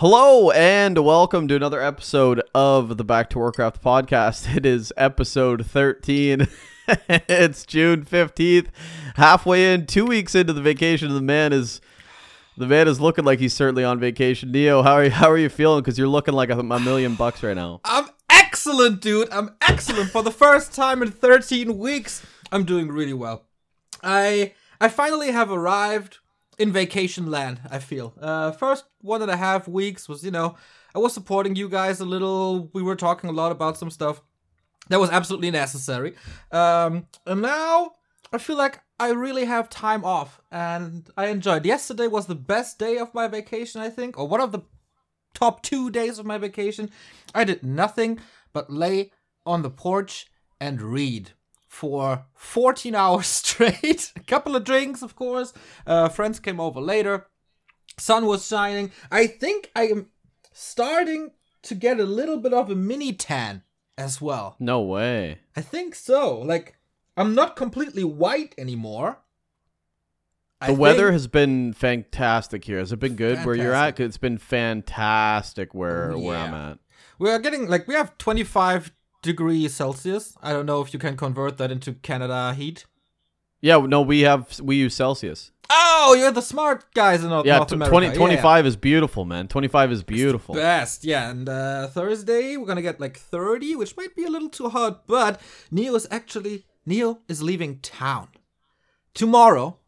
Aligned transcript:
Hello 0.00 0.52
and 0.52 0.96
welcome 0.96 1.48
to 1.48 1.56
another 1.56 1.82
episode 1.82 2.40
of 2.54 2.98
the 2.98 3.02
Back 3.02 3.30
to 3.30 3.38
Warcraft 3.38 3.82
podcast. 3.82 4.54
It 4.56 4.64
is 4.64 4.92
episode 4.96 5.66
13. 5.66 6.46
it's 7.08 7.66
June 7.66 8.04
15th, 8.04 8.68
halfway 9.16 9.74
in, 9.74 9.86
2 9.86 10.06
weeks 10.06 10.36
into 10.36 10.52
the 10.52 10.62
vacation. 10.62 11.12
The 11.12 11.20
man 11.20 11.52
is 11.52 11.80
the 12.56 12.68
man 12.68 12.86
is 12.86 13.00
looking 13.00 13.24
like 13.24 13.40
he's 13.40 13.54
certainly 13.54 13.82
on 13.82 13.98
vacation. 13.98 14.52
Neo, 14.52 14.82
how 14.82 14.92
are 14.92 15.04
you 15.06 15.10
how 15.10 15.28
are 15.28 15.36
you 15.36 15.48
feeling 15.48 15.82
cuz 15.82 15.98
you're 15.98 16.06
looking 16.06 16.34
like 16.34 16.50
a, 16.50 16.58
a 16.60 16.78
million 16.78 17.16
bucks 17.16 17.42
right 17.42 17.56
now. 17.56 17.80
I'm 17.82 18.06
excellent, 18.30 19.00
dude. 19.00 19.28
I'm 19.32 19.56
excellent 19.60 20.10
for 20.10 20.22
the 20.22 20.30
first 20.30 20.76
time 20.76 21.02
in 21.02 21.10
13 21.10 21.76
weeks. 21.76 22.24
I'm 22.52 22.62
doing 22.62 22.86
really 22.86 23.14
well. 23.14 23.46
I 24.00 24.52
I 24.80 24.90
finally 24.90 25.32
have 25.32 25.50
arrived 25.50 26.18
in 26.58 26.72
vacation 26.72 27.30
land, 27.30 27.60
I 27.70 27.78
feel. 27.78 28.14
Uh, 28.20 28.52
first 28.52 28.84
one 29.00 29.22
and 29.22 29.30
a 29.30 29.36
half 29.36 29.68
weeks 29.68 30.08
was, 30.08 30.24
you 30.24 30.30
know, 30.30 30.56
I 30.94 30.98
was 30.98 31.12
supporting 31.12 31.56
you 31.56 31.68
guys 31.68 32.00
a 32.00 32.04
little. 32.04 32.70
We 32.74 32.82
were 32.82 32.96
talking 32.96 33.30
a 33.30 33.32
lot 33.32 33.52
about 33.52 33.76
some 33.76 33.90
stuff 33.90 34.20
that 34.88 35.00
was 35.00 35.10
absolutely 35.10 35.50
necessary. 35.50 36.14
Um, 36.50 37.06
and 37.26 37.42
now 37.42 37.92
I 38.32 38.38
feel 38.38 38.56
like 38.56 38.80
I 38.98 39.10
really 39.10 39.44
have 39.44 39.70
time 39.70 40.04
off 40.04 40.40
and 40.50 41.08
I 41.16 41.26
enjoyed. 41.26 41.64
Yesterday 41.64 42.08
was 42.08 42.26
the 42.26 42.34
best 42.34 42.78
day 42.78 42.98
of 42.98 43.14
my 43.14 43.28
vacation, 43.28 43.80
I 43.80 43.90
think, 43.90 44.18
or 44.18 44.26
one 44.26 44.40
of 44.40 44.52
the 44.52 44.62
top 45.34 45.62
two 45.62 45.90
days 45.90 46.18
of 46.18 46.26
my 46.26 46.38
vacation. 46.38 46.90
I 47.34 47.44
did 47.44 47.62
nothing 47.62 48.18
but 48.52 48.70
lay 48.70 49.12
on 49.46 49.62
the 49.62 49.70
porch 49.70 50.26
and 50.60 50.82
read 50.82 51.30
for 51.68 52.24
14 52.34 52.94
hours 52.96 53.26
straight. 53.26 54.12
A 54.16 54.20
couple 54.20 54.56
of 54.56 54.64
drinks, 54.64 55.02
of 55.02 55.14
course. 55.14 55.52
Uh, 55.86 56.08
friends 56.08 56.40
came 56.40 56.58
over 56.58 56.80
later. 56.80 57.26
Sun 57.98 58.26
was 58.26 58.46
shining. 58.46 58.90
I 59.10 59.26
think 59.26 59.70
I 59.76 59.84
am 59.88 60.08
starting 60.52 61.32
to 61.62 61.74
get 61.74 62.00
a 62.00 62.04
little 62.04 62.38
bit 62.38 62.52
of 62.52 62.70
a 62.70 62.74
mini 62.74 63.12
tan 63.12 63.62
as 63.96 64.20
well. 64.20 64.56
No 64.58 64.80
way. 64.80 65.38
I 65.56 65.60
think 65.60 65.94
so. 65.94 66.38
Like, 66.38 66.76
I'm 67.16 67.34
not 67.34 67.56
completely 67.56 68.04
white 68.04 68.54
anymore. 68.56 69.18
The 70.64 70.72
weather 70.72 71.12
has 71.12 71.28
been 71.28 71.72
fantastic 71.72 72.64
here. 72.64 72.78
Has 72.78 72.90
it 72.90 72.98
been 72.98 73.14
good 73.14 73.38
where 73.44 73.54
you're 73.54 73.74
at? 73.74 74.00
It's 74.00 74.16
been 74.18 74.38
fantastic 74.38 75.72
where 75.72 76.12
Oh, 76.12 76.18
where 76.18 76.36
I'm 76.36 76.54
at. 76.54 76.78
We 77.20 77.30
are 77.30 77.38
getting 77.38 77.68
like 77.68 77.86
we 77.86 77.94
have 77.94 78.18
25 78.18 78.92
degrees 79.22 79.74
Celsius. 79.74 80.36
I 80.42 80.52
don't 80.52 80.66
know 80.66 80.80
if 80.80 80.92
you 80.92 80.98
can 80.98 81.16
convert 81.16 81.58
that 81.58 81.70
into 81.70 81.94
Canada 81.94 82.54
heat. 82.54 82.86
Yeah, 83.60 83.78
no, 83.78 84.02
we 84.02 84.20
have 84.20 84.60
we 84.60 84.76
use 84.76 84.94
Celsius. 84.94 85.50
Oh, 85.70 86.16
you're 86.18 86.32
the 86.32 86.40
smart 86.40 86.94
guys 86.94 87.22
in 87.22 87.28
North, 87.28 87.44
Yeah, 87.44 87.58
North 87.58 87.72
America. 87.72 87.90
20, 87.90 88.06
Yeah, 88.06 88.12
25 88.14 88.66
is 88.66 88.76
beautiful, 88.76 89.24
man. 89.26 89.48
25 89.48 89.92
is 89.92 90.02
beautiful. 90.02 90.54
Best, 90.54 91.04
yeah. 91.04 91.28
And 91.28 91.46
uh, 91.48 91.88
Thursday 91.88 92.56
we're 92.56 92.66
gonna 92.66 92.82
get 92.82 93.00
like 93.00 93.18
30, 93.18 93.76
which 93.76 93.96
might 93.96 94.14
be 94.16 94.24
a 94.24 94.30
little 94.30 94.48
too 94.48 94.68
hot. 94.68 95.06
But 95.06 95.40
Neil 95.70 95.94
is 95.96 96.06
actually 96.10 96.64
Neil 96.86 97.20
is 97.28 97.42
leaving 97.42 97.80
town 97.80 98.28
tomorrow 99.14 99.78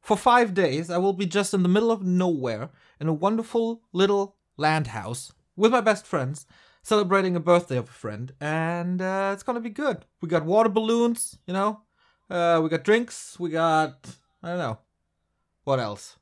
for 0.00 0.16
five 0.16 0.52
days. 0.52 0.90
I 0.90 0.98
will 0.98 1.12
be 1.12 1.26
just 1.26 1.54
in 1.54 1.62
the 1.62 1.68
middle 1.68 1.90
of 1.90 2.02
nowhere 2.02 2.70
in 3.00 3.08
a 3.08 3.12
wonderful 3.14 3.82
little 3.92 4.36
land 4.56 4.88
house 4.88 5.32
with 5.56 5.72
my 5.72 5.80
best 5.80 6.06
friends, 6.06 6.46
celebrating 6.82 7.36
a 7.36 7.40
birthday 7.40 7.76
of 7.76 7.88
a 7.88 7.92
friend, 7.92 8.32
and 8.40 9.00
uh, 9.00 9.30
it's 9.32 9.42
gonna 9.42 9.60
be 9.60 9.70
good. 9.70 10.04
We 10.20 10.28
got 10.28 10.44
water 10.44 10.68
balloons, 10.68 11.38
you 11.46 11.54
know. 11.54 11.80
Uh, 12.28 12.60
we 12.62 12.68
got 12.68 12.84
drinks. 12.84 13.38
We 13.38 13.50
got 13.50 14.06
I 14.42 14.50
don't 14.50 14.58
know 14.58 14.78
what 15.64 15.80
else. 15.80 16.16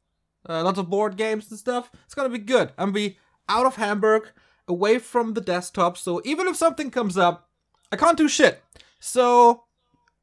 Uh, 0.48 0.62
lots 0.62 0.78
of 0.78 0.91
board 0.91 1.17
games 1.17 1.50
and 1.50 1.58
stuff. 1.58 1.91
It's 2.05 2.14
gonna 2.14 2.28
be 2.28 2.39
good. 2.39 2.72
I'm 2.78 2.92
gonna 2.92 2.92
be 2.92 3.19
out 3.48 3.67
of 3.67 3.77
Hamburg, 3.77 4.30
away 4.69 4.98
from 4.98 5.34
the 5.34 5.41
desktop. 5.41 5.98
So 5.98 6.22
even 6.25 6.47
if 6.47 6.56
something 6.56 6.91
comes 6.91 7.19
up, 7.19 7.50
I 7.92 7.97
can't 7.97 8.17
do 8.17 8.28
shit. 8.28 8.62
So 9.00 9.64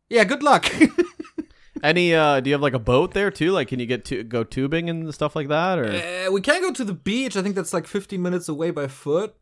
yeah, 0.09 0.23
good 0.23 0.41
luck. 0.41 0.71
Any 1.83 2.15
uh 2.15 2.39
do 2.39 2.49
you 2.49 2.55
have 2.55 2.61
like 2.61 2.73
a 2.73 2.79
boat 2.79 3.13
there 3.13 3.29
too? 3.29 3.51
Like 3.51 3.67
can 3.67 3.79
you 3.79 3.85
get 3.85 4.05
to 4.05 4.23
go 4.23 4.43
tubing 4.43 4.89
and 4.89 5.13
stuff 5.13 5.35
like 5.35 5.49
that 5.49 5.77
or 5.77 5.91
uh, 5.91 6.31
we 6.31 6.41
can't 6.41 6.63
go 6.63 6.71
to 6.71 6.83
the 6.83 6.93
beach. 6.93 7.37
I 7.37 7.43
think 7.43 7.55
that's 7.55 7.73
like 7.73 7.85
15 7.85 8.19
minutes 8.19 8.49
away 8.49 8.71
by 8.71 8.87
foot. 8.87 9.35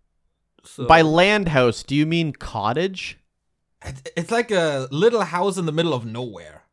So 0.68 0.86
by 0.86 1.02
land 1.02 1.50
house, 1.50 1.84
do 1.84 1.96
you 1.96 2.06
mean 2.06 2.34
cottage? 2.34 3.18
It's 4.18 4.32
like 4.32 4.52
a 4.52 4.88
little 4.92 5.22
house 5.22 5.58
in 5.58 5.66
the 5.66 5.72
middle 5.72 5.94
of 5.94 6.06
nowhere. 6.06 6.64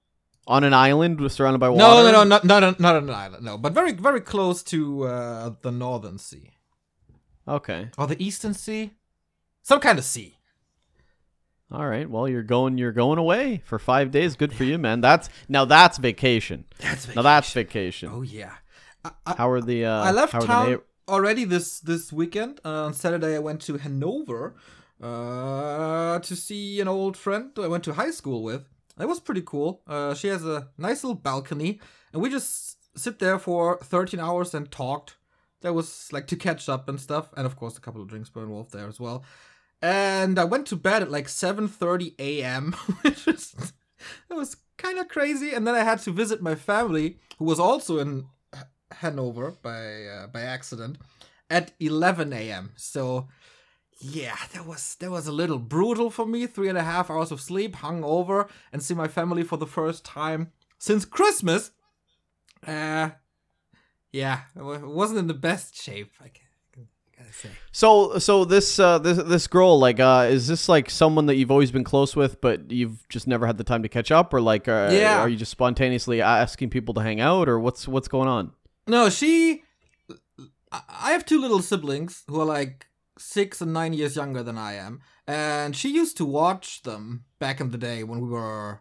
On 0.46 0.64
an 0.64 0.74
island 0.74 1.30
surrounded 1.30 1.58
by 1.58 1.68
water? 1.68 1.82
No, 1.84 2.02
no, 2.02 2.10
no, 2.10 2.24
not 2.24 2.44
not 2.44 2.80
not 2.80 2.96
an 2.96 3.10
island. 3.10 3.44
No, 3.44 3.56
but 3.58 3.72
very 3.72 3.92
very 3.92 4.20
close 4.20 4.62
to 4.64 5.04
uh, 5.04 5.50
the 5.62 5.70
Northern 5.70 6.18
Sea 6.18 6.50
Okay. 7.46 7.90
or 7.98 8.06
the 8.06 8.20
Eastern 8.22 8.54
Sea, 8.54 8.92
some 9.62 9.78
kind 9.80 9.98
of 9.98 10.04
sea. 10.04 10.38
All 11.70 11.86
right. 11.86 12.08
Well, 12.08 12.28
you're 12.28 12.42
going 12.42 12.76
you're 12.76 12.92
going 12.92 13.18
away 13.18 13.62
for 13.64 13.78
5 13.78 14.10
days. 14.10 14.36
Good 14.36 14.52
for 14.52 14.64
you, 14.64 14.78
man. 14.78 15.00
That's 15.00 15.28
now 15.48 15.64
that's 15.64 15.96
vacation. 15.98 16.64
That's 16.80 17.14
Now 17.14 17.22
that's 17.22 17.52
vacation. 17.52 18.10
Oh 18.12 18.22
yeah. 18.22 18.52
I, 19.04 19.10
I, 19.26 19.34
How 19.36 19.48
are 19.50 19.60
the 19.60 19.86
uh 19.86 20.02
I 20.04 20.10
left 20.10 20.32
how 20.32 20.38
are 20.38 20.42
the 20.42 20.46
town 20.46 20.70
neigh- 20.72 20.78
already 21.08 21.44
this 21.44 21.80
this 21.80 22.12
weekend. 22.12 22.60
Uh, 22.64 22.84
on 22.84 22.94
Saturday, 22.94 23.36
I 23.36 23.40
went 23.40 23.60
to 23.62 23.78
Hanover 23.78 24.54
uh, 25.02 26.18
to 26.20 26.36
see 26.36 26.80
an 26.80 26.88
old 26.88 27.16
friend 27.16 27.50
I 27.58 27.66
went 27.66 27.84
to 27.84 27.94
high 27.94 28.10
school 28.10 28.42
with. 28.42 28.68
It 28.98 29.06
was 29.06 29.20
pretty 29.20 29.42
cool. 29.44 29.82
Uh, 29.86 30.14
she 30.14 30.28
has 30.28 30.44
a 30.44 30.68
nice 30.78 31.02
little 31.02 31.14
balcony, 31.14 31.80
and 32.12 32.22
we 32.22 32.30
just 32.30 32.76
sit 32.96 33.18
there 33.18 33.38
for 33.38 33.78
13 33.82 34.20
hours 34.20 34.54
and 34.54 34.70
talked. 34.70 35.16
That 35.62 35.74
was 35.74 36.12
like 36.12 36.26
to 36.26 36.36
catch 36.36 36.68
up 36.68 36.88
and 36.88 37.00
stuff, 37.00 37.30
and 37.36 37.46
of 37.46 37.56
course, 37.56 37.78
a 37.78 37.80
couple 37.80 38.02
of 38.02 38.08
drinks 38.08 38.34
were 38.34 38.42
involved 38.42 38.72
there 38.72 38.88
as 38.88 39.00
well. 39.00 39.24
And 39.80 40.38
I 40.38 40.44
went 40.44 40.66
to 40.68 40.76
bed 40.76 41.02
at 41.02 41.10
like 41.10 41.26
7:30 41.26 42.14
a.m., 42.18 42.72
which 43.02 43.26
was 43.26 43.72
it 44.30 44.34
was 44.34 44.56
kind 44.76 44.98
of 44.98 45.08
crazy. 45.08 45.52
And 45.52 45.66
then 45.66 45.74
I 45.74 45.84
had 45.84 46.00
to 46.00 46.12
visit 46.12 46.42
my 46.42 46.54
family, 46.54 47.18
who 47.38 47.44
was 47.44 47.60
also 47.60 47.98
in 47.98 48.26
Hanover 49.00 49.54
by 49.62 50.04
uh, 50.04 50.26
by 50.28 50.42
accident, 50.42 50.98
at 51.50 51.72
11 51.80 52.32
a.m. 52.32 52.72
So 52.76 53.28
yeah, 54.00 54.36
that 54.52 54.66
was 54.66 54.96
that 55.00 55.10
was 55.10 55.26
a 55.26 55.32
little 55.32 55.58
brutal 55.58 56.10
for 56.10 56.26
me. 56.26 56.46
Three 56.46 56.68
and 56.68 56.78
a 56.78 56.82
half 56.82 57.10
hours 57.10 57.30
of 57.32 57.40
sleep, 57.40 57.76
hung 57.76 58.02
over, 58.04 58.48
and 58.72 58.82
see 58.82 58.94
my 58.94 59.08
family 59.08 59.42
for 59.42 59.56
the 59.58 59.66
first 59.66 60.04
time 60.04 60.52
since 60.78 61.04
Christmas. 61.04 61.70
Uh, 62.66 63.10
yeah, 64.12 64.40
it 64.56 64.62
wasn't 64.62 65.18
in 65.18 65.26
the 65.26 65.34
best 65.34 65.80
shape. 65.80 66.12
I 66.20 66.30
gotta 67.16 67.32
say. 67.32 67.48
So 67.72 68.18
so 68.18 68.44
this 68.44 68.78
uh 68.78 68.98
this 68.98 69.18
this 69.18 69.46
girl 69.46 69.78
like 69.78 70.00
uh 70.00 70.26
is 70.30 70.48
this 70.48 70.68
like 70.68 70.90
someone 70.90 71.26
that 71.26 71.36
you've 71.36 71.50
always 71.50 71.70
been 71.70 71.84
close 71.84 72.16
with 72.16 72.40
but 72.40 72.70
you've 72.70 73.06
just 73.08 73.26
never 73.26 73.46
had 73.46 73.58
the 73.58 73.64
time 73.64 73.82
to 73.82 73.88
catch 73.88 74.10
up 74.10 74.32
or 74.34 74.40
like 74.40 74.68
uh, 74.68 74.88
Yeah. 74.92 75.18
are 75.20 75.28
you 75.28 75.36
just 75.36 75.50
spontaneously 75.50 76.20
asking 76.22 76.70
people 76.70 76.94
to 76.94 77.00
hang 77.02 77.20
out 77.20 77.48
or 77.48 77.58
what's 77.60 77.86
what's 77.88 78.08
going 78.08 78.28
on? 78.28 78.52
No, 78.86 79.08
she. 79.08 79.62
I 80.72 81.12
have 81.12 81.26
two 81.26 81.38
little 81.40 81.60
siblings 81.60 82.24
who 82.28 82.40
are 82.40 82.46
like 82.46 82.86
six 83.18 83.60
and 83.60 83.72
nine 83.72 83.92
years 83.92 84.16
younger 84.16 84.42
than 84.42 84.56
I 84.56 84.74
am, 84.74 85.00
and 85.26 85.76
she 85.76 85.90
used 85.90 86.16
to 86.16 86.24
watch 86.24 86.82
them 86.82 87.24
back 87.38 87.60
in 87.60 87.70
the 87.70 87.78
day 87.78 88.02
when 88.04 88.20
we 88.20 88.28
were 88.28 88.80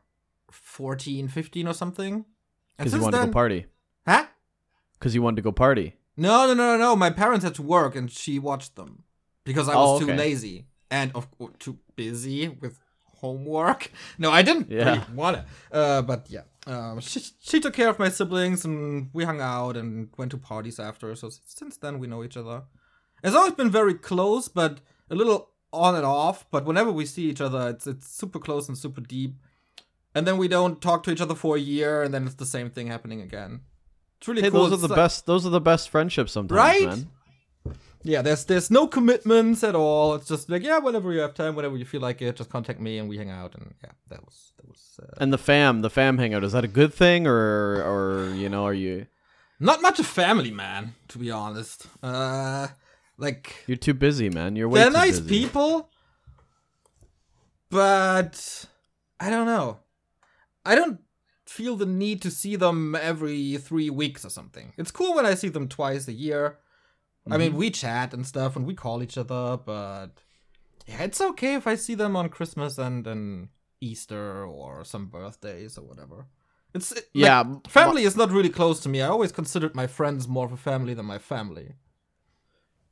14, 0.52 1.28
15 1.28 1.68
or 1.68 1.74
something. 1.74 2.26
Cuz 2.80 2.94
you 2.94 3.02
wanted 3.02 3.20
to 3.20 3.26
go 3.28 3.32
party. 3.32 3.66
huh? 4.08 4.26
Cuz 5.00 5.14
you 5.14 5.22
wanted 5.22 5.36
to 5.38 5.42
go 5.42 5.52
party. 5.52 5.96
No, 6.18 6.48
no, 6.48 6.54
no, 6.54 6.66
no, 6.74 6.78
no. 6.78 6.96
My 6.96 7.10
parents 7.10 7.44
had 7.44 7.56
to 7.56 7.62
work, 7.62 7.96
and 7.96 8.10
she 8.10 8.40
watched 8.40 8.76
them 8.76 9.04
because 9.44 9.68
I 9.68 9.74
Oh, 9.74 9.94
was 9.94 10.00
too 10.02 10.08
lazy 10.08 10.68
and 10.90 11.12
of 11.16 11.30
course 11.32 11.54
too 11.60 11.80
busy 11.96 12.48
with 12.50 12.80
homework. 13.22 13.92
No, 14.18 14.30
I 14.32 14.42
didn't 14.42 14.70
Yeah. 14.70 14.90
really 14.92 15.14
want. 15.16 15.38
Uh, 15.72 16.02
but 16.02 16.28
yeah, 16.30 16.44
um, 16.68 17.00
she 17.00 17.20
she 17.40 17.60
took 17.60 17.74
care 17.74 17.90
of 17.90 18.00
my 18.00 18.10
siblings, 18.10 18.66
and 18.66 19.10
we 19.14 19.24
hung 19.24 19.42
out 19.42 19.78
and 19.78 20.10
went 20.18 20.32
to 20.32 20.38
parties 20.38 20.80
after. 20.80 21.16
So 21.16 21.30
since 21.46 21.78
then, 21.78 22.00
we 22.00 22.08
know 22.08 22.24
each 22.24 22.38
other. 22.38 22.64
It's 23.24 23.36
always 23.36 23.54
been 23.54 23.72
very 23.72 23.94
close, 23.94 24.48
but 24.48 24.80
a 25.10 25.16
little 25.16 25.50
on 25.72 25.96
and 25.96 26.06
off. 26.06 26.46
But 26.52 26.66
whenever 26.66 26.92
we 26.92 27.06
see 27.06 27.30
each 27.30 27.42
other, 27.42 27.70
it's 27.70 27.88
it's 27.88 28.08
super 28.22 28.40
close 28.40 28.68
and 28.68 28.78
super 28.78 29.02
deep. 29.02 29.36
And 30.14 30.28
then 30.28 30.38
we 30.38 30.48
don't 30.50 30.82
talk 30.82 31.04
to 31.04 31.12
each 31.12 31.22
other 31.22 31.36
for 31.36 31.56
a 31.56 31.60
year, 31.60 32.04
and 32.04 32.14
then 32.14 32.26
it's 32.26 32.36
the 32.36 32.46
same 32.58 32.70
thing 32.70 32.88
happening 32.88 33.22
again. 33.22 33.62
It's 34.18 34.28
really 34.28 34.42
Hey, 34.42 34.52
cool. 34.52 34.62
those 34.64 34.72
are 34.72 34.74
It's 34.76 34.82
the 34.84 34.88
like- 34.90 34.98
best 35.04 35.26
those 35.26 35.46
are 35.48 35.50
the 35.60 35.62
best 35.72 35.90
friendships 35.90 36.32
sometimes, 36.34 36.58
Right? 36.58 36.86
man. 36.88 37.08
Yeah, 38.04 38.22
there's 38.22 38.46
there's 38.46 38.72
no 38.72 38.88
commitments 38.88 39.64
at 39.64 39.76
all. 39.76 40.16
It's 40.16 40.28
just 40.28 40.50
like 40.50 40.64
yeah, 40.64 40.80
whenever 40.80 41.14
you 41.14 41.20
have 41.20 41.34
time, 41.34 41.56
whenever 41.56 41.78
you 41.78 41.86
feel 41.86 42.02
like 42.02 42.22
it, 42.22 42.36
just 42.36 42.50
contact 42.50 42.80
me 42.80 42.98
and 42.98 43.08
we 43.08 43.18
hang 43.18 43.30
out. 43.30 43.54
And 43.56 43.74
yeah, 43.84 43.92
that 44.10 44.26
was 44.26 44.54
that 44.58 44.68
was 44.68 45.00
uh, 45.02 45.16
And 45.18 45.32
the 45.32 45.38
fam, 45.38 45.82
the 45.82 45.90
fam 45.90 46.18
hangout, 46.18 46.44
is 46.44 46.54
that 46.54 46.64
a 46.64 46.68
good 46.68 46.94
thing 46.94 47.28
or 47.28 47.84
or 47.84 48.34
you 48.34 48.50
know, 48.50 48.66
are 48.66 48.74
you 48.74 49.08
not 49.60 49.82
much 49.82 50.00
a 50.00 50.04
family 50.04 50.52
man, 50.52 50.96
to 51.10 51.20
be 51.20 51.30
honest. 51.30 51.86
Uh, 52.02 52.68
like 53.18 53.64
you're 53.68 53.78
too 53.78 53.94
busy, 53.94 54.30
man. 54.30 54.56
You're 54.56 54.68
way 54.68 54.80
they're 54.82 54.92
nice 54.92 55.20
busy. 55.20 55.42
people, 55.42 55.90
but 57.70 58.66
I 59.20 59.30
don't 59.30 59.46
know. 59.46 59.80
I 60.66 60.76
don't 60.76 61.00
feel 61.46 61.76
the 61.76 61.86
need 61.86 62.22
to 62.24 62.32
see 62.32 62.56
them 62.56 62.96
every 62.96 63.58
three 63.58 63.90
weeks 63.90 64.26
or 64.26 64.30
something. 64.30 64.74
It's 64.78 64.92
cool 64.92 65.14
when 65.14 65.26
I 65.26 65.36
see 65.36 65.50
them 65.50 65.68
twice 65.68 66.08
a 66.08 66.14
year, 66.14 66.58
I 67.30 67.38
mean, 67.38 67.50
mm-hmm. 67.50 67.60
we 67.60 67.70
chat 67.70 68.14
and 68.14 68.26
stuff, 68.26 68.56
and 68.56 68.66
we 68.66 68.74
call 68.74 69.04
each 69.04 69.18
other, 69.18 69.58
but 69.58 70.10
yeah, 70.88 71.04
it's 71.04 71.22
okay 71.22 71.56
if 71.56 71.68
I 71.68 71.76
see 71.76 71.96
them 71.96 72.16
on 72.16 72.30
Christmas 72.30 72.78
and 72.78 73.06
and 73.08 73.50
Easter 73.80 74.46
or 74.46 74.84
some 74.84 75.08
birthdays 75.08 75.78
or 75.78 75.84
whatever. 75.84 76.26
It's 76.74 76.92
it- 76.92 77.10
like, 77.14 77.26
Yeah, 77.26 77.44
family 77.68 78.04
is 78.04 78.16
not 78.16 78.32
really 78.32 78.50
close 78.50 78.80
to 78.82 78.90
me. 78.90 79.02
I 79.02 79.08
always 79.08 79.32
considered 79.32 79.76
my 79.76 79.88
friends 79.88 80.28
more 80.28 80.46
of 80.46 80.52
a 80.52 80.58
family 80.58 80.94
than 80.94 81.06
my 81.06 81.18
family. 81.20 81.76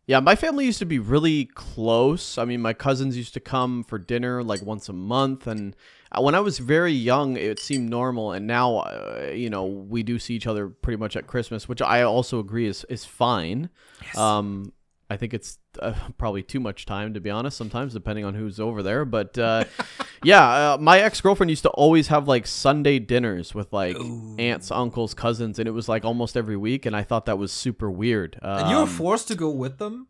Yeah, 0.09 0.21
my 0.21 0.33
family 0.33 0.65
used 0.65 0.79
to 0.79 0.87
be 0.87 0.97
really 0.97 1.45
close. 1.53 2.39
I 2.39 2.45
mean, 2.45 2.63
my 2.63 2.73
cousins 2.73 3.15
used 3.15 3.35
to 3.35 3.39
come 3.39 3.83
for 3.83 3.99
dinner 3.99 4.41
like 4.43 4.63
once 4.63 4.89
a 4.89 4.93
month, 4.93 5.45
and 5.45 5.75
uh, 6.11 6.19
when 6.23 6.33
I 6.33 6.39
was 6.39 6.57
very 6.57 6.91
young, 6.91 7.37
it 7.37 7.59
seemed 7.59 7.91
normal. 7.91 8.31
And 8.31 8.47
now, 8.47 8.77
uh, 8.77 9.29
you 9.31 9.51
know, 9.51 9.65
we 9.65 10.01
do 10.01 10.17
see 10.17 10.33
each 10.33 10.47
other 10.47 10.67
pretty 10.67 10.97
much 10.97 11.15
at 11.15 11.27
Christmas, 11.27 11.69
which 11.69 11.79
I 11.79 12.01
also 12.01 12.39
agree 12.39 12.65
is 12.65 12.87
is 12.89 13.05
fine. 13.05 13.69
Um, 14.17 14.73
I 15.09 15.17
think 15.17 15.33
it's 15.33 15.57
uh, 15.79 15.93
probably 16.17 16.43
too 16.43 16.59
much 16.59 16.85
time 16.85 17.13
to 17.15 17.19
be 17.19 17.29
honest. 17.29 17.57
Sometimes, 17.57 17.93
depending 17.93 18.25
on 18.25 18.35
who's 18.35 18.59
over 18.59 18.83
there, 18.83 19.05
but 19.05 19.37
uh, 19.37 19.63
yeah, 20.23 20.73
uh, 20.73 20.77
my 20.79 20.99
ex 20.99 21.19
girlfriend 21.21 21.49
used 21.49 21.63
to 21.63 21.69
always 21.69 22.07
have 22.07 22.27
like 22.27 22.45
Sunday 22.45 22.99
dinners 22.99 23.55
with 23.55 23.71
like 23.73 23.97
aunts, 24.37 24.69
uncles, 24.71 25.13
cousins, 25.13 25.57
and 25.59 25.67
it 25.67 25.71
was 25.71 25.89
like 25.89 26.05
almost 26.05 26.37
every 26.37 26.57
week, 26.57 26.85
and 26.85 26.95
I 26.95 27.03
thought 27.03 27.25
that 27.25 27.37
was 27.37 27.51
super 27.51 27.89
weird. 27.89 28.37
And 28.41 28.69
you 28.69 28.75
were 28.75 28.83
Um, 28.83 28.89
forced 28.89 29.27
to 29.29 29.35
go 29.35 29.49
with 29.49 29.77
them. 29.79 30.07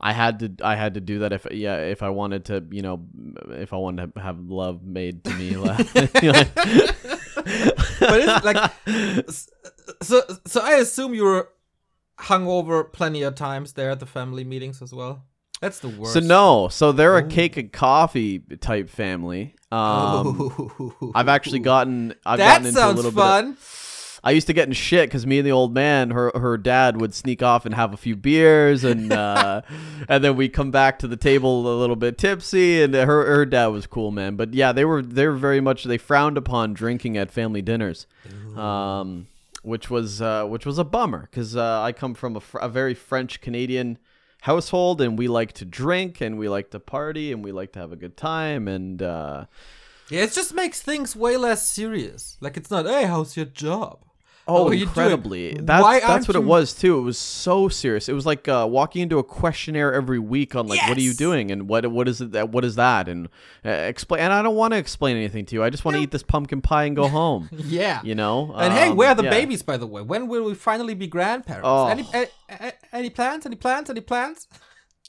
I 0.00 0.12
had 0.12 0.38
to 0.38 0.64
I 0.64 0.76
had 0.76 0.94
to 0.94 1.00
do 1.00 1.18
that 1.20 1.32
if 1.32 1.44
yeah 1.50 1.78
if 1.78 2.04
I 2.04 2.10
wanted 2.10 2.44
to 2.46 2.64
you 2.70 2.82
know 2.82 3.04
if 3.48 3.72
I 3.72 3.76
wanted 3.78 4.14
to 4.14 4.20
have 4.20 4.38
love 4.38 4.84
made 4.84 5.24
to 5.24 5.34
me 5.34 5.56
But 8.00 8.20
it's 8.20 8.44
like, 8.44 8.70
so 10.02 10.22
so 10.46 10.60
I 10.60 10.74
assume 10.74 11.14
you 11.14 11.24
were 11.24 11.48
hungover 12.22 12.90
plenty 12.92 13.22
of 13.22 13.34
times 13.34 13.72
there 13.74 13.90
at 13.90 14.00
the 14.00 14.06
family 14.06 14.44
meetings 14.44 14.82
as 14.82 14.92
well. 14.92 15.24
That's 15.60 15.80
the 15.80 15.88
worst. 15.88 16.12
so 16.14 16.20
no 16.20 16.68
so 16.68 16.92
they're 16.92 17.18
a 17.18 17.24
Oh. 17.24 17.28
cake 17.28 17.56
and 17.56 17.72
coffee 17.72 18.38
type 18.60 18.88
family 18.88 19.54
um 19.72 21.12
I've 21.16 21.28
actually 21.28 21.58
gotten 21.58 22.14
I've 22.24 22.38
that 22.38 22.46
gotten 22.62 22.66
into 22.68 22.78
a 22.78 22.82
sounds 22.82 22.96
little 22.96 23.10
bit 23.10 23.18
of- 23.20 23.24
fun. 23.56 23.56
I 24.24 24.32
used 24.32 24.48
to 24.48 24.52
get 24.52 24.66
in 24.66 24.74
shit 24.74 25.08
because 25.08 25.26
me 25.26 25.38
and 25.38 25.46
the 25.46 25.52
old 25.52 25.72
man, 25.72 26.10
her 26.10 26.32
her 26.34 26.56
dad 26.58 27.00
would 27.00 27.14
sneak 27.14 27.40
off 27.40 27.64
and 27.64 27.72
have 27.74 27.94
a 27.94 27.96
few 27.96 28.16
beers, 28.16 28.82
and 28.82 29.12
uh, 29.26 29.62
and 30.08 30.24
then 30.24 30.34
we 30.34 30.48
come 30.48 30.72
back 30.72 30.98
to 30.98 31.06
the 31.08 31.16
table 31.16 31.72
a 31.72 31.78
little 31.78 31.94
bit 31.94 32.18
tipsy. 32.18 32.82
And 32.82 32.92
her 32.94 33.04
her 33.04 33.46
dad 33.46 33.68
was 33.68 33.86
cool, 33.86 34.10
man. 34.10 34.34
But 34.34 34.54
yeah, 34.54 34.72
they 34.72 34.84
were 34.84 35.02
they 35.02 35.28
were 35.28 35.36
very 35.36 35.60
much 35.60 35.84
they 35.84 35.98
frowned 35.98 36.36
upon 36.36 36.74
drinking 36.74 37.16
at 37.16 37.30
family 37.30 37.62
dinners, 37.62 38.08
um, 38.56 39.28
which 39.68 39.88
was 39.90 40.20
uh, 40.20 40.44
which 40.46 40.66
was 40.66 40.78
a 40.78 40.84
bummer 40.84 41.22
because 41.30 41.54
uh, 41.56 41.82
I 41.82 41.92
come 41.92 42.14
from 42.14 42.36
a, 42.36 42.40
fr- 42.40 42.58
a 42.58 42.68
very 42.68 42.94
French 42.94 43.40
Canadian 43.40 43.98
household, 44.42 45.00
and 45.00 45.18
we 45.18 45.28
like 45.28 45.52
to 45.54 45.64
drink 45.64 46.20
and 46.20 46.38
we 46.38 46.48
like 46.48 46.70
to 46.70 46.80
party 46.80 47.32
and 47.32 47.44
we 47.44 47.52
like 47.52 47.72
to 47.72 47.78
have 47.78 47.92
a 47.92 47.96
good 47.96 48.16
time 48.16 48.66
and. 48.68 49.02
Uh, 49.02 49.44
Yeah, 50.10 50.22
it 50.24 50.32
just 50.32 50.54
makes 50.54 50.80
things 50.80 51.14
way 51.14 51.36
less 51.36 51.68
serious. 51.68 52.38
Like 52.40 52.56
it's 52.56 52.70
not, 52.70 52.86
hey, 52.86 53.04
how's 53.04 53.36
your 53.36 53.44
job? 53.46 53.96
Oh, 54.48 54.64
you 54.70 54.78
doing? 54.78 54.88
incredibly! 54.88 55.52
That's 55.54 55.82
Why 55.82 56.00
that's 56.00 56.26
what 56.26 56.36
it 56.36 56.42
was 56.44 56.72
too. 56.72 56.98
It 56.98 57.02
was 57.02 57.18
so 57.18 57.68
serious. 57.68 58.08
It 58.08 58.14
was 58.14 58.24
like 58.26 58.48
uh, 58.48 58.66
walking 58.68 59.02
into 59.02 59.18
a 59.18 59.24
questionnaire 59.24 59.92
every 59.92 60.18
week 60.18 60.54
on 60.56 60.66
like, 60.66 60.80
what 60.88 60.96
are 60.96 61.02
you 61.02 61.12
doing 61.14 61.50
and 61.50 61.68
what 61.68 61.86
what 61.90 62.08
is 62.08 62.20
it 62.20 62.32
that 62.32 62.48
what 62.50 62.64
is 62.64 62.76
that 62.76 63.08
and 63.08 63.28
uh, 63.64 63.68
explain. 63.68 64.22
And 64.22 64.32
I 64.32 64.40
don't 64.42 64.56
want 64.56 64.72
to 64.72 64.78
explain 64.78 65.16
anything 65.16 65.44
to 65.46 65.54
you. 65.54 65.62
I 65.62 65.70
just 65.70 65.84
want 65.84 65.96
to 65.96 66.02
eat 66.02 66.10
this 66.10 66.22
pumpkin 66.22 66.60
pie 66.62 66.84
and 66.84 66.96
go 66.96 67.08
home. 67.20 67.48
Yeah. 67.52 68.00
you 68.02 68.14
know. 68.14 68.52
And 68.56 68.72
hey, 68.72 68.88
Um, 68.88 68.96
where 68.96 69.08
are 69.10 69.14
the 69.14 69.24
yeah. 69.24 69.30
babies, 69.30 69.62
by 69.62 69.76
the 69.76 69.86
way? 69.86 70.02
When 70.02 70.28
will 70.28 70.44
we 70.44 70.54
finally 70.54 70.94
be 70.94 71.06
grandparents? 71.06 71.66
Oh. 71.68 71.86
Any, 71.88 72.06
any, 72.14 72.26
any 72.92 73.10
plans? 73.10 73.44
Any 73.46 73.56
plans? 73.56 73.90
Any 73.90 74.00
plans? 74.00 74.48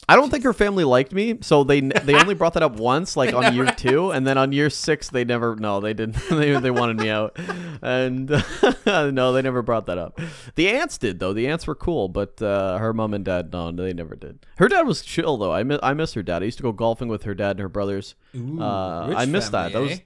I 0.07 0.16
don't 0.16 0.30
think 0.31 0.44
her 0.44 0.54
family 0.54 0.84
liked 0.84 1.12
me, 1.13 1.38
so 1.42 1.63
they 1.63 1.81
they 1.81 2.16
only 2.16 2.34
brought 2.34 2.54
that 2.54 2.63
up 2.63 2.78
once, 2.80 3.16
like 3.16 3.34
on 3.34 3.54
year 3.54 3.68
two, 3.68 4.12
and 4.12 4.25
then 4.25 4.38
on 4.38 4.51
year 4.51 4.69
six 4.69 5.10
they 5.10 5.24
never. 5.24 5.56
No, 5.56 5.80
they 5.80 5.94
didn't. 5.94 6.16
they 6.30 6.60
they 6.60 6.72
wanted 6.72 6.98
me 6.98 7.10
out, 7.10 7.38
and 7.81 8.30
no, 8.86 9.34
they 9.34 9.42
never 9.42 9.62
brought 9.62 9.86
that 9.86 9.98
up. 9.98 10.19
The 10.56 10.69
aunts 10.69 10.98
did 10.98 11.19
though. 11.19 11.34
The 11.34 11.48
aunts 11.48 11.68
were 11.68 11.75
cool, 11.75 12.07
but 12.07 12.42
uh, 12.42 12.78
her 12.80 12.94
mom 12.94 13.13
and 13.13 13.24
dad, 13.25 13.51
no, 13.51 13.72
they 13.72 13.94
never 13.94 14.16
did. 14.16 14.46
Her 14.57 14.68
dad 14.68 14.84
was 14.88 15.01
chill 15.04 15.38
though. 15.38 15.51
I 15.54 15.63
miss 15.63 15.80
I 15.84 15.94
miss 15.94 16.13
her 16.13 16.24
dad. 16.24 16.42
I 16.42 16.46
used 16.46 16.57
to 16.57 16.63
go 16.63 16.72
golfing 16.72 17.07
with 17.07 17.24
her 17.24 17.36
dad 17.36 17.51
and 17.51 17.60
her 17.60 17.69
brothers. 17.69 18.16
Ooh, 18.36 18.62
Uh, 18.62 19.13
I 19.16 19.25
missed 19.25 19.51
that. 19.51 19.74
That 19.74 19.81
was 19.81 19.92
eh? 19.92 19.98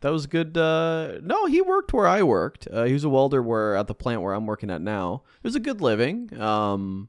that 0.00 0.10
was 0.12 0.26
good. 0.26 0.56
Uh, 0.56 1.18
no, 1.22 1.46
he 1.46 1.60
worked 1.60 1.92
where 1.92 2.06
I 2.08 2.22
worked. 2.22 2.68
Uh, 2.72 2.84
he 2.84 2.92
was 2.92 3.04
a 3.04 3.08
welder 3.10 3.42
where 3.42 3.76
at 3.76 3.86
the 3.86 3.94
plant 3.94 4.22
where 4.22 4.32
I'm 4.34 4.46
working 4.46 4.70
at 4.70 4.80
now. 4.80 5.22
It 5.42 5.46
was 5.46 5.56
a 5.56 5.60
good 5.60 5.80
living. 5.80 6.40
Um, 6.40 7.08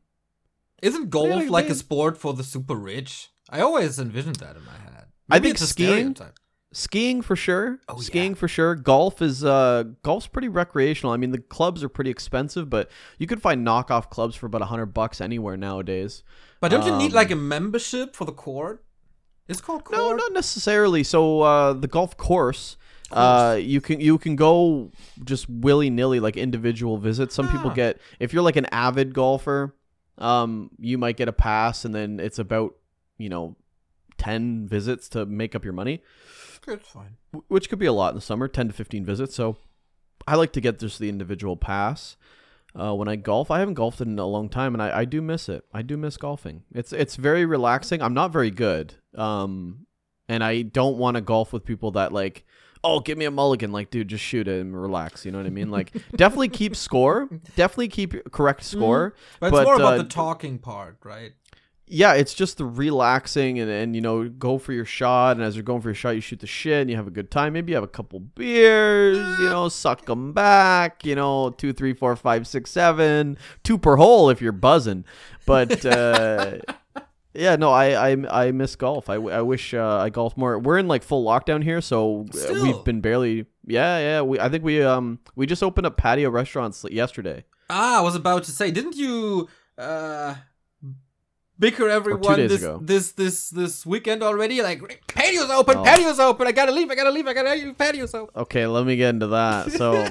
Isn't 0.84 1.10
golf 1.10 1.44
Yeah, 1.44 1.50
like 1.50 1.66
they- 1.68 1.72
a 1.72 1.76
sport 1.76 2.18
for 2.18 2.34
the 2.34 2.44
super 2.44 2.76
rich? 2.76 3.30
I 3.50 3.62
always 3.62 4.00
envisioned 4.00 4.38
that 4.38 4.56
in 4.56 4.64
my 4.66 4.72
head. 4.74 5.06
I 5.30 5.40
think 5.40 5.54
it's 5.56 5.64
a 5.64 5.68
skiing- 5.68 6.14
stereotype. 6.16 6.40
skiing 6.76 7.22
for 7.22 7.36
sure 7.36 7.80
Oh, 7.88 8.00
skiing 8.00 8.32
yeah. 8.32 8.38
for 8.38 8.48
sure 8.48 8.74
golf 8.76 9.22
is 9.22 9.46
uh 9.46 9.84
golf's 10.02 10.26
pretty 10.26 10.48
recreational 10.50 11.14
i 11.14 11.18
mean 11.18 11.30
the 11.32 11.38
clubs 11.38 11.84
are 11.84 11.90
pretty 11.90 12.10
expensive 12.10 12.68
but 12.68 12.90
you 13.20 13.28
could 13.28 13.42
find 13.44 13.66
knockoff 13.66 14.10
clubs 14.10 14.36
for 14.36 14.48
about 14.48 14.64
a 14.64 14.66
hundred 14.66 14.88
bucks 14.88 15.22
anywhere 15.22 15.56
nowadays 15.56 16.24
But 16.60 16.70
don't 16.72 16.84
you 16.86 16.96
need 16.98 17.12
Um, 17.12 17.16
like 17.22 17.30
a 17.30 17.36
membership 17.36 18.16
for 18.16 18.26
the 18.26 18.32
court? 18.32 18.84
It's 19.48 19.62
called 19.62 19.84
court. 19.84 20.00
no 20.00 20.16
not 20.16 20.34
necessarily 20.34 21.04
so 21.04 21.42
uh 21.42 21.74
the 21.74 21.88
golf 21.88 22.18
course 22.18 22.76
uh 23.12 23.56
you 23.62 23.80
can 23.80 24.00
you 24.02 24.18
can 24.18 24.36
go 24.36 24.90
just 25.24 25.48
willy-nilly 25.48 26.20
like 26.20 26.36
individual 26.38 26.98
visits 26.98 27.36
some 27.36 27.48
people 27.52 27.70
Ah. 27.70 27.76
get 27.76 28.02
if 28.20 28.34
you're 28.34 28.42
like 28.50 28.56
an 28.56 28.66
avid 28.72 29.14
golfer 29.14 29.76
um 30.18 30.70
you 30.78 30.98
might 30.98 31.18
get 31.18 31.28
a 31.28 31.34
pass 31.34 31.86
and 31.86 31.94
then 31.96 32.20
it's 32.20 32.40
about 32.40 32.76
you 33.18 33.30
know 33.30 33.56
10 34.18 34.68
visits 34.68 35.10
to 35.10 35.26
make 35.26 35.56
up 35.56 35.64
your 35.64 35.74
money. 35.74 36.02
It's 36.68 36.88
fine. 36.88 37.18
which 37.50 37.68
could 37.70 37.80
be 37.80 37.88
a 37.88 37.94
lot 37.94 38.10
in 38.10 38.16
the 38.16 38.22
summer 38.22 38.48
10 38.48 38.68
to 38.70 38.74
15 38.74 39.06
visits. 39.06 39.36
So 39.36 39.58
i 40.28 40.36
like 40.36 40.54
to 40.54 40.62
get 40.62 40.80
just 40.80 41.00
the 41.00 41.10
individual 41.10 41.58
pass. 41.58 42.16
Uh, 42.76 42.94
when 42.96 43.08
i 43.08 43.16
golf 43.16 43.52
i 43.52 43.60
haven't 43.60 43.76
golfed 43.76 44.02
in 44.02 44.18
a 44.18 44.26
long 44.26 44.50
time 44.50 44.74
and 44.74 44.82
I, 44.82 45.00
I 45.00 45.06
do 45.06 45.22
miss 45.22 45.50
it. 45.50 45.66
I 45.74 45.82
do 45.82 45.98
miss 45.98 46.18
golfing. 46.18 46.64
It's 46.74 46.94
it's 46.94 47.16
very 47.18 47.46
relaxing. 47.46 48.02
I'm 48.02 48.14
not 48.14 48.32
very 48.32 48.52
good. 48.52 48.96
Um 49.16 49.86
and 50.30 50.42
i 50.44 50.62
don't 50.62 50.98
want 50.98 51.16
to 51.16 51.22
golf 51.22 51.52
with 51.52 51.66
people 51.66 51.92
that 51.92 52.14
like 52.14 52.46
oh 52.84 53.00
give 53.00 53.18
me 53.18 53.26
a 53.26 53.32
mulligan 53.32 53.72
like 53.72 53.90
dude 53.90 54.08
just 54.08 54.24
shoot 54.24 54.48
it 54.48 54.60
and 54.60 54.80
relax 54.80 55.26
you 55.26 55.32
know 55.32 55.38
what 55.38 55.48
i 55.48 55.50
mean 55.50 55.72
like 55.72 55.94
definitely 56.16 56.50
keep 56.50 56.76
score 56.76 57.30
definitely 57.56 57.88
keep 57.88 58.32
correct 58.32 58.64
score 58.64 59.16
But, 59.40 59.52
But, 59.52 59.60
it's 59.60 59.66
more 59.66 59.76
about 59.76 59.94
uh, 59.94 59.98
the 59.98 60.10
talking 60.10 60.58
part, 60.60 60.98
right? 61.04 61.34
yeah, 61.86 62.14
it's 62.14 62.34
just 62.34 62.58
the 62.58 62.66
relaxing 62.66 63.60
and, 63.60 63.70
and 63.70 63.94
you 63.94 64.02
know, 64.02 64.28
go 64.28 64.58
for 64.58 64.72
your 64.74 64.86
shot. 64.86 65.36
And 65.36 65.46
as 65.46 65.56
you're 65.56 65.64
going 65.64 65.82
for 65.82 65.90
your 65.90 65.96
shot, 65.96 66.12
you 66.12 66.22
shoot 66.22 66.40
the 66.40 66.48
shit 66.48 66.82
and 66.82 66.90
you 66.90 66.96
have 66.96 67.08
a 67.08 67.12
good 67.12 67.30
time. 67.30 67.54
Maybe 67.54 67.72
you 67.72 67.76
have 67.76 67.84
a 67.84 67.90
couple 67.90 68.20
beers, 68.22 69.18
you 69.38 69.46
know, 69.50 69.68
suck 69.70 70.06
them 70.06 70.32
back, 70.34 71.06
you 71.06 71.14
know, 71.14 71.52
two, 71.52 71.74
three, 71.74 71.94
four, 71.94 72.16
five, 72.16 72.48
six, 72.48 72.72
seven, 72.72 73.38
two 73.64 73.78
per 73.78 73.98
hole 73.98 74.30
if 74.30 74.42
you're 74.42 74.54
buzzing. 74.54 75.04
But 75.46 75.86
uh, 75.86 76.60
yeah, 77.34 77.56
no, 77.56 77.72
I, 77.72 78.12
I 78.12 78.46
I 78.48 78.52
miss 78.52 78.76
golf. 78.76 79.10
I, 79.10 79.16
I 79.16 79.42
wish 79.42 79.74
uh, 79.74 79.98
I 79.98 80.10
golfed 80.10 80.38
more. 80.38 80.60
We're 80.60 80.78
in 80.78 80.88
like 80.88 81.04
full 81.04 81.26
lockdown 81.26 81.64
here, 81.64 81.82
so 81.82 82.26
Still? 82.32 82.64
we've 82.64 82.84
been 82.84 83.02
barely. 83.02 83.46
Yeah, 83.66 83.98
yeah. 84.00 84.22
We 84.22 84.40
I 84.40 84.50
think 84.50 84.64
we 84.64 84.82
um 84.84 85.20
we 85.36 85.46
just 85.46 85.64
opened 85.64 85.88
up 85.88 85.98
patio 85.98 86.30
restaurants 86.30 86.86
yesterday. 86.92 87.46
Ah, 87.70 88.00
I 88.00 88.02
was 88.02 88.16
about 88.16 88.44
to 88.46 88.52
say, 88.52 88.72
didn't 88.72 88.96
you 88.96 89.48
uh 89.78 90.36
bicker 91.60 91.88
everyone 91.88 92.36
this 92.38 92.62
ago. 92.62 92.80
this 92.84 93.14
this 93.14 93.50
this 93.50 93.86
weekend 93.86 94.22
already? 94.22 94.62
Like 94.62 94.82
patio's 95.08 95.50
open, 95.50 95.78
Oh. 95.78 95.84
patio's 95.84 96.20
open. 96.20 96.46
I 96.48 96.52
gotta 96.52 96.72
leave. 96.72 96.92
I 96.92 96.96
gotta 96.96 97.12
leave. 97.12 97.26
I 97.28 97.34
gotta 97.34 97.52
leave. 97.52 97.78
Patio's 97.78 98.14
open. 98.14 98.42
Okay, 98.42 98.68
let 98.68 98.86
me 98.86 98.96
get 98.96 99.10
into 99.10 99.28
that. 99.28 99.72
So, 99.72 100.06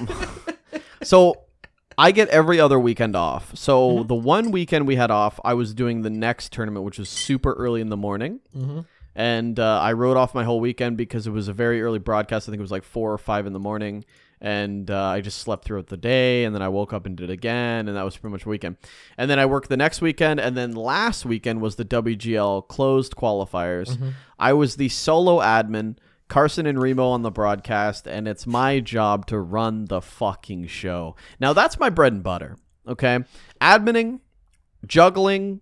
so 1.03 1.35
I 1.97 2.11
get 2.11 2.29
every 2.29 2.59
other 2.59 2.79
weekend 2.79 3.15
off. 3.15 3.55
So 3.55 3.89
Mm-hmm. 3.89 4.07
the 4.07 4.15
one 4.15 4.51
weekend 4.51 4.87
we 4.87 4.95
had 4.95 5.11
off, 5.11 5.39
I 5.43 5.53
was 5.53 5.73
doing 5.73 6.01
the 6.01 6.09
next 6.09 6.51
tournament, 6.51 6.85
which 6.85 6.97
was 6.99 7.09
super 7.09 7.53
early 7.53 7.81
in 7.81 7.89
the 7.89 7.97
morning, 7.97 8.39
Mm-hmm. 8.57 8.79
and 9.15 9.59
uh, 9.59 9.79
I 9.79 9.93
wrote 9.93 10.17
off 10.17 10.33
my 10.33 10.43
whole 10.43 10.59
weekend 10.59 10.97
because 10.97 11.27
it 11.27 11.31
was 11.31 11.47
a 11.47 11.53
very 11.53 11.81
early 11.81 11.99
broadcast. 11.99 12.47
I 12.47 12.51
think 12.51 12.59
it 12.59 12.63
was 12.63 12.71
like 12.71 12.83
four 12.83 13.11
or 13.13 13.17
five 13.17 13.45
in 13.45 13.53
the 13.53 13.59
morning, 13.59 14.05
and 14.41 14.89
uh, 14.91 15.05
I 15.05 15.21
just 15.21 15.37
slept 15.39 15.65
throughout 15.65 15.87
the 15.87 15.97
day, 15.97 16.43
and 16.45 16.53
then 16.53 16.61
I 16.61 16.67
woke 16.69 16.91
up 16.93 17.05
and 17.05 17.15
did 17.15 17.29
it 17.29 17.33
again, 17.33 17.87
and 17.87 17.95
that 17.95 18.03
was 18.03 18.17
pretty 18.17 18.31
much 18.33 18.45
a 18.45 18.49
weekend. 18.49 18.77
And 19.17 19.29
then 19.29 19.39
I 19.39 19.45
worked 19.45 19.69
the 19.69 19.77
next 19.77 20.01
weekend, 20.01 20.39
and 20.39 20.57
then 20.57 20.73
last 20.73 21.25
weekend 21.25 21.61
was 21.61 21.75
the 21.75 21.85
WGL 21.85 22.67
closed 22.67 23.15
qualifiers. 23.15 23.89
Mm-hmm. 23.91 24.09
I 24.39 24.53
was 24.53 24.75
the 24.77 24.89
solo 24.89 25.39
admin. 25.39 25.95
Carson 26.33 26.65
and 26.65 26.81
Remo 26.81 27.09
on 27.09 27.21
the 27.21 27.29
broadcast, 27.29 28.07
and 28.07 28.27
it's 28.27 28.47
my 28.47 28.79
job 28.79 29.27
to 29.27 29.37
run 29.37 29.85
the 29.85 30.01
fucking 30.01 30.65
show. 30.65 31.15
Now 31.39 31.53
that's 31.53 31.77
my 31.77 31.91
bread 31.91 32.11
and 32.11 32.23
butter. 32.23 32.57
Okay, 32.87 33.19
adminning, 33.61 34.19
juggling, 34.83 35.61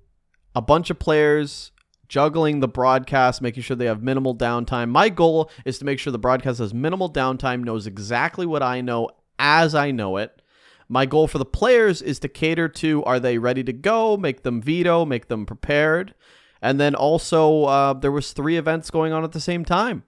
a 0.56 0.62
bunch 0.62 0.90
of 0.90 0.98
players, 0.98 1.74
juggling 2.08 2.62
the 2.62 2.70
broadcast, 2.70 3.42
making 3.42 3.64
sure 3.64 3.76
they 3.76 3.84
have 3.84 4.02
minimal 4.02 4.34
downtime. 4.34 4.88
My 4.88 5.10
goal 5.10 5.52
is 5.66 5.78
to 5.80 5.84
make 5.84 6.00
sure 6.00 6.12
the 6.12 6.18
broadcast 6.18 6.60
has 6.60 6.74
minimal 6.74 7.12
downtime, 7.12 7.66
knows 7.66 7.86
exactly 7.86 8.46
what 8.46 8.64
I 8.64 8.80
know 8.80 9.10
as 9.38 9.76
I 9.76 9.92
know 9.92 10.16
it. 10.16 10.42
My 10.88 11.06
goal 11.06 11.28
for 11.28 11.38
the 11.38 11.44
players 11.44 12.02
is 12.02 12.18
to 12.20 12.30
cater 12.30 12.70
to 12.70 13.04
are 13.04 13.20
they 13.20 13.40
ready 13.40 13.66
to 13.66 13.74
go, 13.74 14.16
make 14.16 14.44
them 14.44 14.62
veto, 14.62 15.04
make 15.04 15.28
them 15.28 15.46
prepared. 15.46 16.16
And 16.62 16.80
then 16.80 16.96
also 16.96 17.66
uh, 17.66 17.92
there 17.92 18.10
was 18.10 18.32
three 18.32 18.56
events 18.56 18.90
going 18.90 19.12
on 19.12 19.26
at 19.26 19.34
the 19.34 19.42
same 19.42 19.66
time. 19.66 20.04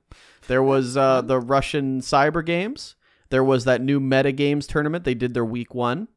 There 0.47 0.63
was 0.63 0.97
uh, 0.97 1.21
the 1.21 1.39
Russian 1.39 2.01
Cyber 2.01 2.45
Games. 2.45 2.95
There 3.29 3.43
was 3.43 3.65
that 3.65 3.81
new 3.81 4.00
Meta 4.00 4.31
Games 4.31 4.67
tournament. 4.67 5.05
They 5.05 5.15
did 5.15 5.33
their 5.33 5.45
week 5.45 5.73
one. 5.73 6.07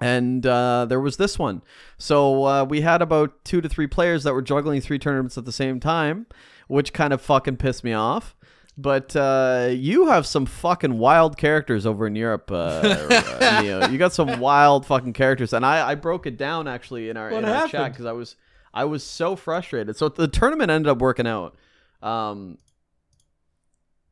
And 0.00 0.46
uh, 0.46 0.86
there 0.86 1.00
was 1.00 1.16
this 1.16 1.38
one. 1.38 1.62
So 1.96 2.44
uh, 2.44 2.64
we 2.64 2.82
had 2.82 3.02
about 3.02 3.44
two 3.44 3.60
to 3.60 3.68
three 3.68 3.88
players 3.88 4.22
that 4.22 4.32
were 4.32 4.42
juggling 4.42 4.80
three 4.80 4.98
tournaments 4.98 5.36
at 5.36 5.44
the 5.44 5.52
same 5.52 5.80
time, 5.80 6.26
which 6.68 6.92
kind 6.92 7.12
of 7.12 7.20
fucking 7.20 7.56
pissed 7.56 7.82
me 7.82 7.92
off. 7.92 8.36
But 8.76 9.16
uh, 9.16 9.70
you 9.72 10.06
have 10.06 10.24
some 10.24 10.46
fucking 10.46 10.98
wild 10.98 11.36
characters 11.36 11.84
over 11.84 12.06
in 12.06 12.14
Europe, 12.14 12.48
uh, 12.52 13.60
Neo. 13.60 13.88
You 13.88 13.98
got 13.98 14.12
some 14.12 14.38
wild 14.38 14.86
fucking 14.86 15.14
characters, 15.14 15.52
and 15.52 15.66
I, 15.66 15.88
I 15.88 15.94
broke 15.96 16.26
it 16.26 16.36
down 16.36 16.68
actually 16.68 17.10
in 17.10 17.16
our, 17.16 17.30
What 17.30 17.42
in 17.42 17.50
our 17.50 17.66
chat 17.66 17.90
because 17.90 18.06
I 18.06 18.12
was 18.12 18.36
I 18.72 18.84
was 18.84 19.02
so 19.02 19.34
frustrated. 19.34 19.96
So 19.96 20.08
the 20.08 20.28
tournament 20.28 20.70
ended 20.70 20.88
up 20.88 20.98
working 20.98 21.26
out. 21.26 21.56
Um, 22.02 22.58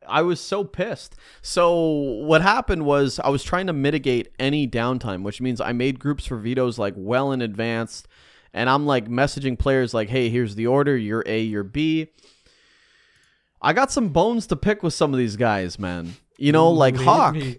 I 0.08 0.22
was 0.22 0.40
so 0.40 0.64
pissed. 0.64 1.16
So 1.42 1.78
what 1.78 2.42
happened 2.42 2.84
was 2.84 3.20
I 3.22 3.28
was 3.28 3.42
trying 3.42 3.66
to 3.66 3.72
mitigate 3.72 4.28
any 4.38 4.66
downtime, 4.66 5.22
which 5.22 5.40
means 5.40 5.60
I 5.60 5.72
made 5.72 5.98
groups 5.98 6.26
for 6.26 6.36
vetoes 6.36 6.78
like 6.78 6.94
well 6.96 7.32
in 7.32 7.42
advance, 7.42 8.04
and 8.52 8.70
I'm 8.70 8.86
like 8.86 9.08
messaging 9.08 9.58
players 9.58 9.92
like, 9.94 10.08
"Hey, 10.08 10.28
here's 10.28 10.54
the 10.54 10.66
order. 10.66 10.96
You're 10.96 11.24
A, 11.26 11.40
you're 11.40 11.62
B." 11.64 12.08
I 13.60 13.72
got 13.72 13.90
some 13.90 14.10
bones 14.10 14.46
to 14.48 14.56
pick 14.56 14.82
with 14.82 14.94
some 14.94 15.12
of 15.12 15.18
these 15.18 15.36
guys, 15.36 15.78
man. 15.78 16.14
You 16.38 16.52
know, 16.52 16.70
like 16.70 16.96
Hawk 16.96 17.34
me. 17.34 17.58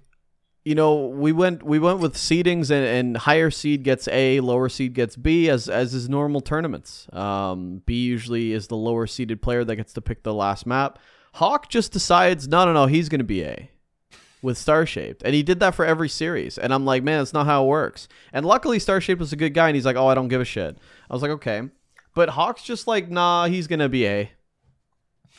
you 0.63 0.75
know, 0.75 1.08
we 1.08 1.32
went 1.32 1.63
we 1.63 1.80
went 1.80 2.00
with 2.00 2.16
seedings 2.16 2.70
and, 2.70 2.86
and 2.86 3.18
higher 3.18 3.50
seed 3.50 3.84
gets 3.84 4.08
A, 4.10 4.39
lower 4.39 4.70
seed 4.70 4.94
gets 4.94 5.16
B 5.16 5.50
as 5.50 5.68
as 5.68 5.94
is 5.94 6.08
normal 6.08 6.42
tournaments. 6.42 7.08
Um, 7.13 7.82
B 7.86 8.06
usually 8.06 8.54
is 8.54 8.68
the 8.68 8.77
lower 8.77 9.08
seeded 9.08 9.42
player 9.42 9.63
that 9.63 9.75
gets 9.75 9.94
to 9.94 10.01
pick 10.01 10.24
the 10.24 10.34
last 10.34 10.66
map. 10.66 11.00
Hawk 11.38 11.70
just 11.70 11.91
decides, 11.91 12.48
no, 12.48 12.65
no, 12.65 12.74
no, 12.74 12.86
he's 12.88 13.10
gonna 13.10 13.24
be 13.24 13.44
A 13.44 13.70
with 14.41 14.58
Starshaped, 14.58 15.22
and 15.24 15.36
he 15.36 15.44
did 15.44 15.60
that 15.60 15.75
for 15.75 15.86
every 15.86 16.10
series. 16.10 16.58
And 16.58 16.74
I'm 16.74 16.84
like, 16.84 17.03
man, 17.03 17.20
that's 17.20 17.34
not 17.34 17.46
how 17.46 17.63
it 17.63 17.67
works. 17.67 18.08
And 18.34 18.44
luckily, 18.44 18.79
Starshaped 18.79 19.20
was 19.20 19.34
a 19.34 19.36
good 19.38 19.53
guy, 19.53 19.67
and 19.67 19.75
he's 19.75 19.86
like, 19.86 19.96
oh, 19.96 20.08
I 20.08 20.15
don't 20.15 20.29
give 20.29 20.41
a 20.41 20.46
shit. 20.46 20.77
I 21.10 21.13
was 21.13 21.22
like, 21.22 21.32
okay, 21.32 21.62
but 22.15 22.29
Hawk's 22.29 22.63
just 22.63 22.88
like, 22.88 23.12
nah, 23.12 23.46
he's 23.46 23.67
gonna 23.67 23.88
be 23.88 24.08
A. 24.08 24.32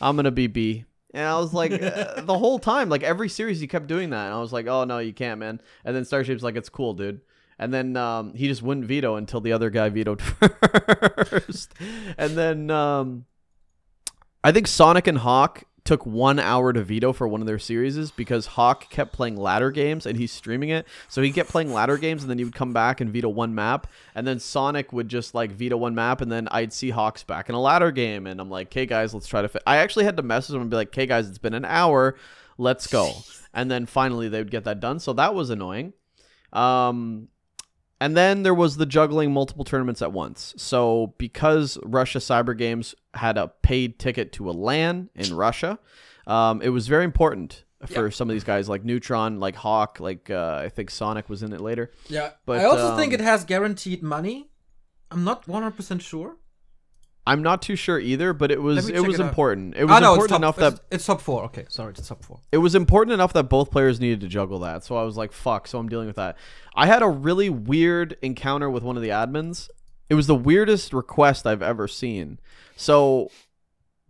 I'm 0.00 0.14
gonna 0.14 0.31
be 0.31 0.47
B. 0.47 0.85
And 1.12 1.26
I 1.26 1.37
was 1.37 1.52
like, 1.52 1.73
uh, 1.83 2.21
the 2.21 2.38
whole 2.38 2.61
time, 2.61 2.88
like 2.88 3.02
every 3.02 3.28
series, 3.28 3.59
he 3.59 3.67
kept 3.67 3.88
doing 3.88 4.11
that. 4.11 4.26
And 4.26 4.35
I 4.35 4.38
was 4.38 4.52
like, 4.52 4.69
oh 4.69 4.85
no, 4.85 4.99
you 4.99 5.12
can't, 5.12 5.40
man. 5.40 5.61
And 5.85 5.97
then 5.97 6.05
Starshape's 6.05 6.45
like, 6.45 6.55
it's 6.55 6.69
cool, 6.69 6.95
dude. 6.95 7.23
And 7.59 7.75
then 7.75 7.97
um, 7.97 8.35
he 8.35 8.47
just 8.47 8.62
wouldn't 8.62 8.87
veto 8.87 9.17
until 9.17 9.40
the 9.40 9.52
other 9.52 9.69
guy 9.69 9.88
vetoed 9.88 10.23
first. 11.26 11.75
and 12.17 12.38
then 12.38 12.71
um, 12.71 13.25
I 14.45 14.52
think 14.52 14.69
Sonic 14.69 15.09
and 15.09 15.19
Hawk 15.19 15.64
took 15.88 16.04
one 16.04 16.38
hour 16.38 16.71
to 16.71 16.83
veto 16.83 17.14
for 17.14 17.26
one 17.26 17.40
of 17.40 17.47
their 17.47 17.59
series 17.59 18.11
because 18.11 18.45
Hawk 18.45 18.90
kept 18.90 19.11
playing 19.11 19.38
ladder 19.38 19.71
games 19.71 20.04
and 20.04 20.18
he's 20.18 20.30
streaming 20.30 20.68
it. 20.68 20.87
So 21.09 21.23
he 21.23 21.33
kept 21.33 21.49
playing 21.49 21.73
ladder 21.73 21.97
games 21.97 22.23
and 22.23 22.28
then 22.28 22.37
he 22.37 22.45
would 22.45 22.54
come 22.54 22.75
back 22.75 23.00
and 23.00 23.11
veto 23.11 23.30
one 23.30 23.54
map. 23.54 23.87
And 24.14 24.26
then 24.26 24.38
Sonic 24.38 24.92
would 24.92 25.09
just 25.09 25.35
like 25.35 25.50
veto 25.50 25.78
one 25.78 25.95
map 25.95 26.21
and 26.21 26.30
then 26.30 26.47
I'd 26.50 26.75
see 26.75 26.90
Hawks 26.90 27.25
back 27.25 27.49
in 27.49 27.54
a 27.54 27.61
ladder 27.61 27.90
game. 27.90 28.26
And 28.26 28.38
I'm 28.38 28.50
like, 28.50 28.66
okay, 28.66 28.85
guys, 28.85 29.14
let's 29.14 29.26
try 29.26 29.40
to 29.40 29.49
fit. 29.49 29.62
I 29.66 29.78
actually 29.78 30.04
had 30.04 30.18
to 30.18 30.23
message 30.23 30.54
him 30.54 30.61
and 30.61 30.68
be 30.68 30.76
like, 30.76 30.88
okay, 30.88 31.07
guys, 31.07 31.26
it's 31.26 31.38
been 31.38 31.54
an 31.54 31.64
hour. 31.64 32.16
Let's 32.59 32.87
go. 32.87 33.14
And 33.54 33.71
then 33.71 33.87
finally 33.87 34.28
they 34.28 34.40
would 34.40 34.50
get 34.50 34.64
that 34.64 34.80
done. 34.80 34.99
So 34.99 35.14
that 35.14 35.35
was 35.35 35.49
annoying. 35.49 35.95
Um, 36.52 37.28
and 38.00 38.17
then 38.17 38.43
there 38.43 38.55
was 38.55 38.76
the 38.76 38.87
juggling 38.87 39.33
multiple 39.33 39.64
tournaments 39.64 40.02
at 40.02 40.12
once. 40.12 40.55
So 40.57 41.14
because 41.19 41.78
Russia 41.83 42.19
Cyber 42.19 42.57
Games 42.57 42.95
had 43.14 43.37
a 43.37 43.49
paid 43.49 43.99
ticket 43.99 44.33
to 44.35 44.50
a 44.50 44.52
LAN 44.52 45.11
in 45.14 45.35
Russia, 45.35 45.78
um, 46.26 46.62
it 46.62 46.69
was 46.69 46.87
very 46.88 47.05
important 47.05 47.64
for 47.87 48.11
some 48.11 48.28
of 48.28 48.35
these 48.35 48.45
guys 48.45 48.69
like 48.69 48.85
Neutron, 48.85 49.40
like 49.40 49.55
Hawk, 49.55 50.00
like 50.00 50.31
uh, 50.31 50.61
I 50.64 50.69
think 50.69 50.90
Sonic 50.90 51.28
was 51.28 51.43
in 51.43 51.52
it 51.52 51.61
later. 51.61 51.93
Yeah, 52.09 52.31
But, 52.45 52.61
I 52.61 52.64
also 52.64 52.97
think 52.97 53.14
um, 53.14 53.21
it 53.21 53.25
has 53.25 53.45
guaranteed 53.45 54.02
money. 54.02 54.50
I'm 55.11 55.25
not 55.25 55.47
100% 55.47 56.00
sure. 56.00 56.37
I'm 57.28 57.42
not 57.42 57.62
too 57.62 57.76
sure 57.76 57.99
either, 58.00 58.32
but 58.32 58.50
it 58.50 58.61
was 58.62 58.88
it 58.88 59.00
was 59.04 59.20
it 59.20 59.23
important. 59.23 59.76
It 59.76 59.82
Ah, 59.85 59.87
was 59.94 60.00
no, 60.00 60.12
important 60.14 60.30
top, 60.30 60.38
enough 60.40 60.56
that 60.56 60.73
it's, 60.73 60.82
it's 60.90 61.06
top 61.06 61.20
four. 61.20 61.44
Okay, 61.44 61.66
sorry, 61.68 61.90
it's 61.97 62.08
top 62.08 62.25
four. 62.25 62.40
it 62.50 62.58
was 62.58 62.75
important 62.75 63.12
enough 63.14 63.32
that 63.35 63.44
both 63.44 63.70
players 63.70 64.00
needed 64.00 64.20
to 64.23 64.28
juggle 64.28 64.58
that. 64.61 64.85
So 64.85 64.97
I 64.97 65.02
was 65.02 65.16
like, 65.16 65.32
fuck. 65.32 65.68
So 65.68 65.78
I'm 65.78 65.88
dealing 65.88 66.06
with 66.06 66.16
that. 66.16 66.37
I 66.75 66.87
had 66.87 67.02
a 67.02 67.08
really 67.08 67.50
weird 67.50 68.16
encounter 68.23 68.70
with 68.70 68.82
one 68.82 68.97
of 68.97 69.02
the 69.02 69.11
admins. 69.11 69.68
It 70.08 70.14
was 70.14 70.26
the 70.26 70.35
weirdest 70.35 70.92
request 70.92 71.47
I've 71.47 71.62
ever 71.62 71.87
seen. 71.87 72.38
So 72.76 73.30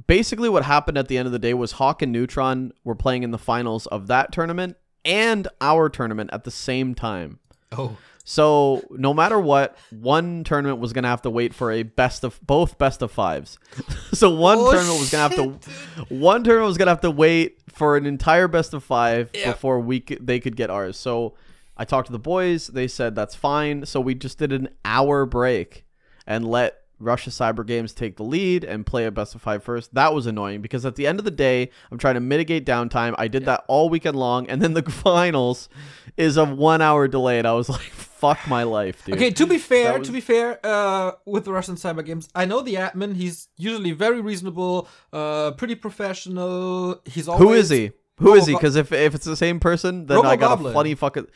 basically, 0.07 0.49
what 0.49 0.65
happened 0.65 0.97
at 0.99 1.09
the 1.09 1.19
end 1.19 1.27
of 1.27 1.33
the 1.33 1.39
day 1.39 1.55
was 1.55 1.73
Hawk 1.73 2.03
and 2.03 2.13
Neutron 2.13 2.73
were 2.85 2.95
playing 2.95 3.23
in 3.25 3.31
the 3.31 3.39
finals 3.39 3.87
of 3.89 4.07
that 4.07 4.33
tournament 4.33 4.77
and 5.05 5.49
our 5.61 5.89
tournament 5.89 6.31
at 6.33 6.45
the 6.45 6.51
same 6.51 6.95
time. 6.95 7.41
Oh, 7.73 7.97
So 8.31 8.85
no 8.91 9.15
matter 9.15 9.39
what, 9.39 9.79
one 9.89 10.45
tournament 10.45 10.81
was 10.81 10.93
gonna 10.93 11.09
have 11.09 11.23
to 11.23 11.31
wait 11.31 11.55
for 11.55 11.73
a 11.73 11.83
best 11.83 12.25
of 12.25 12.39
both 12.47 12.77
best 12.77 13.01
of 13.01 13.11
fives. 13.11 13.59
so 14.13 14.29
one 14.35 14.59
Oh, 14.61 14.71
tournament 14.71 15.01
was 15.01 15.11
gonna 15.11 15.23
have 15.35 15.35
to 15.37 16.15
one 16.15 16.45
tournament 16.45 16.69
was 16.69 16.77
gonna 16.77 16.91
have 16.91 17.01
to 17.01 17.11
wait 17.11 17.57
for 17.71 17.97
an 17.97 18.05
entire 18.05 18.47
best 18.47 18.75
of 18.75 18.85
five 18.85 19.31
Yeah. 19.33 19.53
before 19.53 19.81
we 19.81 20.05
c- 20.07 20.19
they 20.21 20.41
could 20.41 20.57
get 20.57 20.69
ours. 20.69 20.99
So 20.99 21.37
I 21.75 21.87
talked 21.87 22.09
to 22.09 22.13
the 22.13 22.19
boys. 22.19 22.67
They 22.67 22.87
said 22.87 23.15
that's 23.15 23.35
fine. 23.35 23.87
So 23.87 23.99
we 23.99 24.15
just 24.15 24.37
did 24.39 24.53
an 24.53 24.69
hour 24.85 25.25
break 25.25 25.87
and 26.27 26.47
let 26.47 26.83
Russia 27.01 27.31
Cyber 27.31 27.65
Games 27.67 27.93
take 27.93 28.17
the 28.17 28.23
lead 28.25 28.65
and 28.65 28.85
play 28.85 29.05
a 29.07 29.11
best 29.11 29.35
of 29.35 29.43
five 29.43 29.63
first. 29.63 29.95
That 29.95 30.13
was 30.15 30.27
annoying 30.27 30.61
because 30.63 30.85
at 30.85 30.97
the 30.97 31.07
end 31.07 31.19
of 31.19 31.25
the 31.25 31.31
day, 31.31 31.71
I'm 31.91 31.99
trying 31.99 32.15
to 32.15 32.21
mitigate 32.21 32.67
downtime. 32.67 33.15
I 33.19 33.29
did 33.29 33.45
that 33.45 33.65
all 33.69 33.89
weekend 33.89 34.17
long, 34.17 34.49
and 34.49 34.61
then 34.61 34.75
the 34.75 34.83
finals 34.91 35.69
is 36.17 36.37
a 36.37 36.45
one 36.45 36.83
hour 36.83 37.07
delay, 37.09 37.39
and 37.39 37.47
I 37.47 37.53
was 37.53 37.69
like, 37.77 37.81
"Fuck 37.83 38.39
my 38.49 38.65
life, 38.65 39.05
dude." 39.05 39.15
Okay, 39.17 39.31
to 39.31 39.47
be 39.47 39.59
fair, 39.59 39.99
was- 39.99 40.07
to 40.09 40.13
be 40.13 40.21
fair, 40.21 40.59
uh, 40.65 41.13
with 41.25 41.45
the 41.45 41.53
Russian 41.53 41.77
cyber 41.77 42.05
games, 42.05 42.29
I 42.35 42.45
know 42.45 42.61
the 42.63 42.75
admin. 42.75 43.15
He's 43.17 43.49
usually 43.57 43.93
very 43.93 44.21
reasonable, 44.21 44.89
uh, 45.13 45.53
pretty 45.53 45.75
professional. 45.77 47.01
He's 47.05 47.29
always 47.29 47.43
Who 47.49 47.53
is 47.55 47.69
he? 47.71 47.93
Who 48.19 48.35
is 48.35 48.47
he? 48.47 48.55
Because 48.55 48.77
if 48.77 48.93
if 48.93 49.15
it's 49.15 49.25
the 49.25 49.37
same 49.37 49.61
person, 49.61 50.07
then 50.07 50.25
I 50.27 50.37
got 50.37 50.61
a 50.61 50.73
funny 50.73 50.95
fucking. 50.95 51.27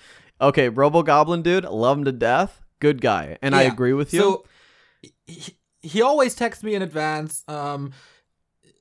Okay, 0.40 0.68
Robo 0.68 1.02
Goblin 1.04 1.42
dude, 1.42 1.64
love 1.64 1.98
him 1.98 2.04
to 2.04 2.12
death. 2.12 2.60
Good 2.80 3.00
guy, 3.00 3.38
and 3.42 3.54
I 3.54 3.62
agree 3.62 3.92
with 3.92 4.12
you. 4.12 4.20
So 4.20 4.44
he, 5.26 5.56
he 5.80 6.02
always 6.02 6.34
texts 6.34 6.64
me 6.64 6.74
in 6.74 6.82
advance, 6.82 7.44
um, 7.48 7.92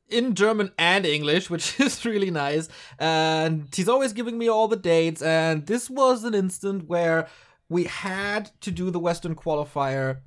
in 0.10 0.36
German 0.36 0.72
and 0.78 1.06
English, 1.06 1.50
which 1.50 1.80
is 1.80 2.06
really 2.06 2.32
nice. 2.32 2.70
And 3.00 3.68
he's 3.74 3.90
always 3.90 4.14
giving 4.14 4.38
me 4.38 4.50
all 4.50 4.68
the 4.68 4.76
dates. 4.76 5.22
And 5.22 5.66
this 5.66 5.90
was 5.90 6.24
an 6.24 6.34
instant 6.34 6.88
where 6.88 7.28
we 7.70 7.86
had 7.86 8.52
to 8.62 8.72
do 8.72 8.92
the 8.92 9.00
Western 9.00 9.36
qualifier 9.36 10.20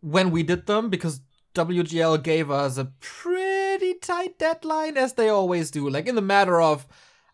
when 0.00 0.30
we 0.30 0.42
did 0.42 0.66
them 0.66 0.88
because 0.88 1.20
WGL 1.54 2.22
gave 2.22 2.50
us 2.50 2.78
a 2.78 2.92
pretty 3.00 3.94
tight 3.94 4.38
deadline, 4.38 4.96
as 4.96 5.14
they 5.14 5.28
always 5.28 5.70
do. 5.70 5.88
Like 5.88 6.06
in 6.06 6.14
the 6.14 6.22
matter 6.22 6.60
of, 6.60 6.86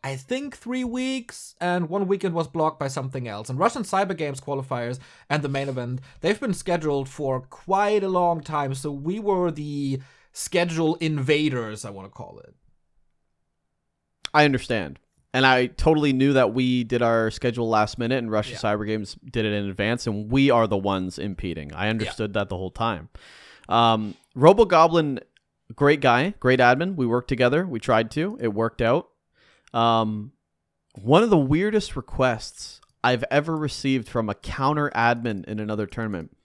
I 0.02 0.16
think, 0.16 0.57
three 0.57 0.85
weeks, 0.85 1.54
and 1.61 1.88
one 1.90 2.09
weekend 2.09 2.35
was 2.35 2.49
blocked 2.49 2.80
by 2.80 2.88
something 2.88 3.28
else. 3.28 3.50
And 3.50 3.59
Russian 3.59 3.83
Cyber 3.83 4.16
Games 4.16 4.40
qualifiers 4.40 4.99
and 5.28 5.42
the 5.42 5.49
main 5.49 5.69
event, 5.69 6.00
they've 6.23 6.40
been 6.40 6.54
scheduled 6.54 7.09
for 7.09 7.42
quite 7.42 8.02
a 8.02 8.09
long 8.09 8.40
time. 8.40 8.75
So 8.75 8.90
we 8.90 9.21
were 9.21 9.50
the 9.50 10.00
schedule 10.33 10.95
invaders, 10.97 11.85
I 11.85 11.90
want 11.90 12.07
to 12.07 12.11
call 12.11 12.38
it. 12.38 12.54
I 14.33 14.45
understand. 14.45 14.99
And 15.33 15.47
I 15.47 15.66
totally 15.66 16.12
knew 16.12 16.33
that 16.33 16.54
we 16.54 16.83
did 16.83 17.02
our 17.02 17.30
schedule 17.30 17.69
last 17.69 17.99
minute 17.99 18.19
and 18.19 18.30
Russia 18.30 18.52
Yeah. 18.52 18.59
Cyber 18.59 18.87
Games 18.87 19.16
did 19.30 19.45
it 19.45 19.52
in 19.52 19.69
advance 19.69 20.07
and 20.07 20.30
we 20.30 20.50
are 20.50 20.66
the 20.66 20.76
ones 20.78 21.19
impeding. 21.19 21.73
I 21.73 21.88
understood 21.88 22.33
that 22.35 22.49
the 22.49 22.57
whole 22.57 22.71
time. 22.71 23.11
Um, 23.69 24.14
Robo 24.35 24.64
Goblin, 24.64 25.21
great 25.75 26.00
guy, 26.00 26.35
great 26.40 26.59
admin. 26.59 26.97
We 26.97 27.07
worked 27.07 27.28
together. 27.28 27.66
We 27.66 27.78
tried 27.78 28.11
to. 28.12 28.38
It 28.40 28.54
worked 28.54 28.83
out. 28.83 29.09
Um, 29.72 30.32
one 31.00 31.22
of 31.22 31.30
the 31.30 31.36
weirdest 31.38 31.96
requests 31.96 32.80
I've 33.02 33.24
ever 33.30 33.56
received 33.56 34.08
from 34.08 34.28
a 34.28 34.34
counter 34.34 34.90
admin 34.94 35.44
in 35.46 35.60
another 35.60 35.86
tournament. 35.86 36.36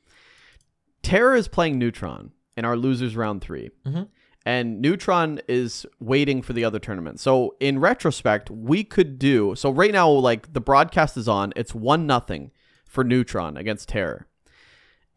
Terra 1.01 1.37
is 1.37 1.47
playing 1.47 1.77
Neutron 1.77 2.31
in 2.57 2.65
our 2.65 2.77
losers 2.77 3.15
round 3.15 3.41
3 3.41 3.69
Mhm. 3.85 4.07
and 4.45 4.81
Neutron 4.81 5.41
is 5.47 5.85
waiting 5.99 6.41
for 6.41 6.53
the 6.53 6.63
other 6.63 6.79
tournament. 6.79 7.19
So 7.19 7.55
in 7.59 7.79
retrospect, 7.79 8.49
we 8.49 8.83
could 8.83 9.19
do 9.19 9.53
so 9.55 9.69
right 9.71 9.91
now. 9.91 10.09
Like 10.09 10.53
the 10.53 10.61
broadcast 10.61 11.17
is 11.17 11.27
on, 11.27 11.51
it's 11.55 11.75
one 11.75 12.07
nothing 12.07 12.51
for 12.87 13.03
Neutron 13.03 13.57
against 13.57 13.89
Terror, 13.89 14.27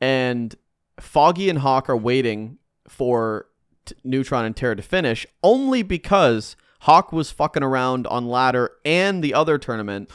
and 0.00 0.54
Foggy 0.98 1.48
and 1.48 1.60
Hawk 1.60 1.88
are 1.88 1.96
waiting 1.96 2.58
for 2.88 3.46
t- 3.84 3.94
Neutron 4.02 4.44
and 4.44 4.56
Terror 4.56 4.74
to 4.74 4.82
finish 4.82 5.26
only 5.44 5.82
because 5.82 6.56
Hawk 6.80 7.12
was 7.12 7.30
fucking 7.30 7.62
around 7.62 8.06
on 8.06 8.28
ladder 8.28 8.70
and 8.84 9.22
the 9.22 9.34
other 9.34 9.58
tournament 9.58 10.10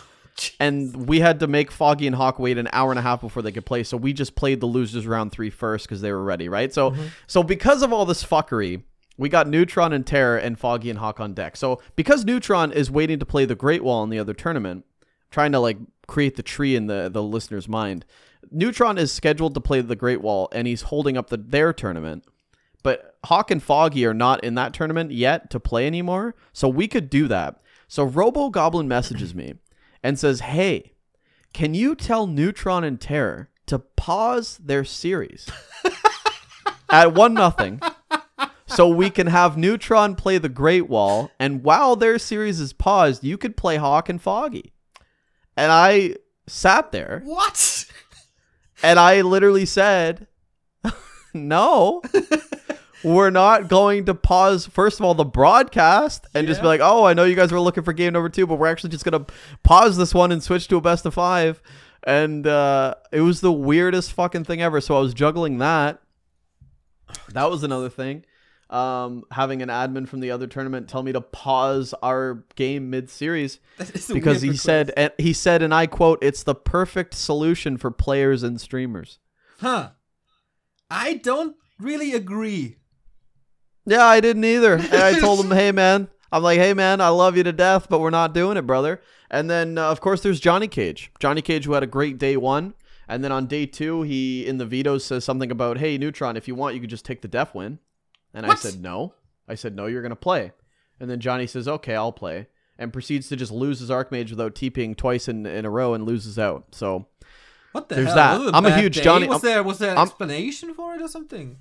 and 0.60 1.08
we 1.08 1.20
had 1.20 1.40
to 1.42 1.48
make 1.48 1.72
Foggy 1.72 2.08
and 2.08 2.16
Hawk 2.16 2.40
wait 2.40 2.58
an 2.58 2.68
hour 2.74 2.92
and 2.92 2.98
a 2.98 3.04
half 3.04 3.22
before 3.22 3.44
they 3.44 3.52
could 3.52 3.68
play. 3.68 3.84
So 3.84 3.98
we 3.98 4.14
just 4.14 4.34
played 4.36 4.62
the 4.62 4.66
losers 4.66 5.06
round 5.06 5.32
three 5.32 5.52
first 5.52 5.86
because 5.86 6.02
they 6.02 6.12
were 6.12 6.24
ready, 6.24 6.50
right? 6.50 6.74
So, 6.74 6.90
Mm-hmm. 6.90 7.04
so 7.28 7.44
because 7.44 7.84
of 7.84 7.94
all 7.94 8.06
this 8.06 8.24
fuckery, 8.24 8.82
we 9.16 9.30
got 9.30 9.48
Neutron 9.48 9.94
and 9.94 10.06
Terror 10.08 10.38
and 10.38 10.58
Foggy 10.58 10.90
and 10.90 10.98
Hawk 10.98 11.20
on 11.20 11.34
deck. 11.36 11.56
So 11.56 11.82
because 11.96 12.26
Neutron 12.26 12.72
is 12.72 12.90
waiting 12.90 13.20
to 13.20 13.26
play 13.28 13.46
the 13.46 13.54
Great 13.54 13.84
Wall 13.84 14.04
in 14.04 14.10
the 14.10 14.18
other 14.18 14.34
tournament, 14.34 14.86
trying 15.30 15.52
to 15.52 15.60
like 15.60 15.78
create 16.08 16.36
the 16.36 16.44
tree 16.44 16.76
in 16.76 16.88
the 16.88 17.10
the 17.14 17.22
listener's 17.22 17.68
mind, 17.70 18.04
Neutron 18.50 18.98
is 18.98 19.12
scheduled 19.12 19.54
to 19.54 19.62
play 19.62 19.82
the 19.82 19.96
Great 19.96 20.22
Wall, 20.22 20.50
and 20.52 20.66
he's 20.68 20.84
holding 20.84 21.16
up 21.16 21.30
the 21.30 21.38
their 21.38 21.74
tournament. 21.74 22.24
But 22.84 23.18
Hawk 23.26 23.50
and 23.52 23.64
Foggy 23.64 24.06
are 24.06 24.14
not 24.14 24.44
in 24.44 24.56
that 24.56 24.74
tournament 24.74 25.12
yet 25.12 25.50
to 25.52 25.60
play 25.60 25.88
anymore, 25.88 26.36
so 26.52 26.68
we 26.68 26.88
could 26.88 27.10
do 27.10 27.28
that. 27.30 27.60
So 27.88 28.04
Robo 28.04 28.50
Goblin 28.50 28.88
messages 28.88 29.34
me 29.34 29.54
and 30.04 30.20
says, 30.20 30.42
"Hey, 30.42 30.94
can 31.54 31.74
you 31.74 31.96
tell 31.96 32.28
Neutron 32.28 32.84
and 32.84 33.00
Terror 33.00 33.50
to 33.68 33.80
pause 33.80 34.58
their 34.62 34.84
series 34.84 35.50
at 36.90 37.14
one 37.14 37.34
nothing, 37.34 37.80
so 38.66 38.88
we 38.90 39.10
can 39.10 39.28
have 39.28 39.58
Neutron 39.58 40.16
play 40.16 40.38
the 40.38 40.50
Great 40.50 40.90
Wall, 40.90 41.32
and 41.40 41.64
while 41.64 41.96
their 41.96 42.20
series 42.20 42.60
is 42.60 42.74
paused, 42.74 43.24
you 43.24 43.38
could 43.38 43.56
play 43.56 43.78
Hawk 43.78 44.10
and 44.10 44.22
Foggy." 44.22 44.74
And 45.56 45.72
I 45.72 46.16
sat 46.48 46.92
there 46.92 47.22
What? 47.24 47.86
and 48.82 49.00
I 49.00 49.22
literally 49.22 49.66
said, 49.66 50.28
"No, 51.34 52.02
we're 53.04 53.30
not 53.30 53.68
going 53.68 54.06
to 54.06 54.14
pause. 54.16 54.66
First 54.66 55.00
of 55.00 55.06
all, 55.06 55.14
the 55.14 55.26
broadcast 55.26 56.26
and 56.34 56.48
just 56.48 56.62
be 56.62 56.68
like, 56.68 56.82
oh, 56.82 57.04
I 57.04 57.14
know 57.14 57.24
you 57.26 57.36
guys 57.36 57.52
were 57.52 57.60
looking 57.60 57.84
for 57.84 57.94
game 57.94 58.14
number 58.14 58.30
two, 58.30 58.48
but 58.48 58.56
we're 58.56 58.68
actually 58.68 58.92
just 58.92 59.04
gonna 59.06 59.26
pause 59.64 59.98
this 59.98 60.14
one 60.14 60.32
and 60.32 60.42
switch 60.42 60.68
to 60.70 60.78
a 60.78 60.82
best 60.82 61.06
of 61.06 61.14
five. 61.14 61.62
And 62.06 62.46
uh, 62.48 62.96
it 63.12 63.22
was 63.22 63.42
the 63.42 63.52
weirdest 63.52 64.12
fucking 64.14 64.44
thing 64.44 64.62
ever. 64.62 64.82
So 64.82 64.98
I 64.98 65.00
was 65.00 65.14
juggling 65.14 65.60
that. 65.60 66.02
That 67.34 67.50
was 67.50 67.64
another 67.64 67.90
thing. 67.90 68.26
Um, 68.70 69.24
having 69.32 69.62
an 69.62 69.70
admin 69.70 70.08
from 70.08 70.20
the 70.20 70.32
other 70.32 70.48
tournament 70.48 70.90
tell 70.90 71.04
me 71.04 71.12
to 71.12 71.22
pause 71.22 71.94
our 72.02 72.44
game 72.56 72.90
mid 72.90 73.08
series 73.10 73.60
That 73.78 73.94
is 73.96 74.10
a 74.10 74.14
because 74.16 74.42
he 74.42 74.50
request. 74.50 74.64
said 74.64 74.92
and 74.98 75.14
he 75.20 75.32
said 75.32 75.62
and 75.62 75.74
I 75.74 75.86
quote 75.86 76.18
it's 76.24 76.42
the 76.42 76.56
perfect 76.56 77.14
solution 77.14 77.78
for 77.78 77.92
players 77.92 78.42
and 78.42 78.60
streamers. 78.60 79.20
"Huh? 79.60 79.92
I 80.90 81.16
don't 81.16 81.56
really 81.80 82.14
agree." 82.14 82.78
Yeah, 83.86 84.06
I 84.06 84.20
didn't 84.22 84.46
either. 84.46 84.74
And 84.78 84.94
I 84.94 85.20
told 85.20 85.40
him, 85.44 85.52
"Hey 85.52 85.72
man, 85.72 86.08
I'm 86.32 86.44
like, 86.44 86.60
"Hey 86.60 86.74
man, 86.74 87.02
I 87.02 87.10
love 87.10 87.36
you 87.38 87.44
to 87.44 87.52
death, 87.54 87.88
but 87.90 88.00
we're 88.00 88.10
not 88.10 88.34
doing 88.34 88.58
it, 88.58 88.66
brother." 88.68 89.02
And 89.30 89.50
then 89.50 89.78
uh, 89.78 89.90
of 89.90 90.00
course 90.02 90.22
there's 90.22 90.40
Johnny 90.40 90.68
Cage. 90.68 91.12
Johnny 91.20 91.42
Cage 91.42 91.66
who 91.66 91.74
had 91.74 91.84
a 91.84 91.88
great 91.88 92.18
day 92.18 92.38
1, 92.38 92.74
and 93.08 93.24
then 93.24 93.32
on 93.32 93.48
day 93.48 93.66
2 93.66 94.04
he 94.04 94.46
in 94.46 94.58
the 94.58 94.66
vetoes 94.66 95.04
says 95.04 95.26
something 95.26 95.52
about, 95.52 95.78
"Hey 95.80 95.98
Neutron, 95.98 96.38
if 96.38 96.48
you 96.48 96.56
want 96.56 96.76
you 96.76 96.82
could 96.82 96.90
just 96.90 97.06
take 97.06 97.22
the 97.22 97.28
death 97.28 97.54
win." 97.56 97.80
And 98.34 98.46
I 98.46 98.56
said, 98.56 98.82
"No." 98.82 99.14
I 99.48 99.56
said, 99.56 99.76
"No, 99.76 99.88
you're 99.88 100.02
going 100.02 100.10
to 100.12 100.16
play." 100.16 100.52
And 101.00 101.10
then 101.10 101.20
Johnny 101.20 101.48
says, 101.48 101.68
"Okay, 101.68 101.96
I'll 101.96 102.12
play." 102.14 102.48
And 102.80 102.92
proceeds 102.94 103.28
to 103.30 103.36
just 103.36 103.52
lose 103.52 103.80
his 103.80 103.90
Archmage 103.92 104.32
without 104.32 104.56
TPing 104.56 104.96
twice 104.98 105.28
in, 105.28 105.46
in 105.46 105.64
a 105.66 105.70
row 105.70 105.94
and 105.94 106.06
loses 106.06 106.40
out. 106.40 106.68
So 106.72 107.08
What 107.72 107.88
the 107.90 107.96
There's 107.96 108.08
hell? 108.14 108.46
that. 108.46 108.56
I'm 108.56 108.66
a 108.66 108.76
huge 108.80 108.96
day? 108.98 109.04
Johnny- 109.04 109.28
Was 109.28 109.44
I'm- 109.44 109.52
there 109.54 109.64
was 109.64 109.78
there 109.80 109.92
an 109.92 109.98
I'm- 109.98 110.08
explanation 110.08 110.74
for 110.74 110.96
it 110.96 111.02
or 111.02 111.08
something? 111.08 111.58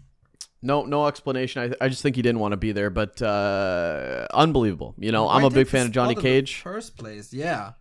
No, 0.63 0.85
no 0.85 1.07
explanation. 1.07 1.75
I, 1.81 1.85
I 1.85 1.89
just 1.89 2.03
think 2.03 2.15
he 2.15 2.23
didn't 2.23 2.39
want 2.39 2.53
to 2.53 2.57
be 2.57 2.71
there, 2.73 2.89
but 2.89 3.21
uh, 3.21 4.27
unbelievable. 4.33 4.95
You 4.97 5.11
know, 5.11 5.25
Why 5.25 5.37
I'm 5.37 5.45
a 5.45 5.51
big 5.51 5.67
fan 5.67 5.87
of 5.87 5.93
Johnny 5.93 6.15
spot 6.15 6.25
in 6.25 6.31
the 6.33 6.41
Cage. 6.41 6.61
First 6.61 6.97
place, 6.97 7.33
yeah. 7.33 7.73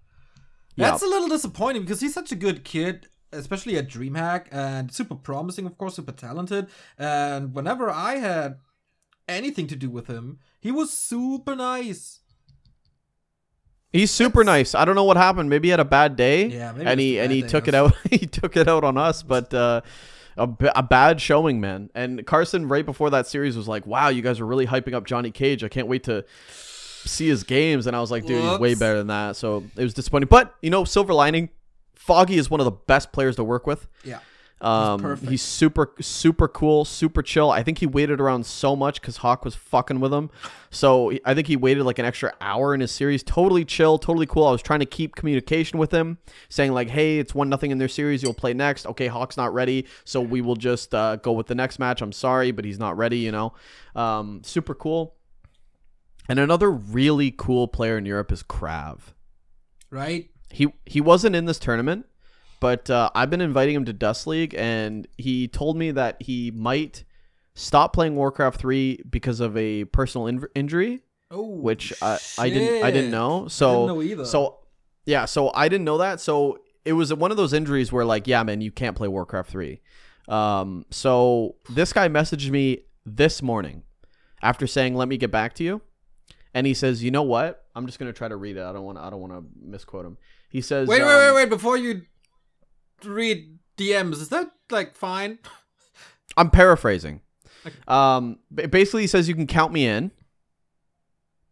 Yeah. 0.76 0.90
That's 0.90 1.04
a 1.04 1.08
little 1.08 1.28
disappointing 1.28 1.84
because 1.84 2.02
he's 2.02 2.14
such 2.14 2.32
a 2.32 2.36
good 2.36 2.64
kid, 2.64 3.08
especially 3.32 3.78
at 3.78 3.88
DreamHack, 3.88 4.48
and 4.52 4.92
super 4.92 5.16
promising, 5.16 5.68
of 5.68 5.78
course, 5.78 5.96
super 5.96 6.12
talented. 6.12 6.68
And 6.98 7.54
whenever 7.54 7.90
I 7.90 8.16
had 8.16 8.58
anything 9.28 9.68
to 9.68 9.76
do 9.76 9.90
with 9.90 10.08
him, 10.08 10.40
he 10.60 10.72
was 10.72 10.92
super 10.92 11.56
nice. 11.56 12.20
He's 13.92 14.10
super 14.10 14.44
nice. 14.44 14.74
I 14.74 14.86
don't 14.86 14.96
know 14.96 15.04
what 15.04 15.18
happened. 15.18 15.50
Maybe 15.50 15.68
he 15.68 15.72
had 15.72 15.82
a 15.82 15.86
bad 15.86 16.16
day. 16.16 16.46
Yeah, 16.48 16.72
maybe 16.72 16.90
and 16.90 17.00
he 17.00 17.20
and 17.20 17.32
he 17.32 17.42
took 17.42 17.68
it 17.68 17.76
out. 17.76 17.94
he 18.10 18.20
took 18.20 18.56
it 18.56 18.70
out 18.70 18.86
on 18.86 18.98
us, 18.98 19.22
but 19.22 19.54
uh, 19.54 19.82
a, 20.38 20.48
b- 20.48 20.70
a 20.76 20.84
bad 20.84 21.20
showing, 21.22 21.60
man. 21.60 21.90
And 21.96 22.26
Carson, 22.26 22.68
right 22.68 22.86
before 22.86 23.10
that 23.12 23.28
series, 23.28 23.56
was 23.58 23.68
like, 23.68 23.86
"Wow, 23.86 24.10
you 24.10 24.22
guys 24.22 24.40
are 24.40 24.46
really 24.46 24.66
hyping 24.68 24.94
up 24.94 25.06
Johnny 25.06 25.32
Cage. 25.32 25.64
I 25.64 25.70
can't 25.70 25.88
wait 25.88 26.04
to 26.06 26.26
see 26.50 27.28
his 27.28 27.44
games." 27.44 27.88
And 27.88 27.96
I 27.96 28.02
was 28.02 28.12
like, 28.12 28.26
"Dude, 28.26 28.42
he's 28.42 28.60
way 28.60 28.76
better 28.76 28.98
than 28.98 29.08
that." 29.08 29.36
So 29.36 29.64
it 29.76 29.84
was 29.84 29.94
disappointing. 29.94 30.28
But 30.30 30.56
you 30.62 30.70
know, 30.70 30.84
silver 30.86 31.14
lining, 31.14 31.50
Foggy 31.96 32.38
is 32.38 32.50
one 32.50 32.60
of 32.60 32.66
the 32.66 32.72
best 32.72 33.12
players 33.12 33.36
to 33.36 33.44
work 33.44 33.68
with. 33.68 33.88
Yeah. 34.04 34.20
Um, 34.62 35.00
perfect. 35.00 35.32
he's 35.32 35.42
super, 35.42 35.94
super 36.00 36.48
cool, 36.48 36.86
super 36.86 37.24
chill. 37.24 37.50
I 37.50 37.64
think 37.64 37.80
he 37.80 37.88
waited 37.88 38.22
around 38.22 38.46
so 38.46 38.76
much 38.76 39.02
because 39.02 39.18
Hawk 39.18 39.44
was 39.44 39.56
fucking 39.56 40.00
with 40.00 40.14
him. 40.14 40.30
So 40.70 41.12
I 41.26 41.34
think 41.34 41.48
he 41.48 41.56
waited 41.56 41.84
like 41.84 41.98
an 41.98 42.06
extra 42.06 42.34
hour 42.40 42.74
in 42.76 42.80
his 42.80 42.92
series. 42.92 43.24
Totally 43.24 43.66
chill, 43.66 43.98
totally 43.98 44.28
cool. 44.28 44.46
I 44.46 44.52
was 44.52 44.62
trying 44.62 44.82
to 44.82 44.86
keep 44.86 45.16
communication 45.16 45.80
with 45.80 45.92
him, 45.92 46.20
saying 46.50 46.74
like, 46.74 46.90
"Hey, 46.90 47.18
it's 47.18 47.34
one 47.34 47.50
nothing 47.50 47.72
in 47.72 47.80
their 47.80 47.88
series. 47.88 48.22
You'll 48.22 48.36
play 48.36 48.54
next. 48.54 48.86
Okay, 48.86 49.08
Hawk's 49.08 49.36
not 49.36 49.54
ready, 49.54 49.88
so 50.06 50.22
we 50.22 50.42
will 50.42 50.56
just 50.56 50.94
uh, 50.94 51.16
go 51.16 51.32
with 51.32 51.48
the 51.48 51.56
next 51.56 51.80
match. 51.80 52.02
I'm 52.02 52.12
sorry, 52.12 52.52
but 52.52 52.64
he's 52.64 52.80
not 52.80 52.96
ready. 52.98 53.18
You 53.18 53.32
know, 53.32 53.54
um, 53.96 54.42
super 54.44 54.76
cool." 54.76 55.16
And 56.30 56.40
another 56.40 56.72
really 56.72 57.32
cool 57.32 57.68
player 57.68 57.98
in 57.98 58.06
Europe 58.06 58.32
is 58.32 58.44
Krav. 58.44 59.00
Right? 59.90 60.30
He 60.50 60.74
he 60.86 61.02
wasn't 61.02 61.36
in 61.36 61.46
this 61.46 61.60
tournament, 61.60 62.06
but 62.62 62.90
uh, 62.90 63.10
I've 63.14 63.30
been 63.30 63.42
inviting 63.42 63.76
him 63.76 63.84
to 63.86 63.94
Dust 63.94 64.26
League, 64.28 64.56
and 64.58 65.06
he 65.18 65.50
told 65.50 65.76
me 65.76 65.92
that 65.92 66.22
he 66.22 66.52
might 66.52 67.04
stop 67.56 67.92
playing 67.92 68.16
Warcraft 68.16 68.58
three 68.58 69.02
because 69.10 69.42
of 69.42 69.58
a 69.58 69.84
personal 69.86 70.28
in- 70.28 70.46
injury, 70.56 71.02
Oh, 71.30 71.46
which 71.48 71.92
I, 72.02 72.18
I 72.38 72.50
didn't 72.50 72.84
I 72.86 72.92
didn't 72.92 73.12
know. 73.12 73.48
So 73.50 73.72
didn't 73.74 73.88
know 73.88 74.02
either. 74.02 74.26
so 74.26 74.60
yeah, 75.06 75.26
so 75.26 75.52
I 75.54 75.68
didn't 75.68 75.86
know 75.86 75.98
that. 75.98 76.22
So 76.22 76.60
it 76.86 76.94
was 76.94 77.14
one 77.14 77.32
of 77.32 77.38
those 77.38 77.52
injuries 77.54 77.92
where 77.92 78.06
like, 78.06 78.28
yeah, 78.28 78.44
man, 78.44 78.62
you 78.62 78.72
can't 78.72 78.96
play 78.96 79.08
Warcraft 79.08 79.50
three. 79.50 79.82
Um, 80.28 80.86
so 80.92 81.56
this 81.70 81.92
guy 81.94 82.08
messaged 82.10 82.50
me 82.50 82.86
this 83.06 83.42
morning 83.42 83.84
after 84.42 84.68
saying, 84.68 84.96
"Let 84.96 85.08
me 85.08 85.18
get 85.18 85.32
back 85.32 85.56
to 85.56 85.64
you," 85.64 85.82
and 86.54 86.68
he 86.68 86.74
says, 86.74 87.04
"You 87.04 87.12
know 87.12 87.24
what? 87.24 87.66
I'm 87.76 87.86
just 87.86 87.98
gonna 87.98 88.14
try 88.14 88.28
to 88.28 88.36
read 88.36 88.58
it. 88.58 88.64
I 88.64 88.72
don't 88.72 88.84
want 88.84 88.98
I 88.98 89.10
don't 89.10 89.20
want 89.20 89.34
to 89.34 89.44
misquote 89.62 90.06
him." 90.06 90.18
He 90.50 90.60
says, 90.60 90.88
Wait, 90.90 91.02
um, 91.02 91.08
wait, 91.08 91.16
wait, 91.16 91.36
wait! 91.36 91.50
Before 91.50 91.78
you 91.78 92.02
read 93.06 93.60
DMs, 93.78 94.14
is 94.14 94.30
that 94.30 94.52
like 94.70 94.96
fine? 94.96 95.40
I'm 96.38 96.50
paraphrasing. 96.50 97.22
Um, 97.88 98.40
basically, 98.54 99.02
he 99.02 99.08
says 99.08 99.28
you 99.28 99.36
can 99.36 99.48
count 99.48 99.72
me 99.72 99.86
in 99.86 100.12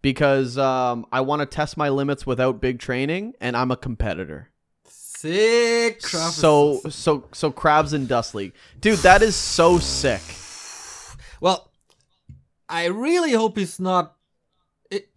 because 0.02 0.58
um, 0.58 1.06
I 1.12 1.22
want 1.22 1.42
to 1.42 1.46
test 1.46 1.78
my 1.78 1.90
limits 1.90 2.26
without 2.26 2.62
big 2.62 2.80
training, 2.80 3.34
and 3.42 3.56
I'm 3.56 3.72
a 3.72 3.78
competitor. 3.78 4.50
Sick. 4.86 6.02
So, 6.02 6.80
so, 6.90 7.28
so 7.34 7.52
crabs 7.52 7.94
and 7.94 8.08
Dust 8.08 8.34
League, 8.34 8.54
dude. 8.80 9.00
That 9.00 9.22
is 9.22 9.36
so 9.36 9.78
sick. 9.78 10.22
Well, 11.42 11.72
I 12.68 12.86
really 12.86 13.34
hope 13.34 13.58
he's 13.58 13.80
not 13.80 14.16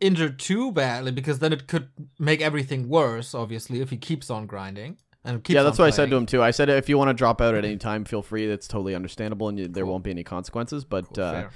injured 0.00 0.38
too 0.38 0.72
badly 0.72 1.12
because 1.12 1.38
then 1.38 1.52
it 1.52 1.68
could 1.68 1.88
make 2.18 2.40
everything 2.40 2.88
worse. 2.88 3.34
Obviously, 3.34 3.80
if 3.80 3.90
he 3.90 3.96
keeps 3.96 4.28
on 4.28 4.46
grinding 4.46 4.98
and 5.24 5.48
yeah, 5.48 5.62
that's 5.62 5.78
what 5.78 5.86
I 5.86 5.90
said 5.90 6.10
to 6.10 6.16
him 6.16 6.26
too. 6.26 6.42
I 6.42 6.50
said 6.50 6.68
if 6.68 6.88
you 6.88 6.98
want 6.98 7.08
to 7.10 7.14
drop 7.14 7.40
out 7.40 7.54
at 7.54 7.64
any 7.64 7.76
time, 7.76 8.04
feel 8.04 8.22
free. 8.22 8.46
That's 8.46 8.66
totally 8.66 8.94
understandable, 8.94 9.48
and 9.48 9.58
you, 9.58 9.68
there 9.68 9.86
won't 9.86 10.04
be 10.04 10.10
any 10.10 10.24
consequences. 10.24 10.84
But 10.84 11.14
Cool, 11.14 11.24
uh, 11.24 11.48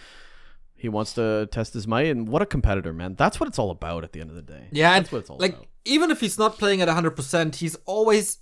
he 0.77 0.89
wants 0.89 1.15
to 1.15 1.49
test 1.51 1.75
his 1.75 1.87
might, 1.87 2.07
and 2.07 2.29
what 2.29 2.43
a 2.43 2.47
competitor, 2.47 2.93
man! 2.93 3.15
That's 3.17 3.41
what 3.41 3.49
it's 3.49 3.59
all 3.59 3.71
about 3.71 4.05
at 4.05 4.13
the 4.13 4.21
end 4.21 4.31
of 4.31 4.37
the 4.37 4.43
day. 4.43 4.69
yeah, 4.71 4.99
that's 4.99 5.11
what 5.11 5.19
it's 5.19 5.31
all 5.31 5.39
like 5.39 5.55
about. 5.55 5.67
even 5.85 6.11
if 6.11 6.21
he's 6.21 6.39
not 6.39 6.59
playing 6.59 6.81
at 6.81 6.89
100%, 6.89 7.57
he's 7.57 7.77
always 7.87 8.39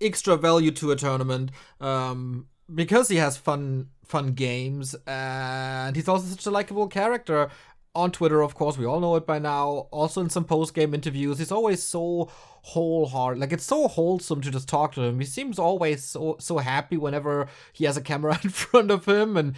extra 0.00 0.36
value 0.36 0.70
to 0.70 0.90
a 0.90 0.96
tournament 0.96 1.50
um, 1.80 2.46
because 2.74 3.08
he 3.08 3.16
has 3.16 3.36
fun 3.36 3.88
fun 4.04 4.32
games 4.32 4.94
and 5.06 5.96
he's 5.96 6.06
also 6.06 6.26
such 6.26 6.46
a 6.46 6.50
likable 6.50 6.86
character 6.86 7.50
on 7.96 8.12
Twitter, 8.12 8.42
of 8.42 8.54
course, 8.54 8.78
we 8.78 8.84
all 8.84 9.00
know 9.00 9.16
it 9.16 9.26
by 9.26 9.38
now. 9.38 9.88
Also 9.90 10.20
in 10.20 10.30
some 10.30 10.44
post 10.44 10.74
game 10.74 10.94
interviews, 10.94 11.38
he's 11.38 11.50
always 11.50 11.82
so 11.82 12.30
wholehearted. 12.62 13.40
Like 13.40 13.52
it's 13.52 13.64
so 13.64 13.88
wholesome 13.88 14.40
to 14.42 14.50
just 14.50 14.68
talk 14.68 14.92
to 14.94 15.02
him. 15.02 15.18
He 15.18 15.26
seems 15.26 15.58
always 15.58 16.04
so 16.04 16.36
so 16.38 16.58
happy 16.58 16.96
whenever 16.96 17.48
he 17.72 17.84
has 17.86 17.96
a 17.96 18.00
camera 18.02 18.38
in 18.44 18.50
front 18.50 18.90
of 18.90 19.06
him 19.06 19.36
and 19.36 19.54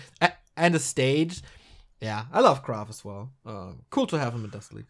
and 0.56 0.74
a 0.74 0.78
stage. 0.78 1.42
Yeah, 2.00 2.26
I 2.32 2.40
love 2.40 2.62
Kraft 2.62 2.90
as 2.90 3.04
well. 3.04 3.32
Uh, 3.44 3.72
cool 3.90 4.06
to 4.06 4.18
have 4.18 4.32
him 4.32 4.44
in 4.44 4.50
Dust 4.50 4.72
League. 4.72 4.86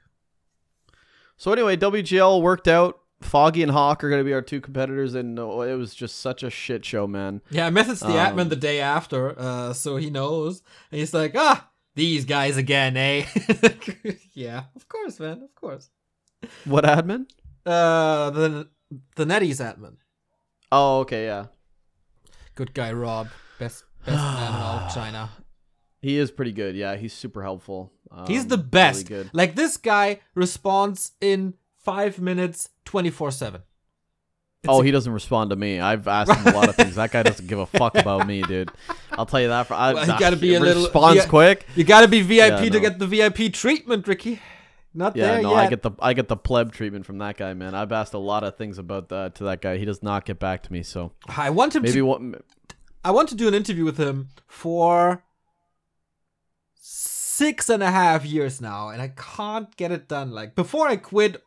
So 1.36 1.52
anyway, 1.52 1.76
WGL 1.76 2.42
worked 2.42 2.68
out. 2.68 3.00
Foggy 3.20 3.62
and 3.64 3.72
Hawk 3.72 4.04
are 4.04 4.10
going 4.10 4.20
to 4.20 4.24
be 4.24 4.32
our 4.34 4.42
two 4.42 4.60
competitors, 4.60 5.14
and 5.14 5.38
uh, 5.40 5.60
it 5.60 5.74
was 5.74 5.92
just 5.94 6.20
such 6.20 6.42
a 6.44 6.50
shit 6.50 6.84
show, 6.84 7.06
man. 7.08 7.40
Yeah, 7.50 7.66
I 7.66 7.70
messaged 7.70 8.00
the 8.00 8.16
Um, 8.18 8.36
admin 8.36 8.48
the 8.48 8.56
day 8.56 8.80
after, 8.80 9.36
uh, 9.36 9.72
so 9.72 9.96
he 9.96 10.08
knows. 10.08 10.62
And 10.92 11.00
he's 11.00 11.12
like, 11.12 11.34
ah, 11.36 11.68
these 11.94 12.24
guys 12.24 12.56
again, 12.56 12.96
eh? 12.96 13.24
yeah, 14.34 14.64
of 14.76 14.88
course, 14.88 15.18
man, 15.20 15.42
of 15.42 15.54
course. 15.54 15.90
What 16.64 16.84
admin? 16.84 17.26
Uh, 17.66 18.30
the 18.30 18.68
the 19.16 19.24
NetEase 19.24 19.60
admin. 19.60 19.96
Oh, 20.70 21.00
okay, 21.00 21.24
yeah. 21.26 21.46
Good 22.54 22.74
guy, 22.74 22.92
Rob. 22.92 23.28
Best 23.58 23.84
best 24.04 24.16
man 24.18 24.54
in 24.54 24.60
all 24.60 24.78
of 24.80 24.94
China. 24.94 25.30
He 26.00 26.16
is 26.16 26.30
pretty 26.30 26.52
good. 26.52 26.76
Yeah, 26.76 26.96
he's 26.96 27.12
super 27.12 27.42
helpful. 27.42 27.92
Um, 28.10 28.26
He's 28.26 28.46
the 28.46 28.56
really 28.56 28.68
best. 28.68 29.06
good. 29.08 29.30
Like 29.32 29.56
this 29.56 29.76
guy 29.76 30.20
responds 30.34 31.12
in 31.20 31.54
five 31.76 32.20
minutes, 32.20 32.68
twenty 32.84 33.10
four 33.10 33.30
seven. 33.32 33.62
Oh, 34.66 34.80
he 34.82 34.90
doesn't 34.90 35.12
respond 35.12 35.50
to 35.50 35.56
me. 35.56 35.78
I've 35.78 36.08
asked 36.08 36.32
him 36.34 36.52
a 36.52 36.56
lot 36.56 36.68
of 36.68 36.74
things. 36.74 36.96
That 36.96 37.12
guy 37.12 37.22
doesn't 37.22 37.46
give 37.46 37.60
a 37.60 37.66
fuck 37.66 37.94
about 37.96 38.26
me, 38.26 38.42
dude. 38.42 38.70
I'll 39.12 39.24
tell 39.26 39.40
you 39.40 39.48
that. 39.48 39.68
For 39.68 39.74
I, 39.74 39.94
Well, 39.94 40.06
you 40.06 40.18
gotta 40.18 40.36
be 40.36 40.54
a 40.56 40.60
little- 40.60 40.82
responds 40.82 41.18
yeah. 41.22 41.26
quick. 41.28 41.66
You 41.76 41.84
gotta 41.84 42.08
be 42.08 42.22
VIP 42.22 42.38
Yeah, 42.64 42.68
to 42.70 42.80
get 42.80 42.98
the 42.98 43.06
VIP 43.06 43.52
treatment, 43.52 44.08
Ricky. 44.08 44.40
Not 44.94 45.14
Yeah, 45.14 45.34
there 45.34 45.42
no, 45.42 45.50
yet. 45.50 45.58
I 45.58 45.68
get 45.68 45.82
the 45.82 45.90
I 46.00 46.12
get 46.12 46.26
the 46.28 46.36
pleb 46.36 46.72
treatment 46.72 47.06
from 47.06 47.18
that 47.18 47.36
guy, 47.36 47.54
man. 47.54 47.74
I've 47.74 47.92
asked 47.92 48.14
a 48.14 48.18
lot 48.18 48.42
of 48.42 48.56
things 48.56 48.78
about 48.78 49.10
that 49.10 49.36
to 49.36 49.44
that 49.44 49.60
guy. 49.60 49.76
He 49.78 49.84
does 49.84 50.02
not 50.02 50.24
get 50.24 50.40
back 50.40 50.62
to 50.64 50.72
me. 50.72 50.82
So 50.82 51.12
I 51.36 51.50
want 51.50 51.76
him 51.76 51.82
maybe 51.82 51.94
to. 51.94 52.02
what? 52.02 52.20
I 53.04 53.12
want 53.12 53.28
to 53.28 53.36
do 53.36 53.46
an 53.46 53.54
interview 53.54 53.84
with 53.84 53.96
him 53.96 54.30
for 54.48 55.22
six 56.74 57.68
and 57.68 57.82
a 57.82 57.90
half 57.90 58.24
years 58.24 58.60
now, 58.60 58.88
and 58.88 59.00
I 59.00 59.08
can't 59.16 59.74
get 59.76 59.92
it 59.92 60.08
done. 60.08 60.32
Like 60.32 60.54
before 60.56 60.88
I 60.88 60.96
quit 60.96 61.42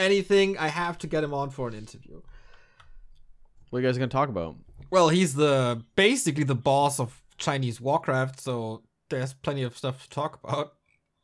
anything, 0.00 0.58
I 0.58 0.68
have 0.68 0.98
to 0.98 1.06
get 1.06 1.22
him 1.22 1.34
on 1.34 1.50
for 1.50 1.68
an 1.68 1.74
interview. 1.74 2.20
What 3.70 3.78
are 3.78 3.82
you 3.82 3.88
guys 3.88 3.98
gonna 3.98 4.08
talk 4.08 4.28
about? 4.28 4.56
Well, 4.90 5.08
he's 5.08 5.34
the 5.34 5.84
basically 5.94 6.44
the 6.44 6.56
boss 6.56 6.98
of 6.98 7.22
Chinese 7.38 7.80
Warcraft, 7.80 8.40
so 8.40 8.82
there's 9.08 9.34
plenty 9.34 9.62
of 9.62 9.76
stuff 9.76 10.02
to 10.02 10.08
talk 10.10 10.40
about. 10.42 10.74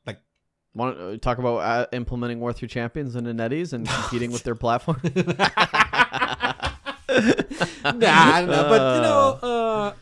Like, 0.06 0.20
want 0.74 0.98
to 0.98 1.18
talk 1.18 1.38
about 1.38 1.56
uh, 1.56 1.86
implementing 1.92 2.38
War 2.38 2.52
Three 2.52 2.68
Champions 2.68 3.16
into 3.16 3.32
NetEase 3.32 3.72
and 3.72 3.88
competing 3.88 4.30
with 4.30 4.44
their 4.44 4.54
platform? 4.54 5.00
nah, 5.04 5.10
I 7.12 8.40
don't 8.40 8.50
know, 8.50 8.68
but 8.68 8.96
you 8.96 9.02
know, 9.02 9.38
uh, 9.42 9.92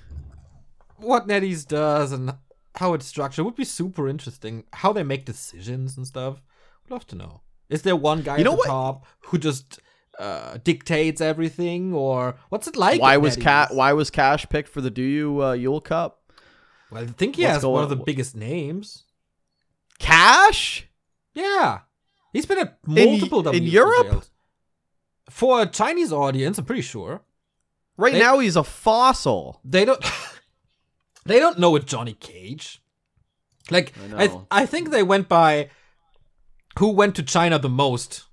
what 0.97 1.27
NetEase 1.27 1.67
does 1.67 2.13
and 2.13 2.35
how 2.77 2.93
it's 2.95 3.07
structured 3.07 3.45
would 3.45 3.57
be 3.57 3.65
super 3.65 4.09
interesting. 4.09 4.65
How 4.73 4.93
they 4.93 5.03
make 5.03 5.25
decisions 5.25 5.97
and 5.97 6.07
stuff. 6.07 6.43
Would 6.83 6.91
love 6.91 7.07
to 7.09 7.17
know. 7.17 7.41
Is 7.69 7.83
there 7.83 7.97
one 7.97 8.23
guy 8.23 8.39
You 8.39 8.45
know 8.45 8.53
at 8.53 8.57
the 8.57 8.59
what? 8.59 8.67
top 8.69 9.07
who 9.27 9.39
just 9.39 9.81
uh, 10.19 10.59
dictates 10.63 11.21
everything, 11.21 11.93
or 11.93 12.37
what's 12.51 12.69
it 12.69 12.77
like? 12.77 13.01
why 13.01 13.17
was? 13.17 13.37
Cat? 13.37 13.75
Why 13.75 13.93
was 13.93 14.11
Cash 14.11 14.47
picked 14.49 14.69
for 14.69 14.81
the 14.81 14.91
DouYu 14.91 15.51
uh, 15.51 15.53
Yule 15.53 15.81
Cup? 15.81 16.21
Well, 16.91 17.03
I 17.03 17.07
think 17.07 17.37
he 17.37 17.43
What's 17.43 17.55
has 17.55 17.67
one 17.67 17.83
of 17.83 17.89
the 17.91 17.97
biggest 17.97 18.37
names. 18.37 19.05
Cash? 19.99 20.87
Yeah, 21.35 21.81
he's 22.33 22.47
been 22.47 22.59
at 22.59 22.79
In- 22.87 22.95
multiple 23.19 23.49
in 23.49 23.63
WCGLs. 23.65 23.73
Europe? 23.73 24.25
For 25.31 25.63
a 25.63 25.67
Chinese 25.67 26.13
audience, 26.13 26.59
I'm 26.59 26.65
pretty 26.67 26.83
sure 26.83 27.23
Right 27.97 28.13
They- 28.13 28.19
now 28.19 28.39
he's 28.41 28.57
a 28.57 28.65
fossil. 28.65 29.61
they 29.65 29.85
don't 29.85 30.05
they 31.27 31.39
don't 31.39 31.59
know 31.59 31.75
it's 31.77 31.87
Johnny 31.87 32.15
Cage. 32.15 32.81
Like 33.71 33.95
I 34.19 34.25
I 34.25 34.27
know. 34.27 34.47
I, 34.51 34.67
think 34.67 34.91
they 34.91 35.03
went 35.03 35.29
by 35.29 35.71
who 36.79 36.89
went 36.91 37.15
to 37.17 37.23
China 37.23 37.59
the 37.59 37.69
most. 37.69 38.25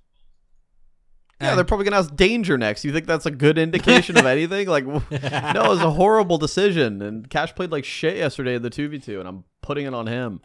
Yeah, 1.40 1.50
And- 1.50 1.58
they're 1.58 1.64
probably 1.64 1.84
gonna 1.84 1.98
ask 1.98 2.14
Danger 2.14 2.56
next. 2.58 2.84
You 2.84 2.92
think 2.92 3.06
that's 3.06 3.26
a 3.26 3.30
good 3.30 3.58
indication 3.58 4.16
of 4.16 4.26
anything? 4.36 4.68
Like, 4.68 4.86
no, 4.86 4.96
it 5.10 5.68
was 5.68 5.80
a 5.80 5.90
horrible 5.90 6.38
decision. 6.38 7.02
And 7.02 7.28
Cash 7.28 7.54
played 7.54 7.72
like 7.72 7.84
shit 7.84 8.16
yesterday 8.16 8.54
in 8.54 8.62
the 8.62 8.70
two 8.70 8.88
v 8.88 8.98
two, 8.98 9.18
and 9.20 9.28
I'm 9.28 9.44
putting 9.60 9.86
it 9.86 9.94
on 9.94 10.06
him. 10.06 10.40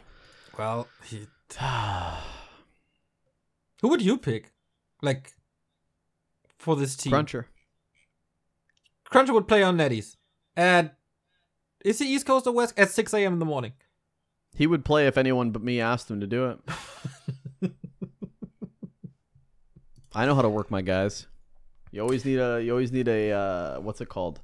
well, 0.58 0.88
he, 1.04 1.26
who 3.80 3.88
would 3.88 4.02
you 4.02 4.18
pick? 4.18 4.52
Like 5.02 5.32
for 6.58 6.74
this 6.76 6.96
team, 6.96 7.12
Cruncher. 7.12 7.46
Cruncher 9.10 9.32
would 9.32 9.46
play 9.48 9.62
on 9.62 9.76
NetEase, 9.78 10.16
And 10.56 10.90
is 11.84 11.98
he 12.00 12.12
East 12.14 12.26
Coast 12.26 12.46
or 12.46 12.52
West 12.52 12.74
at 12.76 12.90
six 12.90 13.14
a.m. 13.14 13.34
in 13.34 13.38
the 13.38 13.44
morning? 13.46 13.72
He 14.54 14.66
would 14.66 14.84
play 14.84 15.06
if 15.06 15.16
anyone 15.16 15.50
but 15.52 15.62
me 15.62 15.80
asked 15.80 16.10
him 16.10 16.18
to 16.20 16.26
do 16.26 16.46
it. 16.50 16.58
I 20.14 20.26
know 20.26 20.34
how 20.34 20.42
to 20.42 20.48
work 20.48 20.70
my 20.70 20.82
guys. 20.82 21.26
You 21.90 22.02
always 22.02 22.24
need 22.24 22.38
a. 22.38 22.62
You 22.62 22.72
always 22.72 22.92
need 22.92 23.08
a. 23.08 23.30
Uh, 23.32 23.80
what's 23.80 24.00
it 24.00 24.08
called? 24.08 24.40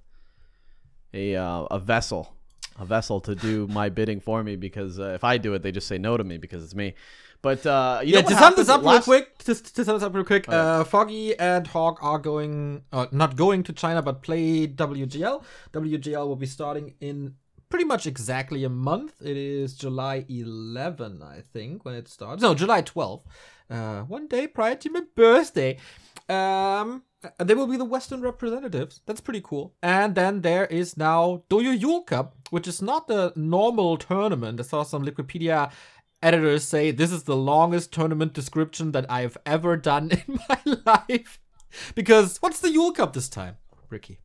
A 1.12 1.36
uh, 1.36 1.62
a 1.70 1.78
vessel, 1.78 2.34
a 2.78 2.84
vessel 2.84 3.20
to 3.22 3.34
do 3.34 3.66
my 3.70 3.88
bidding 3.88 4.20
for 4.20 4.42
me. 4.42 4.56
Because 4.56 4.98
uh, 4.98 5.12
if 5.14 5.24
I 5.24 5.38
do 5.38 5.54
it, 5.54 5.62
they 5.62 5.72
just 5.72 5.86
say 5.86 5.98
no 5.98 6.16
to 6.16 6.24
me 6.24 6.38
because 6.38 6.62
it's 6.64 6.74
me. 6.74 6.94
But 7.42 7.66
uh, 7.66 8.00
you 8.02 8.14
yeah, 8.14 8.22
know 8.22 8.28
to 8.28 8.34
sum 8.36 8.54
this 8.56 8.70
up 8.70 8.82
real 8.82 9.02
quick, 9.02 9.36
to, 9.38 9.54
to 9.54 9.84
sum 9.84 9.96
this 9.96 10.02
up 10.02 10.14
real 10.14 10.24
quick, 10.24 10.46
Oh, 10.48 10.52
yeah. 10.52 10.58
uh, 10.80 10.84
Foggy 10.84 11.38
and 11.38 11.66
Hawk 11.66 11.98
are 12.02 12.18
going, 12.18 12.84
uh, 12.90 13.06
not 13.12 13.36
going 13.36 13.62
to 13.64 13.72
China, 13.74 14.00
but 14.00 14.22
play 14.22 14.66
WGL. 14.66 15.44
WGL 15.74 16.26
will 16.26 16.36
be 16.36 16.46
starting 16.46 16.94
in 17.00 17.34
pretty 17.68 17.84
much 17.84 18.06
exactly 18.06 18.64
a 18.64 18.68
month. 18.68 19.14
It 19.22 19.36
is 19.36 19.74
July 19.74 20.24
11, 20.28 21.22
I 21.22 21.42
think, 21.52 21.84
when 21.84 21.94
it 21.94 22.08
starts. 22.08 22.42
No, 22.42 22.54
July 22.54 22.82
12. 22.82 23.22
Uh, 23.70 24.00
one 24.02 24.28
day 24.28 24.46
prior 24.46 24.74
to 24.76 24.90
my 24.90 25.02
birthday. 25.14 25.78
Um, 26.28 27.02
they 27.38 27.54
will 27.54 27.66
be 27.66 27.76
the 27.76 27.84
Western 27.84 28.20
representatives. 28.20 29.00
That's 29.06 29.20
pretty 29.20 29.40
cool. 29.42 29.74
And 29.82 30.14
then 30.14 30.42
there 30.42 30.66
is 30.66 30.96
now 30.96 31.44
DouYu 31.48 31.80
Yule 31.80 32.02
Cup, 32.02 32.36
which 32.50 32.68
is 32.68 32.82
not 32.82 33.08
the 33.08 33.32
normal 33.36 33.96
tournament. 33.96 34.60
I 34.60 34.62
saw 34.62 34.82
some 34.82 35.04
Wikipedia 35.04 35.70
editors 36.22 36.64
say 36.64 36.90
this 36.90 37.12
is 37.12 37.24
the 37.24 37.36
longest 37.36 37.92
tournament 37.92 38.32
description 38.32 38.92
that 38.92 39.10
I 39.10 39.20
have 39.20 39.36
ever 39.44 39.76
done 39.76 40.10
in 40.26 40.38
my 40.48 40.60
life. 41.08 41.40
Because 41.94 42.38
what's 42.38 42.60
the 42.60 42.70
Yule 42.70 42.92
Cup 42.92 43.12
this 43.12 43.28
time, 43.28 43.56
Ricky? 43.90 44.18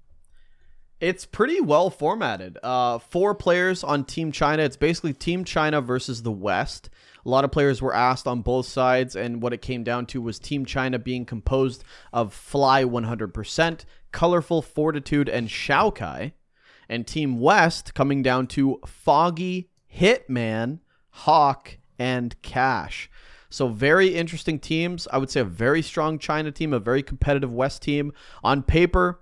It's 0.99 1.25
pretty 1.25 1.62
well 1.62 1.89
formatted. 1.89 2.57
Uh, 2.62 2.99
four 2.99 3.33
players 3.33 3.83
on 3.83 4.03
Team 4.03 4.33
China. 4.33 4.63
It's 4.63 4.75
basically 4.75 5.13
Team 5.13 5.45
China 5.45 5.79
versus 5.79 6.23
the 6.23 6.31
West. 6.31 6.89
A 7.25 7.29
lot 7.29 7.45
of 7.45 7.51
players 7.51 7.81
were 7.81 7.95
asked 7.95 8.27
on 8.27 8.41
both 8.41 8.65
sides, 8.65 9.15
and 9.15 9.41
what 9.41 9.53
it 9.53 9.62
came 9.62 9.83
down 9.83 10.05
to 10.07 10.21
was 10.21 10.39
Team 10.39 10.65
China 10.65 10.99
being 10.99 11.25
composed 11.25 11.83
of 12.12 12.33
Fly 12.33 12.83
100%, 12.83 13.85
Colorful 14.12 14.62
Fortitude, 14.62 15.29
and 15.29 15.47
Shaokai, 15.47 16.33
and 16.89 17.07
Team 17.07 17.39
West 17.39 17.93
coming 17.93 18.21
down 18.21 18.47
to 18.47 18.79
Foggy, 18.85 19.69
Hitman, 19.93 20.79
Hawk, 21.12 21.77
and 21.97 22.41
Cash. 22.41 23.09
So 23.49 23.67
very 23.67 24.15
interesting 24.15 24.59
teams. 24.59 25.07
I 25.12 25.17
would 25.17 25.29
say 25.29 25.41
a 25.41 25.45
very 25.45 25.81
strong 25.81 26.19
China 26.19 26.51
team, 26.51 26.73
a 26.73 26.79
very 26.79 27.03
competitive 27.03 27.51
West 27.51 27.81
team. 27.81 28.12
On 28.43 28.63
paper, 28.63 29.21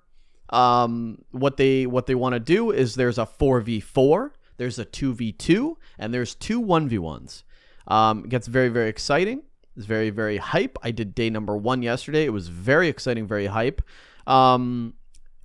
um, 0.49 1.19
what 1.31 1.57
they 1.57 1.85
what 1.85 2.05
they 2.05 2.15
want 2.15 2.33
to 2.33 2.39
do 2.39 2.71
is 2.71 2.95
there's 2.95 3.17
a 3.17 3.25
4v4, 3.25 4.31
there's 4.57 4.79
a 4.79 4.85
2v2, 4.85 5.75
and 5.99 6.13
there's 6.13 6.35
two 6.35 6.61
1v1s. 6.61 7.43
Um, 7.87 8.25
it 8.25 8.29
gets 8.29 8.47
very 8.47 8.69
very 8.69 8.89
exciting. 8.89 9.43
It's 9.75 9.85
very 9.85 10.09
very 10.09 10.37
hype. 10.37 10.77
I 10.81 10.91
did 10.91 11.15
day 11.15 11.29
number 11.29 11.55
one 11.55 11.81
yesterday. 11.81 12.25
It 12.25 12.33
was 12.33 12.47
very 12.47 12.87
exciting, 12.87 13.27
very 13.27 13.47
hype. 13.47 13.81
Um, 14.25 14.93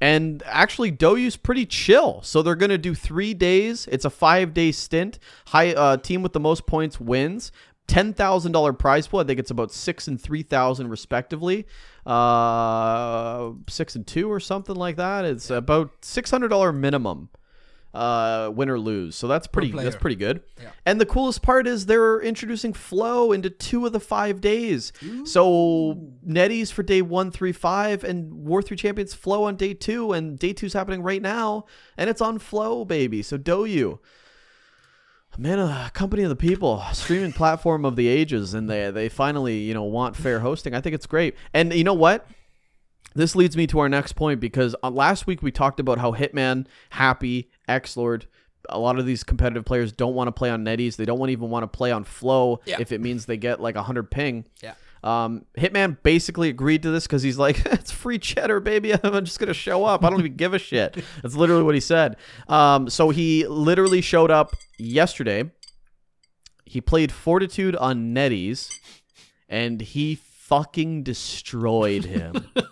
and 0.00 0.42
actually, 0.46 0.90
DouYu's 0.90 1.36
pretty 1.36 1.64
chill. 1.64 2.22
So 2.22 2.42
they're 2.42 2.56
gonna 2.56 2.78
do 2.78 2.94
three 2.94 3.34
days. 3.34 3.88
It's 3.90 4.04
a 4.04 4.10
five 4.10 4.52
day 4.52 4.72
stint. 4.72 5.18
High 5.46 5.74
uh, 5.74 5.96
team 5.96 6.22
with 6.22 6.32
the 6.32 6.40
most 6.40 6.66
points 6.66 6.98
wins. 6.98 7.52
Ten 7.92 8.14
thousand 8.14 8.52
dollar 8.52 8.72
prize 8.72 9.07
pool. 9.07 9.20
I 9.20 9.24
think 9.24 9.38
it's 9.38 9.50
about 9.50 9.70
six 9.70 10.09
and 10.09 10.18
three 10.18 10.42
thousand 10.42 10.88
respectively. 10.88 11.66
Uh, 12.07 13.50
six 13.68 13.94
and 13.94 14.07
two 14.07 14.33
or 14.33 14.40
something 14.40 14.76
like 14.76 14.96
that. 14.96 15.26
It's 15.26 15.50
about 15.50 15.90
six 16.00 16.31
hundred 16.31 16.48
dollar 16.48 16.72
minimum. 16.72 17.28
Uh, 17.92 18.50
win 18.55 18.70
or 18.70 18.78
lose. 18.78 19.14
So 19.14 19.28
that's 19.28 19.46
pretty. 19.46 19.70
That's 19.70 19.96
pretty 19.96 20.16
good. 20.16 20.40
Yeah. 20.59 20.70
And 20.87 20.98
the 20.98 21.05
coolest 21.05 21.42
part 21.42 21.66
is 21.66 21.85
they're 21.85 22.22
introducing 22.22 22.72
flow 22.72 23.33
into 23.33 23.50
two 23.50 23.85
of 23.85 23.92
the 23.92 24.00
five 24.00 24.40
days. 24.40 24.94
So 25.26 26.00
NetEase 26.26 26.72
for 26.72 26.83
day 26.83 27.02
one, 27.02 27.31
three, 27.31 27.52
five, 27.52 28.05
and 28.05 28.33
War 28.33 28.62
Three 28.62 28.78
Champions 28.78 29.12
flow 29.12 29.44
on 29.44 29.57
day 29.57 29.74
two, 29.74 30.12
and 30.12 30.38
day 30.38 30.55
two's 30.55 30.72
happening 30.72 31.02
right 31.02 31.20
now, 31.20 31.66
and 31.98 32.09
it's 32.09 32.22
on 32.22 32.38
flow, 32.38 32.87
baby. 32.87 33.20
So 33.20 33.37
DouYu, 33.37 33.98
man, 35.38 35.58
a 35.58 35.90
company 35.94 36.22
of 36.22 36.28
the 36.28 36.36
people, 36.36 36.82
streaming 36.92 37.32
platform 37.32 37.84
of 37.84 37.96
the 37.96 38.08
ages, 38.08 38.54
and 38.54 38.68
they 38.68 38.90
they 38.90 39.08
finally 39.08 39.58
you 39.58 39.74
know 39.74 39.84
want 39.84 40.16
fair 40.16 40.40
hosting. 40.40 40.74
I 40.74 40.80
think 40.80 40.94
it's 40.94 41.06
great. 41.06 41.34
And 41.54 41.72
you 41.72 41.84
know 41.84 41.94
what? 41.94 42.26
This 43.14 43.36
leads 43.36 43.56
me 43.56 43.66
to 43.68 43.78
our 43.80 43.88
next 43.90 44.12
point 44.12 44.40
because 44.40 44.74
uh, 44.82 44.90
last 44.90 45.26
week 45.26 45.42
we 45.42 45.50
talked 45.50 45.78
about 45.80 45.98
how 45.98 46.12
Hitman, 46.12 46.66
Happy, 46.90 47.50
Xlord, 47.68 48.24
a 48.70 48.78
lot 48.78 48.98
of 48.98 49.04
these 49.04 49.22
competitive 49.22 49.64
players 49.66 49.92
don't 49.92 50.14
want 50.14 50.28
to 50.28 50.32
play 50.32 50.48
on 50.48 50.64
NetEase. 50.64 50.96
They 50.96 51.04
don't 51.04 51.18
want 51.18 51.30
even 51.30 51.50
want 51.50 51.62
to 51.64 51.66
play 51.66 51.92
on 51.92 52.04
Flow 52.04 52.60
Yeah. 52.64 52.76
if 52.80 52.90
it 52.90 53.02
means 53.02 53.26
they 53.26 53.36
get 53.36 53.60
like 53.60 53.74
100 53.74 54.10
ping. 54.10 54.46
Yeah. 54.62 54.74
Um, 55.02 55.46
Hitman 55.58 55.98
basically 56.02 56.48
agreed 56.48 56.82
to 56.84 56.90
this 56.90 57.06
because 57.06 57.22
he's 57.22 57.38
like, 57.38 57.64
it's 57.66 57.90
free 57.90 58.18
cheddar, 58.18 58.60
baby. 58.60 58.92
I'm 59.02 59.24
just 59.24 59.38
gonna 59.38 59.54
show 59.54 59.84
up. 59.84 60.04
I 60.04 60.10
don't 60.10 60.20
even 60.20 60.36
give 60.36 60.54
a 60.54 60.58
shit. 60.58 61.02
That's 61.22 61.34
literally 61.34 61.62
what 61.62 61.74
he 61.74 61.80
said. 61.80 62.16
Um, 62.48 62.88
so 62.88 63.10
he 63.10 63.46
literally 63.46 64.00
showed 64.00 64.30
up 64.30 64.54
yesterday. 64.78 65.50
He 66.64 66.80
played 66.80 67.12
Fortitude 67.12 67.76
on 67.76 68.14
NetEase, 68.14 68.70
and 69.48 69.80
he 69.80 70.14
fucking 70.14 71.02
destroyed 71.02 72.04
him. 72.04 72.48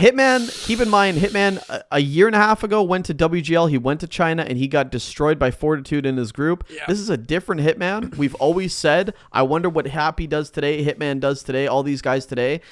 Hitman, 0.00 0.66
keep 0.66 0.80
in 0.80 0.88
mind, 0.88 1.18
Hitman 1.18 1.58
a, 1.68 1.84
a 1.92 2.00
year 2.00 2.26
and 2.26 2.34
a 2.34 2.38
half 2.38 2.62
ago 2.62 2.82
went 2.82 3.04
to 3.06 3.14
WGL. 3.14 3.68
He 3.68 3.76
went 3.76 4.00
to 4.00 4.06
China 4.06 4.42
and 4.42 4.56
he 4.56 4.66
got 4.66 4.90
destroyed 4.90 5.38
by 5.38 5.50
Fortitude 5.50 6.06
in 6.06 6.16
his 6.16 6.32
group. 6.32 6.64
Yeah. 6.70 6.84
This 6.88 6.98
is 6.98 7.10
a 7.10 7.18
different 7.18 7.60
Hitman. 7.60 8.16
We've 8.18 8.34
always 8.36 8.74
said, 8.74 9.12
I 9.30 9.42
wonder 9.42 9.68
what 9.68 9.86
Happy 9.86 10.26
does 10.26 10.50
today, 10.50 10.82
Hitman 10.82 11.20
does 11.20 11.42
today, 11.42 11.66
all 11.66 11.82
these 11.82 12.00
guys 12.00 12.24
today. 12.24 12.62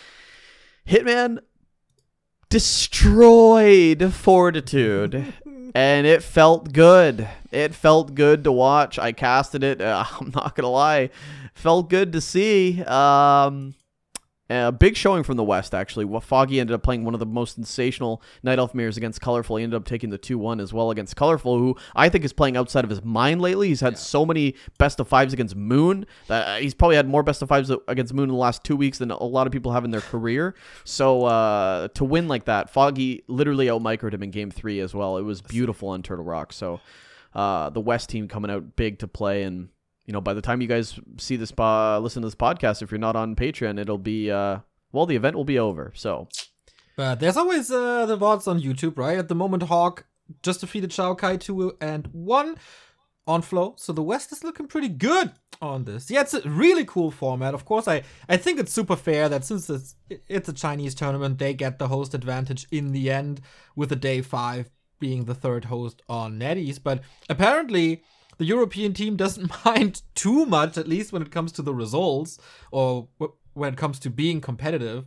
Hitman 0.89 1.41
destroyed 2.49 4.11
Fortitude. 4.15 5.35
and 5.75 6.07
it 6.07 6.23
felt 6.23 6.73
good. 6.73 7.29
It 7.51 7.75
felt 7.75 8.15
good 8.15 8.45
to 8.45 8.53
watch. 8.53 8.99
I 8.99 9.13
casted 9.13 9.63
it. 9.63 9.81
Uh, 9.81 10.05
I'm 10.21 10.33
not 10.35 10.55
gonna 10.55 10.71
lie, 10.71 11.11
felt 11.55 11.91
good 11.91 12.13
to 12.13 12.21
see. 12.21 12.83
Um, 12.85 13.75
a 14.51 14.73
big 14.73 14.97
showing 14.97 15.23
from 15.23 15.37
the 15.37 15.45
West, 15.45 15.75
actually. 15.75 16.07
Foggy 16.21 16.59
ended 16.59 16.75
up 16.75 16.83
playing 16.83 17.05
one 17.05 17.15
of 17.15 17.21
the 17.21 17.27
most 17.27 17.55
sensational 17.55 18.23
Night 18.43 18.59
Elf 18.59 18.75
mirrors 18.75 18.97
against 18.97 19.21
Colorful. 19.21 19.57
He 19.57 19.65
ended 19.65 19.77
up 19.77 19.85
taking 19.85 20.11
the 20.11 20.19
2 20.19 20.39
1 20.39 20.61
as 20.61 20.73
well 20.73 20.91
against 20.91 21.17
Colorful, 21.17 21.59
who 21.59 21.77
I 21.95 22.09
think 22.09 22.25
is 22.25 22.33
playing 22.33 22.57
outside 22.57 22.85
of 22.85 22.91
his 22.91 23.05
mind 23.05 23.43
lately. 23.43 23.69
He's 23.69 23.81
had 23.81 23.99
so 23.99 24.25
many 24.25 24.55
best 24.79 25.01
of 25.01 25.09
fives 25.09 25.33
against 25.33 25.55
Moon. 25.55 26.07
That 26.29 26.49
uh, 26.49 26.57
he's 26.61 26.75
probably 26.75 26.97
had 26.97 27.09
more 27.09 27.23
best 27.23 27.43
of 27.43 27.49
fives 27.49 27.71
against 27.89 28.15
Moon 28.15 28.25
in 28.25 28.35
the 28.35 28.41
last 28.41 28.65
two 28.65 28.77
weeks 28.77 28.99
than 28.99 29.11
a 29.11 29.23
lot 29.23 29.47
of 29.47 29.53
people 29.53 29.73
have 29.73 29.85
in 29.85 29.91
their 29.91 30.01
career. 30.01 30.55
So 30.85 31.25
uh, 31.25 31.89
to 31.89 32.05
win 32.05 32.29
like 32.29 32.47
that, 32.47 32.71
Foggy 32.71 33.25
literally 33.29 33.67
outmicroed 33.67 34.15
him 34.15 34.23
in 34.23 34.31
game 34.31 34.51
three 34.51 34.81
as 34.81 34.95
well. 34.95 35.19
It 35.19 35.23
was 35.23 35.43
beautiful 35.43 35.91
on 35.91 36.03
Turtle 36.03 36.25
Rock. 36.25 36.53
So 36.53 36.81
uh, 37.35 37.71
the 37.71 37.81
West 37.81 38.09
team 38.09 38.29
coming 38.29 38.51
out 38.51 38.77
big 38.77 38.99
to 39.01 39.09
play 39.09 39.43
and 39.43 39.69
you 40.09 40.13
know, 40.15 40.23
by 40.23 40.33
the 40.33 40.41
time 40.41 40.63
you 40.63 40.67
guys 40.67 40.99
see 41.19 41.37
this, 41.37 41.53
uh, 41.59 41.99
listen 41.99 42.23
to 42.23 42.29
this 42.29 42.35
podcast, 42.35 42.81
if 42.81 42.91
you're 42.91 42.99
not 42.99 43.15
on 43.15 43.37
Patreon, 43.37 43.79
it'll 43.79 43.99
be, 43.99 44.31
uh, 44.31 44.61
well, 44.91 45.05
the 45.05 45.17
event 45.17 45.37
will 45.37 45.45
be 45.45 45.59
over. 45.59 45.93
So, 45.95 46.29
But 46.97 47.21
there's 47.21 47.37
always 47.37 47.71
uh, 47.71 48.07
the 48.07 48.17
VODs 48.17 48.49
on 48.49 48.59
YouTube, 48.59 48.97
right? 48.97 49.19
At 49.19 49.29
the 49.29 49.35
moment, 49.35 49.65
Hawk 49.65 50.07
just 50.43 50.63
defeated 50.63 50.95
Shao 50.95 51.13
Kai 51.13 51.37
2 51.37 51.77
and 51.83 52.07
1 52.13 52.57
on 53.27 53.43
Flow. 53.43 53.75
So 53.77 53.93
the 53.93 54.03
West 54.03 54.33
is 54.33 54.43
looking 54.43 54.67
pretty 54.67 54.89
good 54.89 55.33
on 55.61 55.85
this. 55.85 56.11
Yeah, 56.11 56.23
it's 56.23 56.33
a 56.33 56.41
really 56.49 56.87
cool 56.87 57.11
format. 57.11 57.53
Of 57.53 57.67
course, 57.67 57.87
I, 57.87 58.03
I 58.31 58.39
think 58.39 58.59
it's 58.59 58.73
super 58.73 58.97
fair 58.97 59.29
that 59.29 59.45
since 59.45 59.69
it's, 59.69 59.95
it's 60.27 60.49
a 60.49 60.55
Chinese 60.55 60.95
tournament, 60.95 61.37
they 61.37 61.53
get 61.53 61.79
the 61.79 61.89
host 61.89 62.15
advantage 62.15 62.67
in 62.71 62.93
the 62.93 63.11
end 63.11 63.43
with 63.77 63.91
the 63.91 63.97
day 63.97 64.23
5 64.23 64.71
being 64.99 65.27
the 65.27 65.35
third 65.35 65.67
host 65.67 66.01
on 66.09 66.39
NetEase. 66.39 66.83
But 66.83 67.03
apparently 67.29 68.03
the 68.39 68.45
European 68.45 68.95
team 68.95 69.17
doesn't 69.17 69.53
mind 69.65 70.03
too 70.15 70.47
much, 70.47 70.79
at 70.79 70.89
least 70.89 71.13
when 71.13 71.23
it 71.23 71.31
comes 71.31 71.53
to 71.53 71.63
the 71.63 71.75
results 71.75 72.39
or 72.73 73.09
when 73.53 73.75
it 73.75 73.79
comes 73.79 73.99
to 74.01 74.11
being 74.11 74.41
competitive. 74.41 75.05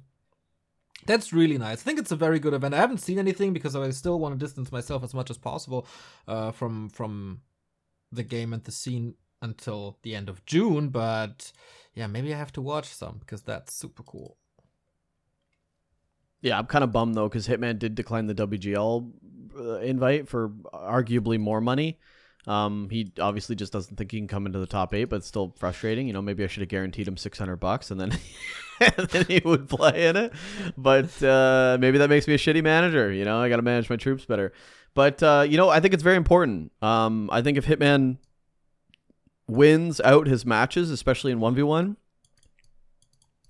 That's 1.08 1.34
really 1.34 1.58
nice. 1.58 1.82
I 1.82 1.84
think 1.84 2.00
it's 2.00 2.12
a 2.12 2.16
very 2.16 2.40
good 2.40 2.54
event. 2.54 2.76
I 2.76 2.78
haven't 2.78 3.00
seen 3.00 3.18
anything 3.18 3.54
because 3.54 3.76
I 3.76 3.90
still 3.90 4.20
want 4.20 4.38
to 4.38 4.46
distance 4.46 4.72
myself 4.72 5.04
as 5.04 5.16
much 5.16 5.32
as 5.32 5.38
possible 5.38 5.88
uh, 6.28 6.52
from 6.52 6.90
from 6.90 7.42
the 8.12 8.24
game 8.24 8.54
and 8.54 8.64
the 8.64 8.72
scene 8.72 9.16
until 9.42 9.98
the 10.04 10.14
end 10.14 10.30
of 10.30 10.46
June. 10.46 10.90
But 10.90 11.52
yeah, 11.96 12.06
maybe 12.06 12.32
I 12.34 12.38
have 12.38 12.52
to 12.54 12.62
watch 12.62 12.88
some 12.88 13.18
because 13.18 13.42
that's 13.42 13.74
super 13.74 14.04
cool. 14.04 14.38
Yeah, 16.42 16.60
I'm 16.60 16.68
kind 16.68 16.84
of 16.84 16.92
bummed 16.92 17.16
though 17.16 17.30
because 17.30 17.48
Hitman 17.48 17.80
did 17.80 17.96
decline 17.96 18.28
the 18.28 18.36
WGL 18.36 19.12
uh, 19.58 19.80
invite 19.80 20.28
for 20.28 20.50
arguably 20.74 21.40
more 21.40 21.62
money. 21.62 22.00
Um, 22.48 22.90
he 22.90 23.12
obviously 23.20 23.56
just 23.56 23.72
doesn't 23.72 23.96
think 23.98 24.12
he 24.12 24.18
can 24.18 24.28
come 24.28 24.46
into 24.46 24.60
the 24.60 24.66
top 24.66 24.94
eight, 24.94 25.06
but 25.06 25.18
it's 25.18 25.28
still 25.28 25.54
frustrating. 25.58 26.08
You 26.08 26.14
know, 26.14 26.22
maybe 26.22 26.44
I 26.44 26.48
should 26.48 26.62
have 26.62 26.70
guaranteed 26.70 27.08
him 27.08 27.18
six 27.18 27.38
hundred 27.38 27.58
bucks, 27.58 27.92
and 27.92 28.00
then 28.00 28.18
and 28.80 29.10
then 29.10 29.26
he 29.28 29.42
would 29.46 29.70
play 29.70 30.08
in 30.08 30.16
it. 30.16 30.34
But 30.78 31.22
uh, 31.24 31.78
maybe 31.80 32.00
that 32.00 32.10
makes 32.10 32.28
me 32.28 32.34
a 32.34 32.38
shitty 32.38 32.64
manager. 32.64 33.12
You 33.12 33.26
know, 33.26 33.40
I 33.40 33.50
got 33.50 33.58
to 33.58 33.62
manage 33.62 33.90
my 33.90 33.96
troops 33.96 34.26
better. 34.26 34.54
But 34.94 35.22
uh, 35.22 35.46
you 35.48 35.58
know, 35.58 35.70
I 35.70 35.80
think 35.80 35.94
it's 35.94 36.04
very 36.04 36.18
important. 36.18 36.72
Um, 36.82 37.30
I 37.32 37.42
think 37.42 37.58
if 37.58 37.66
Hitman 37.66 38.18
wins 39.48 40.02
out 40.02 40.28
his 40.28 40.46
matches, 40.46 40.90
especially 40.90 41.32
in 41.32 41.40
one 41.40 41.54
v 41.54 41.64
one, 41.64 41.98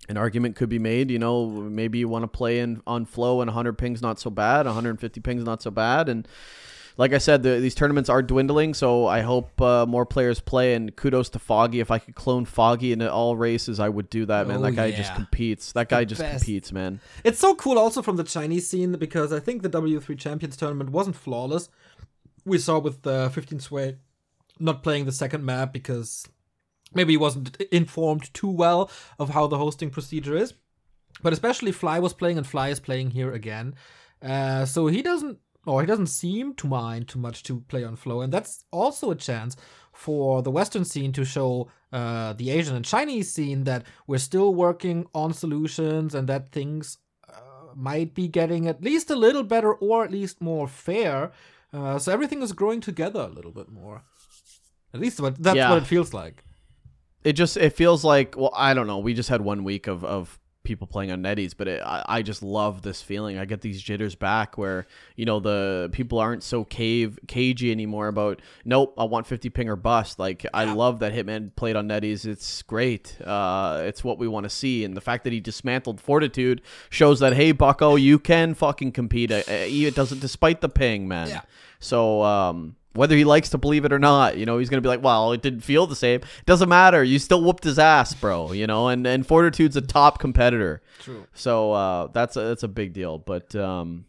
an 0.09 0.17
argument 0.17 0.55
could 0.55 0.69
be 0.69 0.79
made. 0.79 1.09
You 1.09 1.19
know, 1.19 1.47
maybe 1.47 1.99
you 1.99 2.09
want 2.09 2.23
to 2.23 2.27
play 2.27 2.59
in 2.59 2.81
on 2.85 3.05
flow, 3.05 3.41
and 3.41 3.47
100 3.47 3.77
pings 3.77 4.01
not 4.01 4.19
so 4.19 4.29
bad, 4.29 4.65
150 4.65 5.21
pings 5.21 5.43
not 5.43 5.61
so 5.61 5.71
bad, 5.71 6.09
and 6.09 6.27
like 6.97 7.13
I 7.13 7.17
said, 7.17 7.43
the, 7.43 7.59
these 7.59 7.75
tournaments 7.75 8.09
are 8.09 8.21
dwindling, 8.21 8.73
so 8.73 9.07
I 9.07 9.21
hope 9.21 9.61
uh, 9.61 9.85
more 9.85 10.05
players 10.05 10.39
play. 10.39 10.73
And 10.73 10.95
kudos 10.95 11.29
to 11.29 11.39
Foggy. 11.39 11.79
If 11.79 11.91
I 11.91 11.99
could 11.99 12.15
clone 12.15 12.45
Foggy 12.45 12.91
in 12.91 13.01
all 13.01 13.35
races, 13.35 13.79
I 13.79 13.89
would 13.89 14.09
do 14.09 14.25
that, 14.25 14.47
man. 14.47 14.57
Oh, 14.57 14.61
that 14.61 14.73
guy 14.73 14.87
yeah. 14.87 14.97
just 14.97 15.15
competes. 15.15 15.71
That 15.73 15.89
guy 15.89 16.05
just 16.05 16.21
best. 16.21 16.45
competes, 16.45 16.71
man. 16.71 16.99
It's 17.23 17.39
so 17.39 17.55
cool 17.55 17.77
also 17.77 18.01
from 18.01 18.17
the 18.17 18.23
Chinese 18.23 18.67
scene 18.67 18.93
because 18.93 19.31
I 19.31 19.39
think 19.39 19.61
the 19.61 19.69
W3 19.69 20.17
Champions 20.17 20.57
tournament 20.57 20.89
wasn't 20.91 21.15
flawless. 21.15 21.69
We 22.45 22.57
saw 22.57 22.79
with 22.79 23.03
the 23.03 23.29
15 23.33 23.59
Sway 23.59 23.97
not 24.59 24.83
playing 24.83 25.05
the 25.05 25.11
second 25.11 25.45
map 25.45 25.73
because 25.73 26.27
maybe 26.93 27.13
he 27.13 27.17
wasn't 27.17 27.55
informed 27.71 28.33
too 28.33 28.49
well 28.49 28.89
of 29.17 29.29
how 29.29 29.47
the 29.47 29.57
hosting 29.57 29.89
procedure 29.89 30.35
is. 30.35 30.53
But 31.23 31.33
especially 31.33 31.71
Fly 31.71 31.99
was 31.99 32.13
playing 32.13 32.37
and 32.37 32.47
Fly 32.47 32.69
is 32.69 32.79
playing 32.79 33.11
here 33.11 33.31
again. 33.31 33.75
Uh, 34.21 34.65
so 34.65 34.87
he 34.87 35.01
doesn't 35.01 35.39
or 35.65 35.81
he 35.81 35.87
doesn't 35.87 36.07
seem 36.07 36.53
to 36.55 36.67
mind 36.67 37.07
too 37.07 37.19
much 37.19 37.43
to 37.43 37.61
play 37.67 37.83
on 37.83 37.95
flow 37.95 38.21
and 38.21 38.31
that's 38.33 38.65
also 38.71 39.11
a 39.11 39.15
chance 39.15 39.55
for 39.93 40.41
the 40.41 40.51
western 40.51 40.83
scene 40.85 41.11
to 41.11 41.23
show 41.25 41.69
uh, 41.93 42.33
the 42.33 42.49
asian 42.49 42.75
and 42.75 42.85
chinese 42.85 43.31
scene 43.31 43.63
that 43.65 43.83
we're 44.07 44.17
still 44.17 44.53
working 44.55 45.05
on 45.13 45.33
solutions 45.33 46.15
and 46.15 46.27
that 46.27 46.51
things 46.51 46.97
uh, 47.29 47.73
might 47.75 48.13
be 48.13 48.27
getting 48.27 48.67
at 48.67 48.81
least 48.83 49.09
a 49.11 49.15
little 49.15 49.43
better 49.43 49.73
or 49.73 50.03
at 50.03 50.11
least 50.11 50.41
more 50.41 50.67
fair 50.67 51.31
uh, 51.73 51.97
so 51.99 52.11
everything 52.11 52.41
is 52.41 52.51
growing 52.53 52.81
together 52.81 53.21
a 53.21 53.27
little 53.37 53.51
bit 53.51 53.69
more 53.69 54.03
at 54.93 54.99
least 54.99 55.19
what, 55.21 55.41
that's 55.41 55.55
Yeah. 55.55 55.69
what 55.69 55.83
it 55.83 55.87
feels 55.87 56.13
like 56.13 56.43
It 57.23 57.33
just 57.33 57.55
it 57.55 57.73
feels 57.73 58.03
like 58.03 58.35
well, 58.35 58.51
I 58.69 58.73
don't 58.73 58.87
know. 58.87 58.97
We 58.97 59.13
just 59.13 59.29
had 59.29 59.41
one 59.41 59.63
week 59.63 59.85
of 59.87 60.03
of 60.03 60.39
people 60.63 60.85
playing 60.87 61.11
on 61.11 61.23
NetEase, 61.23 61.53
but 61.57 61.67
it, 61.67 61.81
I 61.83 62.03
I 62.07 62.21
just 62.21 62.43
love 62.43 62.81
this 62.81 63.01
feeling. 63.01 63.37
I 63.37 63.45
get 63.45 63.61
these 63.61 63.81
jitters 63.81 64.15
back 64.15 64.57
where 64.57 64.85
you 65.15 65.25
know 65.25 65.39
the 65.39 65.89
people 65.91 66.19
aren't 66.19 66.43
so 66.43 66.63
cave 66.63 67.17
cagey 67.27 67.71
anymore 67.71 68.07
about 68.07 68.41
nope 68.65 68.93
I 68.97 69.05
want 69.05 69.27
50 69.27 69.49
ping 69.49 69.69
or 69.69 69.75
bust. 69.75 70.19
Like 70.19 70.45
I 70.53 70.65
love 70.65 70.99
that 70.99 71.13
Hitman 71.13 71.55
played 71.55 71.75
on 71.75 71.87
NetEase. 71.87 72.25
It's 72.25 72.61
great. 72.61 73.17
Uh, 73.23 73.81
it's 73.85 74.03
what 74.03 74.17
we 74.17 74.27
want 74.27 74.43
to 74.43 74.49
see, 74.49 74.83
and 74.83 74.95
the 74.95 75.01
fact 75.01 75.23
that 75.23 75.33
he 75.33 75.39
dismantled 75.39 75.99
Fortitude 75.99 76.61
shows 76.89 77.19
that 77.19 77.33
hey 77.33 77.51
Bucko, 77.51 77.95
you 77.95 78.19
can 78.19 78.53
fucking 78.53 78.91
compete. 78.91 79.31
Uh, 79.31 79.41
It 79.47 79.95
doesn't 79.95 80.19
despite 80.19 80.61
the 80.61 80.69
ping, 80.69 81.07
man. 81.07 81.29
Yeah. 81.29 81.41
So 81.79 82.21
um, 82.21 82.75
whether 82.93 83.15
he 83.15 83.23
likes 83.23 83.49
to 83.49 83.57
believe 83.57 83.85
it 83.85 83.93
or 83.93 83.99
not, 83.99 84.37
you 84.37 84.45
know, 84.45 84.57
he's 84.57 84.69
gonna 84.69 84.81
be 84.81 84.89
like, 84.89 85.03
"Well, 85.03 85.31
it 85.31 85.41
didn't 85.41 85.61
feel 85.61 85.87
the 85.87 85.95
same." 85.95 86.21
Doesn't 86.45 86.69
matter. 86.69 87.03
You 87.03 87.19
still 87.19 87.41
whooped 87.43 87.63
his 87.63 87.79
ass, 87.79 88.13
bro. 88.13 88.51
You 88.51 88.67
know, 88.67 88.87
and 88.87 89.05
and 89.07 89.25
Fortitude's 89.25 89.75
a 89.75 89.81
top 89.81 90.19
competitor, 90.19 90.81
true 90.99 91.25
so 91.33 91.71
uh, 91.71 92.07
that's 92.07 92.35
a 92.35 92.41
that's 92.41 92.63
a 92.63 92.67
big 92.67 92.93
deal. 92.93 93.17
But 93.17 93.55
um, 93.55 94.05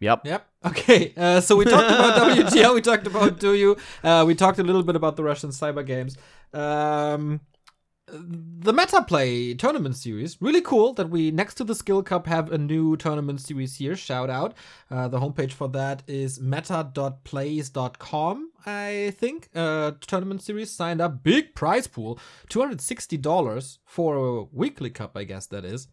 yep, 0.00 0.24
Yep. 0.24 0.46
Okay. 0.66 1.14
Uh, 1.16 1.40
so 1.40 1.56
we 1.56 1.64
talked 1.64 1.90
about 1.90 2.36
WGL. 2.36 2.74
We 2.74 2.82
talked 2.82 3.06
about 3.06 3.38
DouYu. 3.40 3.78
Uh, 4.04 4.24
we 4.26 4.34
talked 4.34 4.58
a 4.58 4.62
little 4.62 4.82
bit 4.82 4.94
about 4.94 5.16
the 5.16 5.24
Russian 5.24 5.50
cyber 5.50 5.84
games. 5.84 6.16
Um, 6.52 7.40
the 8.12 8.72
Meta 8.72 9.02
Play 9.02 9.54
tournament 9.54 9.96
series. 9.96 10.36
Really 10.40 10.60
cool 10.60 10.92
that 10.94 11.10
we, 11.10 11.30
next 11.30 11.54
to 11.54 11.64
the 11.64 11.74
Skill 11.74 12.02
Cup, 12.02 12.26
have 12.26 12.52
a 12.52 12.58
new 12.58 12.96
tournament 12.96 13.40
series 13.40 13.76
here. 13.76 13.96
Shout 13.96 14.30
out. 14.30 14.54
Uh, 14.90 15.08
the 15.08 15.20
homepage 15.20 15.52
for 15.52 15.68
that 15.68 16.02
is 16.06 16.40
meta.plays.com, 16.40 18.50
I 18.66 19.14
think. 19.16 19.48
Uh, 19.54 19.92
tournament 20.00 20.42
series 20.42 20.70
signed 20.70 21.00
up. 21.00 21.22
Big 21.22 21.54
prize 21.54 21.86
pool 21.86 22.18
$260 22.48 23.78
for 23.84 24.16
a 24.16 24.42
weekly 24.52 24.90
cup, 24.90 25.16
I 25.16 25.24
guess 25.24 25.46
that 25.46 25.64
is. 25.64 25.88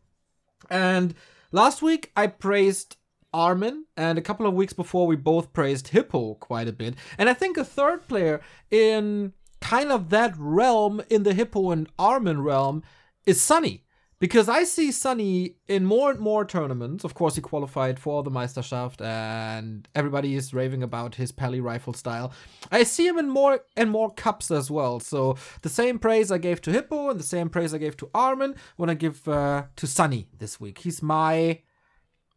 And 0.69 1.13
last 1.51 1.81
week 1.81 2.11
I 2.15 2.27
praised 2.27 2.97
Armin, 3.33 3.85
and 3.95 4.17
a 4.17 4.21
couple 4.21 4.47
of 4.47 4.53
weeks 4.53 4.73
before 4.73 5.05
we 5.05 5.15
both 5.15 5.53
praised 5.53 5.89
Hippo 5.89 6.35
quite 6.35 6.67
a 6.67 6.73
bit. 6.73 6.95
And 7.17 7.29
I 7.29 7.33
think 7.33 7.57
a 7.57 7.63
third 7.63 8.07
player 8.07 8.41
in 8.71 9.33
kind 9.61 9.91
of 9.91 10.09
that 10.09 10.33
realm, 10.37 11.01
in 11.09 11.23
the 11.23 11.33
Hippo 11.33 11.71
and 11.71 11.89
Armin 11.97 12.41
realm, 12.41 12.83
is 13.25 13.41
Sunny. 13.41 13.83
Because 14.19 14.49
I 14.49 14.63
see 14.63 14.91
Sunny 14.91 15.57
in 15.67 15.85
more 15.85 16.09
and 16.09 16.19
more 16.19 16.43
tournaments. 16.43 17.03
Of 17.03 17.13
course, 17.13 17.35
he 17.35 17.41
qualified 17.41 17.99
for 17.99 18.23
the 18.23 18.31
Meisterschaft, 18.31 18.99
and 18.99 19.87
everybody 19.93 20.33
is 20.33 20.55
raving 20.55 20.81
about 20.81 21.15
his 21.15 21.31
Pally 21.31 21.59
rifle 21.59 21.93
style. 21.93 22.33
I 22.71 22.81
see 22.81 23.05
him 23.05 23.19
in 23.19 23.29
more 23.29 23.59
and 23.75 23.91
more 23.91 24.11
cups 24.11 24.49
as 24.49 24.71
well. 24.71 24.99
So 24.99 25.37
the 25.61 25.69
same 25.69 25.99
praise 25.99 26.31
I 26.31 26.39
gave 26.39 26.61
to 26.61 26.71
Hippo 26.71 27.11
and 27.11 27.19
the 27.19 27.23
same 27.23 27.49
praise 27.49 27.75
I 27.75 27.77
gave 27.77 27.95
to 27.97 28.09
Armin 28.15 28.55
when 28.75 28.89
I 28.89 28.95
give 28.95 29.27
uh, 29.27 29.65
to 29.75 29.85
Sunny 29.85 30.27
this 30.39 30.59
week. 30.59 30.79
He's 30.79 31.03
my, 31.03 31.61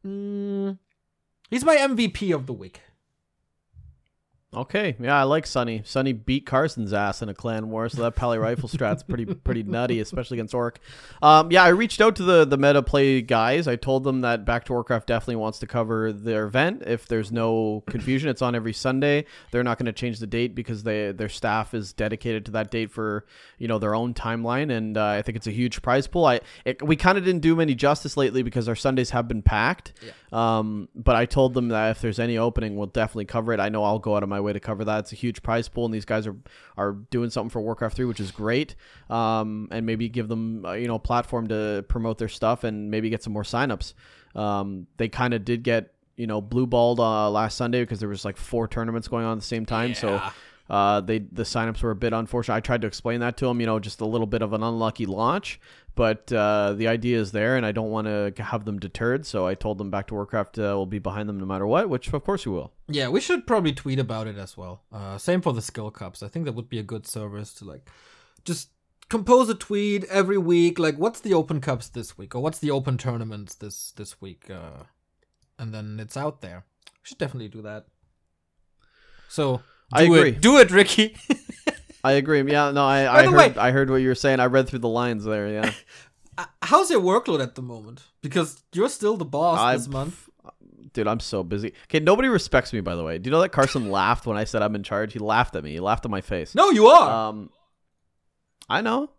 mm, 0.06 0.78
he's 1.48 1.64
my 1.64 1.76
MVP 1.76 2.35
of 2.35 2.44
the 2.44 2.52
week. 2.52 2.83
Okay, 4.52 4.96
yeah, 4.98 5.16
I 5.16 5.22
like 5.22 5.46
Sonny. 5.46 5.82
Sonny 5.84 6.12
beat 6.12 6.44
Carson's 6.44 6.92
ass 6.92 7.22
in 7.22 7.28
a 7.28 7.34
clan 7.34 7.70
war, 7.70 7.88
so 7.88 8.02
that 8.02 8.16
Pally 8.16 8.36
rifle 8.36 8.68
strat's 8.68 9.04
pretty 9.04 9.24
pretty 9.44 9.62
nutty, 9.62 10.00
especially 10.00 10.38
against 10.38 10.54
Orc. 10.54 10.80
Um, 11.22 11.52
yeah, 11.52 11.62
I 11.62 11.68
reached 11.68 12.00
out 12.00 12.16
to 12.16 12.24
the 12.24 12.44
the 12.44 12.58
meta 12.58 12.82
play 12.82 13.22
guys. 13.22 13.68
I 13.68 13.76
told 13.76 14.02
them 14.02 14.22
that 14.22 14.44
Back 14.44 14.64
to 14.64 14.72
Warcraft 14.72 15.06
definitely 15.06 15.36
wants 15.36 15.60
to 15.60 15.68
cover 15.68 16.12
their 16.12 16.46
event. 16.46 16.82
If 16.84 17.06
there's 17.06 17.30
no 17.30 17.84
confusion, 17.86 18.28
it's 18.28 18.42
on 18.42 18.56
every 18.56 18.72
Sunday. 18.72 19.24
They're 19.52 19.62
not 19.62 19.78
going 19.78 19.86
to 19.86 19.92
change 19.92 20.18
the 20.18 20.26
date 20.26 20.56
because 20.56 20.82
they 20.82 21.12
their 21.12 21.28
staff 21.28 21.72
is 21.72 21.92
dedicated 21.92 22.46
to 22.46 22.50
that 22.52 22.72
date 22.72 22.90
for 22.90 23.26
you 23.58 23.68
know 23.68 23.78
their 23.78 23.94
own 23.94 24.14
timeline, 24.14 24.76
and 24.76 24.96
uh, 24.96 25.06
I 25.06 25.22
think 25.22 25.36
it's 25.36 25.46
a 25.46 25.52
huge 25.52 25.80
prize 25.80 26.08
pool. 26.08 26.24
I 26.24 26.40
it, 26.64 26.82
we 26.82 26.96
kind 26.96 27.16
of 27.16 27.24
didn't 27.24 27.42
do 27.42 27.54
many 27.54 27.76
justice 27.76 28.16
lately 28.16 28.42
because 28.42 28.68
our 28.68 28.74
Sundays 28.74 29.10
have 29.10 29.28
been 29.28 29.42
packed. 29.42 29.92
Yeah. 30.04 30.10
Um, 30.32 30.88
but 30.94 31.14
I 31.14 31.26
told 31.26 31.54
them 31.54 31.68
that 31.68 31.90
if 31.92 32.00
there's 32.00 32.18
any 32.18 32.36
opening, 32.36 32.76
we'll 32.76 32.86
definitely 32.88 33.26
cover 33.26 33.52
it. 33.52 33.60
I 33.60 33.68
know 33.68 33.84
I'll 33.84 34.00
go 34.00 34.16
out 34.16 34.24
of 34.24 34.28
my 34.28 34.39
way 34.42 34.53
to 34.53 34.61
cover 34.61 34.85
that. 34.85 35.00
It's 35.00 35.12
a 35.12 35.16
huge 35.16 35.42
prize 35.42 35.68
pool, 35.68 35.85
and 35.85 35.94
these 35.94 36.05
guys 36.05 36.26
are 36.26 36.37
are 36.76 36.92
doing 37.11 37.31
something 37.31 37.50
for 37.50 37.61
Warcraft 37.61 37.96
3, 37.96 38.05
which 38.07 38.20
is 38.20 38.31
great. 38.31 38.74
Um, 39.09 39.68
and 39.70 39.87
maybe 39.87 40.09
give 40.09 40.29
them 40.29 40.64
uh, 40.64 40.72
you 40.72 40.88
know 40.88 40.96
a 40.96 41.00
platform 41.00 41.48
to 41.48 41.85
promote 41.88 42.18
their 42.18 42.29
stuff 42.29 42.64
and 42.64 42.90
maybe 42.90 43.11
get 43.11 43.22
some 43.22 43.33
more 43.33 43.42
signups. 43.42 43.94
Um, 44.35 44.87
they 44.96 45.09
kind 45.09 45.35
of 45.35 45.44
did 45.44 45.62
get 45.62 45.92
you 46.16 46.26
know 46.26 46.40
blue 46.40 46.66
balled 46.66 47.00
uh, 47.00 47.31
last 47.31 47.57
Sunday 47.57 47.83
because 47.83 48.00
there 48.00 48.09
was 48.09 48.24
like 48.24 48.37
four 48.37 48.68
tournaments 48.68 49.09
going 49.09 49.24
on 49.24 49.33
at 49.33 49.40
the 49.40 49.46
same 49.46 49.66
time. 49.66 49.94
So 49.94 50.20
uh, 50.70 51.00
they 51.00 51.18
the 51.18 51.42
signups 51.42 51.83
were 51.83 51.90
a 51.90 51.96
bit 51.96 52.12
unfortunate. 52.12 52.55
I 52.55 52.61
tried 52.61 52.83
to 52.83 52.87
explain 52.87 53.20
that 53.20 53.37
to 53.38 53.46
them, 53.46 53.61
you 53.61 53.66
know, 53.66 53.81
just 53.81 54.00
a 54.00 54.07
little 54.07 54.26
bit 54.26 54.40
of 54.40 54.53
an 54.53 54.62
unlucky 54.62 55.05
launch, 55.05 55.61
but 55.94 56.33
uh, 56.33 56.74
the 56.74 56.88
idea 56.88 57.18
is 57.18 57.33
there, 57.33 57.57
and 57.57 57.66
I 57.66 57.72
don't 57.72 57.90
want 57.90 58.07
to 58.07 58.42
have 58.42 58.64
them 58.64 58.79
deterred. 58.79 59.26
So 59.26 59.46
I 59.46 59.55
told 59.55 59.79
them 59.79 59.90
Back 59.90 60.07
to 60.09 60.14
Warcraft 60.14 60.59
uh, 60.59 60.62
will 60.76 60.87
be 60.87 60.98
behind 60.98 61.29
them 61.29 61.38
no 61.38 61.46
matter 61.46 61.66
what, 61.66 61.88
which 61.88 62.12
of 62.12 62.24
course 62.24 62.46
we 62.46 62.53
will. 62.53 62.72
Yeah, 62.88 63.09
we 63.09 63.20
should 63.20 63.46
probably 63.46 63.72
tweet 63.72 63.98
about 63.98 64.26
it 64.26 64.38
as 64.38 64.57
well. 64.57 64.83
Uh, 64.92 65.18
same 65.18 65.40
for 65.40 65.53
the 65.53 65.62
skill 65.62 65.90
cups. 65.90 66.22
I 66.22 66.29
think 66.29 66.44
that 66.44 66.53
would 66.53 66.68
be 66.68 66.79
a 66.79 66.85
good 66.85 67.07
service 67.07 67.53
to 67.55 67.64
like 67.64 67.88
just 68.44 68.70
compose 69.09 69.48
a 69.48 69.55
tweet 69.55 70.05
every 70.05 70.38
week. 70.38 70.79
Like, 70.79 70.96
what's 70.96 71.20
the 71.20 71.35
open 71.35 71.61
cups 71.61 71.88
this 71.88 72.16
week, 72.16 72.35
or 72.35 72.40
what's 72.40 72.59
the 72.59 72.70
open 72.70 72.96
tournaments 72.96 73.55
this 73.55 73.92
this 73.92 74.20
week, 74.20 74.48
uh, 74.50 74.85
and 75.59 75.74
then 75.74 75.98
it's 76.00 76.16
out 76.16 76.40
there. 76.40 76.64
We 76.87 77.00
should 77.03 77.18
definitely 77.18 77.48
do 77.48 77.62
that. 77.62 77.87
So 79.29 79.59
do 79.59 79.62
I 79.92 80.03
agree. 80.03 80.31
It. 80.31 80.40
Do 80.40 80.59
it, 80.59 80.70
Ricky. 80.70 81.16
I 82.02 82.12
agree. 82.12 82.42
Yeah, 82.50 82.70
no, 82.70 82.84
I, 82.84 83.04
By 83.06 83.12
I 83.12 83.22
heard 83.26 83.34
way- 83.56 83.60
I 83.62 83.70
heard 83.72 83.90
what 83.90 83.96
you 83.96 84.08
were 84.08 84.14
saying. 84.14 84.40
I 84.40 84.46
read 84.46 84.68
through 84.68 84.78
the 84.80 84.88
lines 84.88 85.24
there. 85.24 85.48
Yeah, 85.48 85.72
Uh, 86.38 86.46
How's 86.62 86.90
your 86.90 87.00
workload 87.02 87.42
at 87.42 87.54
the 87.56 87.62
moment? 87.62 88.02
Because 88.22 88.62
you're 88.72 88.88
still 88.88 89.16
the 89.16 89.24
boss 89.26 89.58
I- 89.58 89.76
this 89.76 89.88
month. 89.88 90.28
dude, 90.94 91.06
I'm 91.06 91.20
so 91.20 91.42
busy. 91.42 91.72
Okay, 91.84 92.00
nobody 92.00 92.28
respects 92.28 92.72
me 92.72 92.80
by 92.80 92.94
the 92.96 93.04
way. 93.04 93.18
Do 93.18 93.28
you 93.28 93.32
know 93.32 93.40
that 93.42 93.50
Carson 93.52 93.90
laughed 94.00 94.26
when 94.26 94.36
I 94.38 94.44
said 94.44 94.62
I'm 94.62 94.74
in 94.74 94.82
charge? 94.82 95.12
He 95.12 95.18
laughed 95.18 95.54
at 95.56 95.62
me. 95.64 95.72
He 95.72 95.80
laughed 95.80 96.04
at 96.04 96.10
my 96.10 96.20
face. 96.22 96.54
No, 96.54 96.70
you 96.70 96.86
are. 96.86 97.28
Um, 97.28 97.50
I 98.68 98.80
know. 98.80 99.10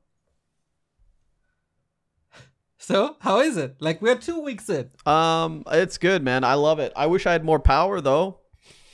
so 2.78 3.16
how 3.20 3.40
is 3.42 3.58
it? 3.58 3.76
Like 3.80 4.02
we're 4.02 4.16
two 4.16 4.40
weeks 4.42 4.68
in. 4.70 4.90
Um, 5.06 5.64
it's 5.72 5.98
good, 5.98 6.24
man. 6.24 6.44
I 6.44 6.56
love 6.56 6.80
it. 6.80 6.92
I 6.96 7.06
wish 7.06 7.26
I 7.28 7.32
had 7.34 7.44
more 7.46 7.60
power 7.60 8.02
though. 8.02 8.40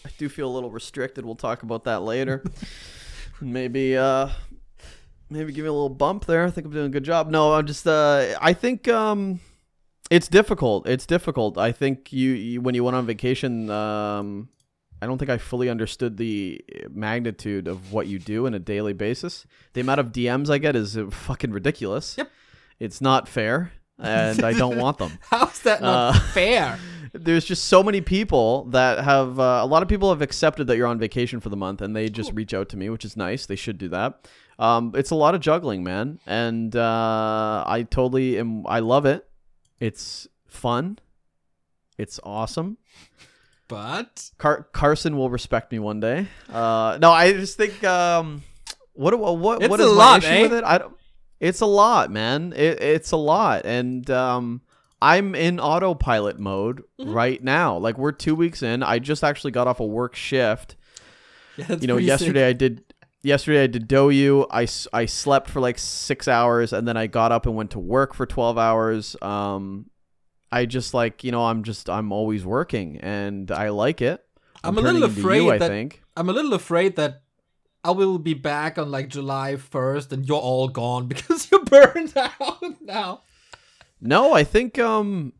I 0.06 0.10
do 0.18 0.28
feel 0.30 0.50
a 0.50 0.54
little 0.54 0.72
restricted. 0.72 1.26
We'll 1.26 1.36
talk 1.36 1.64
about 1.64 1.86
that 1.86 2.02
later. 2.02 2.44
maybe 3.42 3.98
uh 3.98 4.30
maybe 5.30 5.52
give 5.52 5.64
me 5.64 5.70
a 5.70 5.74
little 5.74 5.90
bump 5.90 6.26
there. 6.26 6.46
I 6.46 6.50
think 6.52 6.66
I'm 6.68 6.74
doing 6.74 6.86
a 6.88 6.90
good 6.90 7.04
job. 7.04 7.30
No, 7.30 7.54
I'm 7.54 7.66
just 7.66 7.88
uh 7.88 8.36
I 8.42 8.54
think 8.54 8.88
um 8.88 9.40
it's 10.10 10.28
difficult. 10.28 10.88
It's 10.88 11.06
difficult. 11.06 11.58
I 11.58 11.72
think 11.72 12.14
you, 12.14 12.32
you 12.32 12.62
when 12.62 12.76
you 12.76 12.84
went 12.84 12.96
on 12.96 13.06
vacation 13.06 13.70
um 13.70 14.50
I 15.02 15.06
don't 15.06 15.20
think 15.20 15.30
I 15.30 15.38
fully 15.38 15.70
understood 15.70 16.18
the 16.18 16.60
magnitude 16.90 17.68
of 17.68 17.92
what 17.94 18.08
you 18.08 18.18
do 18.18 18.48
on 18.48 18.56
a 18.56 18.60
daily 18.60 18.94
basis. 18.94 19.46
The 19.74 19.82
amount 19.82 20.00
of 20.00 20.12
DMs 20.12 20.50
I 20.50 20.58
get 20.58 20.76
is 20.76 20.98
fucking 21.12 21.52
ridiculous. 21.52 22.16
Yep. 22.18 22.32
It's 22.80 23.00
not 23.02 23.28
fair 23.28 23.72
and 24.00 24.44
I 24.44 24.54
don't 24.54 24.78
want 24.78 25.00
them 25.00 25.12
How's 25.22 25.60
that 25.62 25.82
not 25.82 26.16
Uh, 26.16 26.20
fair? 26.34 26.80
there's 27.20 27.46
just 27.46 27.66
so 27.66 27.84
many 27.84 28.02
people 28.02 28.66
that 28.66 29.04
have 29.04 29.40
uh, 29.40 29.60
a 29.62 29.66
lot 29.66 29.84
of 29.84 29.90
people 29.90 30.10
have 30.10 30.22
accepted 30.22 30.68
that 30.68 30.78
you're 30.78 30.88
on 30.88 31.00
vacation 31.00 31.40
for 31.40 31.50
the 31.50 31.58
month 31.58 31.82
and 31.82 31.96
they 31.96 32.10
just 32.10 32.32
reach 32.34 32.54
out 32.54 32.70
to 32.70 32.78
me 32.78 32.90
which 32.90 33.06
is 33.06 33.18
nice. 33.18 33.46
They 33.46 33.56
should 33.56 33.78
do 33.78 33.90
that. 33.90 34.28
Um, 34.60 34.94
it's 34.96 35.12
a 35.12 35.16
lot 35.16 35.36
of 35.36 35.42
juggling 35.42 35.84
man. 35.84 36.20
And 36.26 36.76
uh, 36.76 37.64
i 37.68 37.84
totally 37.90 38.40
am 38.40 38.66
i 38.68 38.80
love 38.80 39.06
it. 39.06 39.28
It's 39.80 40.28
fun. 40.48 41.00
It's 41.98 42.20
awesome. 42.24 42.78
But 43.68 44.32
Car- 44.38 44.68
carson 44.72 45.18
will 45.18 45.30
respect 45.30 45.72
me 45.72 45.80
one 45.80 46.00
day. 46.00 46.28
Uh, 46.52 46.98
no 47.02 47.12
i 47.12 47.34
just 47.34 47.58
think 47.58 47.84
um, 47.84 48.44
what 48.94 49.18
what 49.20 49.38
what, 49.38 49.62
It's 49.62 49.70
what 49.70 49.80
a 49.80 49.84
is 49.84 49.92
lot, 49.92 50.22
my 50.24 50.28
issue 50.30 50.38
eh? 50.38 50.42
with 50.44 50.54
it? 50.54 50.64
I 50.64 50.78
don't 50.78 50.94
it's 51.40 51.62
a 51.62 51.66
lot 51.68 52.10
man. 52.12 52.54
It, 52.56 52.82
it's 52.82 53.12
a 53.12 53.18
lot. 53.18 53.66
And 53.66 54.10
um, 54.10 54.62
i'm 55.02 55.36
in 55.36 55.60
autopilot 55.60 56.40
mode 56.40 56.84
Mm-hmm. 57.00 57.14
right 57.14 57.44
now. 57.44 57.78
Like 57.78 57.98
we're 58.00 58.12
two 58.12 58.34
weeks 58.34 58.64
in. 58.64 58.82
I 58.82 58.98
just 58.98 59.24
actually 59.24 59.52
got 59.52 59.68
off 59.68 59.80
a 59.80 59.86
work 59.86 60.16
shift. 60.16 60.76
Yeah, 61.58 61.76
you 61.80 61.86
know 61.88 61.98
yesterday 61.98 62.50
sick. 62.50 62.50
i 62.50 62.54
did 62.54 62.84
yesterday 63.22 63.64
i 63.64 63.68
did 63.68 63.88
DouYu. 63.88 64.48
I 64.94 65.06
slept 65.06 65.50
for 65.50 65.60
like 65.60 65.78
six 65.78 66.28
hours 66.28 66.74
and 66.74 66.88
then 66.88 66.98
i 66.98 67.06
got 67.08 67.32
up 67.32 67.46
and 67.46 67.56
went 67.56 67.72
to 67.72 67.80
work 67.80 68.14
for 68.16 68.26
12 68.26 68.58
hours. 68.58 69.16
Um 69.22 69.90
i 70.52 70.66
just 70.66 70.94
like 70.94 71.24
you 71.24 71.32
know 71.32 71.46
i'm 71.46 71.62
just 71.64 71.90
i'm 71.90 72.12
always 72.12 72.44
working 72.46 72.98
and 73.02 73.52
i 73.52 73.70
like 73.70 74.02
it. 74.02 74.24
I'm 74.64 74.78
a 74.78 74.82
little 74.82 75.04
afraid 75.04 75.44
you, 75.44 75.52
i 75.52 75.58
that- 75.60 75.68
think. 75.70 76.02
I'm 76.16 76.30
a 76.30 76.34
little 76.34 76.54
afraid 76.56 76.96
that 76.96 77.22
I 77.84 77.92
will 77.92 78.18
be 78.18 78.34
back 78.34 78.78
on 78.80 78.90
like 78.92 79.08
July 79.08 79.54
1st 79.56 80.12
and 80.12 80.28
you're 80.28 80.40
all 80.42 80.68
gone 80.68 81.08
because 81.14 81.50
you're 81.52 81.64
burned 81.64 82.14
out 82.18 82.64
now. 82.82 83.22
No 84.00 84.34
i 84.34 84.44
think 84.44 84.78
um 84.80 85.34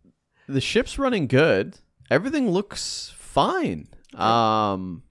the 0.48 0.62
ship's 0.62 0.98
running 0.98 1.28
good. 1.28 1.78
Everything 2.10 2.50
looks 2.50 3.14
fine. 3.18 3.90
Um 4.16 5.04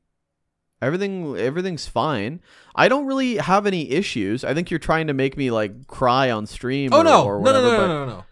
everything 0.81 1.37
everything's 1.37 1.87
fine. 1.87 2.41
I 2.75 2.89
don't 2.89 3.07
really 3.07 3.37
have 3.37 3.67
any 3.67 3.91
issues. 3.91 4.45
I 4.45 4.55
think 4.55 4.71
you're 4.71 4.79
trying 4.79 5.07
to 5.09 5.15
make 5.15 5.37
me 5.37 5.51
like 5.51 5.87
cry 5.87 6.31
on 6.31 6.47
stream 6.47 6.93
Oh 6.93 7.01
or, 7.01 7.05
no, 7.05 7.25
or 7.25 7.41
no, 7.41 7.53
no, 7.53 7.63
whatever, 7.63 7.69
no, 7.69 7.87
no, 7.87 8.07
no, 8.07 8.07
no. 8.07 8.25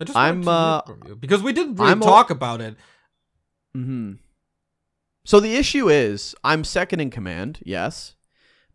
I 0.00 0.04
just 0.04 0.18
I'm, 0.18 0.42
to 0.42 0.50
uh, 0.50 0.82
from 0.82 1.02
you. 1.06 1.16
Because 1.16 1.42
we 1.42 1.52
didn't 1.52 1.76
really 1.76 1.92
I'm 1.92 2.00
talk 2.00 2.30
about 2.30 2.60
it. 2.60 2.76
hmm 3.72 4.14
So 5.24 5.40
the 5.40 5.54
issue 5.56 5.88
is, 5.88 6.34
I'm 6.44 6.64
second 6.64 7.00
in 7.00 7.10
command, 7.10 7.60
yes, 7.64 8.14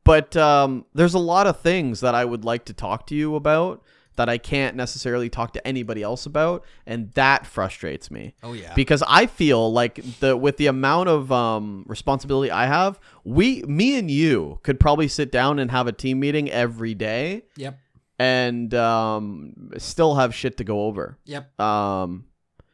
but 0.03 0.35
um, 0.35 0.85
there's 0.95 1.13
a 1.13 1.19
lot 1.19 1.45
of 1.45 1.59
things 1.59 1.99
that 1.99 2.15
I 2.15 2.25
would 2.25 2.43
like 2.43 2.65
to 2.65 2.73
talk 2.73 3.05
to 3.07 3.15
you 3.15 3.35
about 3.35 3.83
that 4.15 4.29
I 4.29 4.37
can't 4.37 4.75
necessarily 4.75 5.29
talk 5.29 5.53
to 5.53 5.67
anybody 5.67 6.03
else 6.03 6.25
about, 6.25 6.63
and 6.85 7.11
that 7.11 7.45
frustrates 7.45 8.11
me 8.11 8.35
Oh 8.43 8.53
yeah. 8.53 8.73
because 8.73 9.03
I 9.07 9.25
feel 9.25 9.71
like 9.71 10.19
the 10.19 10.35
with 10.35 10.57
the 10.57 10.67
amount 10.67 11.09
of 11.09 11.31
um, 11.31 11.85
responsibility 11.87 12.51
I 12.51 12.65
have, 12.65 12.99
we, 13.23 13.63
me 13.63 13.97
and 13.97 14.11
you, 14.11 14.59
could 14.63 14.79
probably 14.79 15.07
sit 15.07 15.31
down 15.31 15.59
and 15.59 15.71
have 15.71 15.87
a 15.87 15.91
team 15.91 16.19
meeting 16.19 16.49
every 16.49 16.93
day 16.93 17.43
yep. 17.55 17.79
and 18.19 18.73
um, 18.73 19.71
still 19.77 20.15
have 20.15 20.35
shit 20.35 20.57
to 20.57 20.63
go 20.63 20.81
over. 20.85 21.17
Yep. 21.25 21.59
Um, 21.59 22.25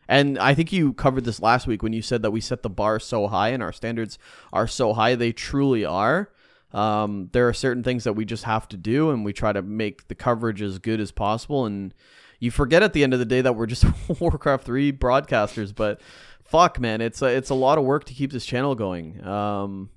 and 0.10 0.40
I 0.40 0.54
think 0.54 0.72
you 0.72 0.94
covered 0.94 1.26
this 1.26 1.42
last 1.42 1.68
week 1.68 1.84
when 1.84 1.94
you 1.94 2.02
said 2.02 2.22
that 2.22 2.32
we 2.32 2.40
set 2.42 2.64
the 2.64 2.70
bar 2.70 3.00
so 3.00 3.28
high 3.28 3.50
and 3.50 3.62
our 3.62 3.74
standards 3.74 4.18
are 4.54 4.68
so 4.68 4.94
high. 4.94 5.16
They 5.16 5.32
truly 5.34 5.84
are. 5.84 6.30
Um, 6.74 7.30
there 7.32 7.48
are 7.48 7.54
certain 7.54 7.84
things 7.84 8.04
that 8.04 8.14
we 8.14 8.26
just 8.26 8.44
have 8.44 8.68
to 8.70 8.78
do, 8.78 9.10
and 9.10 9.24
we 9.24 9.34
try 9.34 9.54
to 9.54 9.62
make 9.62 10.08
the 10.08 10.16
coverage 10.16 10.62
as 10.62 10.80
good 10.80 11.00
as 11.00 11.12
possible. 11.12 11.66
And 11.66 11.94
you 12.40 12.52
forget 12.52 12.84
at 12.84 12.94
the 12.94 13.04
end 13.04 13.14
of 13.14 13.20
the 13.20 13.26
day 13.26 13.42
that 13.42 13.56
we're 13.56 13.68
just 13.68 13.86
Warcraft 14.20 14.66
three 14.66 14.92
broadcasters. 14.92 15.74
But 15.74 16.02
fuck, 16.44 16.80
man, 16.80 17.02
it's 17.02 17.22
a, 17.22 17.28
it's 17.28 17.50
a 17.50 17.56
lot 17.56 17.78
of 17.78 17.84
work 17.84 18.06
to 18.06 18.14
keep 18.14 18.32
this 18.32 18.46
channel 18.46 18.76
going. 18.76 19.26
Um, 19.26 19.90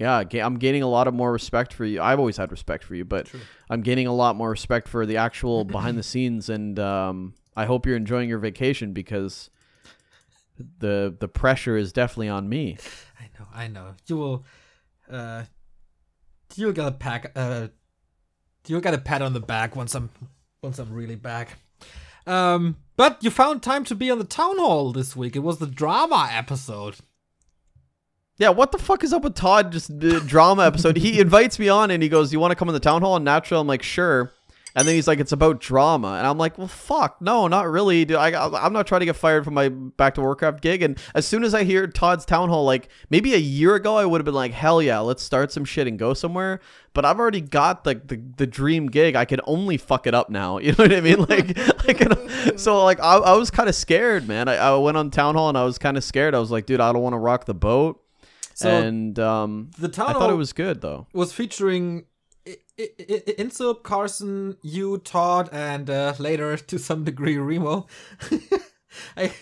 yeah, 0.00 0.24
I'm 0.32 0.56
gaining 0.58 0.82
a 0.82 0.88
lot 0.88 1.08
of 1.08 1.14
more 1.14 1.30
respect 1.30 1.74
for 1.74 1.84
you. 1.84 2.00
I've 2.00 2.18
always 2.18 2.38
had 2.38 2.50
respect 2.50 2.84
for 2.84 2.94
you, 2.94 3.04
but 3.04 3.26
True. 3.26 3.40
I'm 3.68 3.82
gaining 3.82 4.06
a 4.06 4.14
lot 4.14 4.34
more 4.34 4.48
respect 4.48 4.88
for 4.88 5.04
the 5.04 5.18
actual 5.18 5.64
behind 5.66 5.98
the 5.98 6.02
scenes, 6.02 6.48
and 6.48 6.78
um, 6.78 7.34
I 7.54 7.66
hope 7.66 7.84
you're 7.84 7.96
enjoying 7.96 8.28
your 8.28 8.38
vacation 8.38 8.94
because 8.94 9.50
the 10.78 11.14
the 11.18 11.28
pressure 11.28 11.76
is 11.76 11.92
definitely 11.92 12.30
on 12.30 12.48
me. 12.48 12.78
I 13.20 13.28
know. 13.38 13.46
I 13.54 13.68
know. 13.68 13.94
You 14.06 14.16
will. 14.16 14.44
Uh, 15.10 15.44
you'll 16.54 16.72
get 16.72 16.86
a 16.86 16.92
pack. 16.92 17.32
Uh, 17.34 17.68
you'll 18.66 18.80
get 18.80 18.94
a 18.94 18.98
pat 18.98 19.22
on 19.22 19.32
the 19.32 19.40
back 19.40 19.76
once 19.76 19.94
I'm 19.94 20.10
once 20.62 20.78
I'm 20.78 20.92
really 20.92 21.16
back. 21.16 21.58
Um, 22.26 22.76
but 22.96 23.22
you 23.22 23.30
found 23.30 23.62
time 23.62 23.84
to 23.84 23.94
be 23.94 24.10
on 24.10 24.18
the 24.18 24.24
town 24.24 24.58
hall 24.58 24.92
this 24.92 25.16
week. 25.16 25.34
It 25.34 25.40
was 25.40 25.58
the 25.58 25.66
drama 25.66 26.28
episode. 26.30 26.96
Yeah, 28.36 28.50
what 28.50 28.72
the 28.72 28.78
fuck 28.78 29.04
is 29.04 29.12
up 29.12 29.22
with 29.22 29.34
Todd? 29.34 29.72
Just 29.72 30.00
the 30.00 30.20
drama 30.20 30.64
episode. 30.64 30.96
He 30.96 31.20
invites 31.20 31.58
me 31.58 31.68
on 31.68 31.90
and 31.90 32.02
he 32.02 32.08
goes, 32.08 32.32
"You 32.32 32.40
want 32.40 32.52
to 32.52 32.56
come 32.56 32.68
in 32.68 32.74
the 32.74 32.80
town 32.80 33.02
hall?" 33.02 33.16
And 33.16 33.24
naturally, 33.24 33.60
I'm 33.60 33.66
like, 33.66 33.82
"Sure." 33.82 34.32
And 34.74 34.86
then 34.86 34.94
he's 34.94 35.08
like, 35.08 35.20
"It's 35.20 35.32
about 35.32 35.60
drama," 35.60 36.14
and 36.18 36.26
I'm 36.26 36.38
like, 36.38 36.58
"Well, 36.58 36.68
fuck, 36.68 37.20
no, 37.20 37.48
not 37.48 37.68
really, 37.68 38.04
dude. 38.04 38.16
I, 38.16 38.48
I'm 38.64 38.72
not 38.72 38.86
trying 38.86 39.00
to 39.00 39.06
get 39.06 39.16
fired 39.16 39.44
from 39.44 39.54
my 39.54 39.68
Back 39.68 40.14
to 40.14 40.20
Warcraft 40.20 40.60
gig." 40.60 40.82
And 40.82 40.98
as 41.14 41.26
soon 41.26 41.44
as 41.44 41.54
I 41.54 41.64
hear 41.64 41.86
Todd's 41.86 42.24
town 42.24 42.48
hall, 42.48 42.64
like 42.64 42.88
maybe 43.10 43.34
a 43.34 43.38
year 43.38 43.74
ago, 43.74 43.96
I 43.96 44.04
would 44.04 44.20
have 44.20 44.24
been 44.24 44.34
like, 44.34 44.52
"Hell 44.52 44.80
yeah, 44.80 45.00
let's 45.00 45.22
start 45.22 45.52
some 45.52 45.64
shit 45.64 45.86
and 45.86 45.98
go 45.98 46.14
somewhere." 46.14 46.60
But 46.92 47.04
I've 47.04 47.18
already 47.20 47.40
got 47.40 47.84
the 47.84 47.94
the, 47.94 48.20
the 48.36 48.46
dream 48.46 48.86
gig. 48.86 49.16
I 49.16 49.24
can 49.24 49.40
only 49.44 49.76
fuck 49.76 50.06
it 50.06 50.14
up 50.14 50.30
now. 50.30 50.58
You 50.70 50.72
know 50.72 50.84
what 50.84 50.94
I 50.94 51.00
mean? 51.00 51.20
Like, 51.24 51.58
like 51.86 52.56
so 52.58 52.84
like 52.84 53.00
I, 53.00 53.16
I 53.16 53.36
was 53.36 53.50
kind 53.50 53.68
of 53.68 53.74
scared, 53.74 54.28
man. 54.28 54.48
I, 54.48 54.56
I 54.56 54.76
went 54.76 54.96
on 54.96 55.10
town 55.10 55.34
hall 55.34 55.48
and 55.48 55.58
I 55.58 55.64
was 55.64 55.78
kind 55.78 55.96
of 55.96 56.04
scared. 56.04 56.34
I 56.34 56.38
was 56.38 56.50
like, 56.50 56.66
dude, 56.66 56.80
I 56.80 56.92
don't 56.92 57.02
want 57.02 57.14
to 57.14 57.18
rock 57.18 57.46
the 57.46 57.54
boat. 57.54 58.02
So 58.54 58.70
and 58.70 59.18
um, 59.18 59.70
the 59.78 59.88
town 59.88 60.10
I 60.10 60.12
thought 60.12 60.30
it 60.30 60.34
was 60.34 60.52
good 60.52 60.80
though. 60.80 61.06
was 61.12 61.32
featuring 61.32 62.04
I- 62.80 62.90
I- 63.10 63.22
I- 63.28 63.34
Carson, 63.74 64.56
you, 64.62 64.98
Todd, 64.98 65.48
and 65.52 65.88
uh, 65.90 66.14
later 66.18 66.56
to 66.70 66.78
some 66.78 67.04
degree 67.04 67.36
Remo. 67.38 67.86
I, 69.16 69.32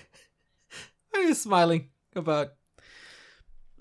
I 1.15 1.27
was 1.27 1.41
smiling 1.43 1.91
about. 2.15 2.53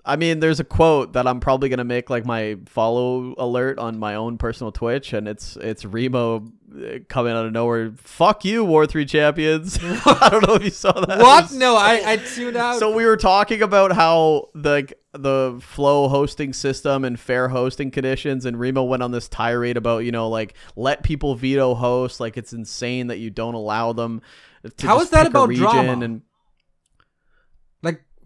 I 0.08 0.16
mean, 0.16 0.40
there's 0.40 0.58
a 0.58 0.64
quote 0.64 1.12
that 1.12 1.26
I'm 1.26 1.38
probably 1.38 1.68
gonna 1.68 1.84
make 1.84 2.08
like 2.10 2.24
my 2.24 2.56
follow 2.66 3.34
alert 3.38 3.78
on 3.78 3.98
my 3.98 4.14
own 4.14 4.38
personal 4.38 4.72
Twitch, 4.72 5.12
and 5.12 5.28
it's 5.28 5.56
it's 5.56 5.84
Remo 5.84 6.50
uh, 6.74 6.98
coming 7.08 7.32
out 7.34 7.46
of 7.46 7.52
nowhere. 7.52 7.92
Fuck 7.96 8.44
you, 8.44 8.64
War 8.64 8.86
Three 8.86 9.04
champions. 9.04 9.78
I 9.82 10.28
don't 10.30 10.46
know 10.48 10.54
if 10.54 10.64
you 10.64 10.70
saw 10.70 10.92
that. 10.92 11.18
What? 11.20 11.44
was- 11.44 11.54
No, 11.54 11.76
I 11.76 12.02
I 12.12 12.16
tuned 12.16 12.56
out. 12.56 12.78
So 12.78 12.94
we 12.94 13.04
were 13.04 13.16
talking 13.18 13.62
about 13.62 13.92
how 13.92 14.48
the 14.54 14.88
the 15.12 15.58
flow 15.60 16.08
hosting 16.08 16.52
system 16.52 17.04
and 17.04 17.18
fair 17.20 17.48
hosting 17.48 17.90
conditions, 17.90 18.44
and 18.46 18.58
Remo 18.58 18.82
went 18.84 19.02
on 19.02 19.10
this 19.10 19.28
tirade 19.28 19.76
about 19.76 19.98
you 20.04 20.12
know 20.12 20.28
like 20.28 20.54
let 20.74 21.02
people 21.02 21.34
veto 21.34 21.74
hosts, 21.74 22.18
like 22.18 22.36
it's 22.36 22.52
insane 22.52 23.08
that 23.08 23.18
you 23.18 23.30
don't 23.30 23.54
allow 23.54 23.92
them. 23.92 24.22
To 24.78 24.86
How 24.86 25.04
that 25.04 25.26
about 25.28 25.50
drama? 25.54 25.92
And 26.04 26.22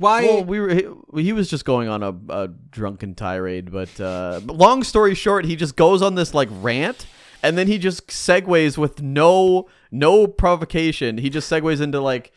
why? 0.03 0.23
well, 0.25 0.45
we 0.45 0.61
were 0.61 0.75
he, 0.75 1.23
he 1.23 1.33
was 1.33 1.49
just 1.49 1.65
going 1.65 1.89
on 1.89 2.03
a, 2.03 2.15
a 2.29 2.49
drunken 2.49 3.15
tirade, 3.15 3.71
but, 3.71 4.01
uh, 4.01 4.41
long 4.47 4.83
story 4.83 5.15
short, 5.15 5.45
he 5.45 5.57
just 5.57 5.77
goes 5.77 6.03
on 6.03 6.15
this 6.15 6.35
like 6.35 6.49
rant, 6.51 7.07
and 7.43 7.57
then 7.57 7.67
he 7.67 7.79
just 7.79 8.09
segues 8.09 8.77
with 8.77 9.01
no 9.01 9.69
no 9.91 10.27
provocation. 10.27 11.19
He 11.19 11.31
just 11.31 11.51
segues 11.51 11.81
into 11.81 12.01
like. 12.01 12.33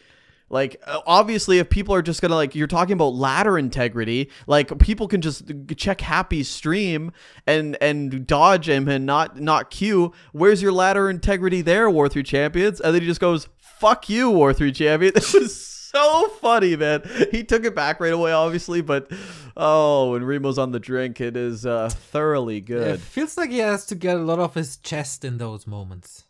Like 0.48 0.80
uh, 0.86 1.00
obviously, 1.08 1.58
if 1.58 1.72
people 1.72 1.96
are 1.96 2.04
just 2.04 2.22
gonna 2.22 2.36
like, 2.36 2.54
you're 2.54 2.68
talking 2.68 2.94
about 2.94 3.16
ladder 3.16 3.58
integrity. 3.58 4.30
Like 4.46 4.78
people 4.78 5.08
can 5.08 5.20
just 5.20 5.52
check 5.76 6.02
Happy's 6.02 6.48
stream 6.48 7.12
and 7.48 7.76
and 7.82 8.28
dodge 8.28 8.70
him 8.70 8.88
and 8.88 9.08
not 9.08 9.42
not 9.42 9.72
queue. 9.72 10.14
Where's 10.34 10.62
your 10.62 10.72
ladder 10.72 11.10
integrity 11.10 11.64
there, 11.64 11.90
War 11.90 12.08
Three 12.08 12.22
champions? 12.22 12.80
And 12.80 12.94
then 12.94 13.02
he 13.02 13.08
just 13.08 13.20
goes, 13.20 13.48
"Fuck 13.58 14.08
you, 14.08 14.30
War 14.30 14.54
Three 14.54 14.72
champion." 14.72 15.14
This 15.16 15.34
is 15.34 15.75
so 15.96 16.28
funny, 16.42 16.76
man. 16.76 17.04
He 17.32 17.44
took 17.44 17.64
it 17.66 17.76
back 17.76 18.00
right 18.00 18.14
away, 18.14 18.32
obviously, 18.32 18.82
but 18.82 19.12
oh, 19.56 20.12
when 20.12 20.24
Remo's 20.24 20.58
on 20.58 20.72
the 20.72 20.80
drink, 20.80 21.22
it 21.22 21.38
is 21.38 21.66
uh, 21.66 21.90
thoroughly 21.90 22.58
it 22.58 22.62
good. 22.62 23.00
feels 23.02 23.38
like 23.38 23.50
he 23.50 23.60
has 23.60 23.86
to 23.88 23.96
get 23.96 24.18
a 24.18 24.20
lot 24.20 24.40
off 24.40 24.56
his 24.56 24.78
chest 24.78 25.24
in 25.24 25.38
those 25.38 25.66
moments. 25.66 26.26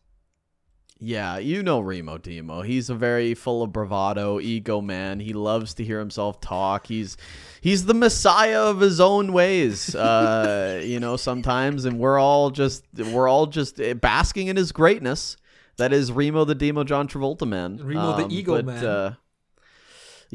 Yeah, 0.98 1.38
you 1.40 1.62
know 1.62 1.82
Remo 1.82 2.18
Demo. 2.18 2.62
He's 2.62 2.90
a 2.90 2.96
very 2.96 3.34
full 3.34 3.64
of 3.64 3.74
bravado, 3.74 4.40
ego 4.40 4.80
man. 4.80 5.20
He 5.20 5.34
loves 5.34 5.74
to 5.76 5.84
hear 5.84 6.00
himself 6.00 6.40
talk. 6.40 6.88
He's 6.88 7.18
he's 7.60 7.86
the 7.86 7.94
messiah 7.94 8.62
of 8.62 8.80
his 8.80 9.02
own 9.02 9.34
ways. 9.34 9.94
Uh, 9.94 10.82
you 10.86 11.02
know, 11.02 11.18
sometimes, 11.18 11.84
and 11.84 12.00
we're 12.00 12.18
all 12.18 12.50
just 12.50 12.86
we're 12.98 13.28
all 13.28 13.46
just 13.46 13.80
basking 14.00 14.48
in 14.48 14.56
his 14.56 14.72
greatness. 14.72 15.36
That 15.78 15.92
is 15.92 16.14
Remo 16.14 16.46
the 16.46 16.56
Demo 16.56 16.86
John 16.86 17.10
Travolta 17.10 17.46
man. 17.46 17.80
Um, 17.82 17.88
Remo 17.88 18.28
the 18.28 18.34
ego 18.34 18.56
but, 18.56 18.66
man. 18.66 18.86
Uh, 18.86 19.16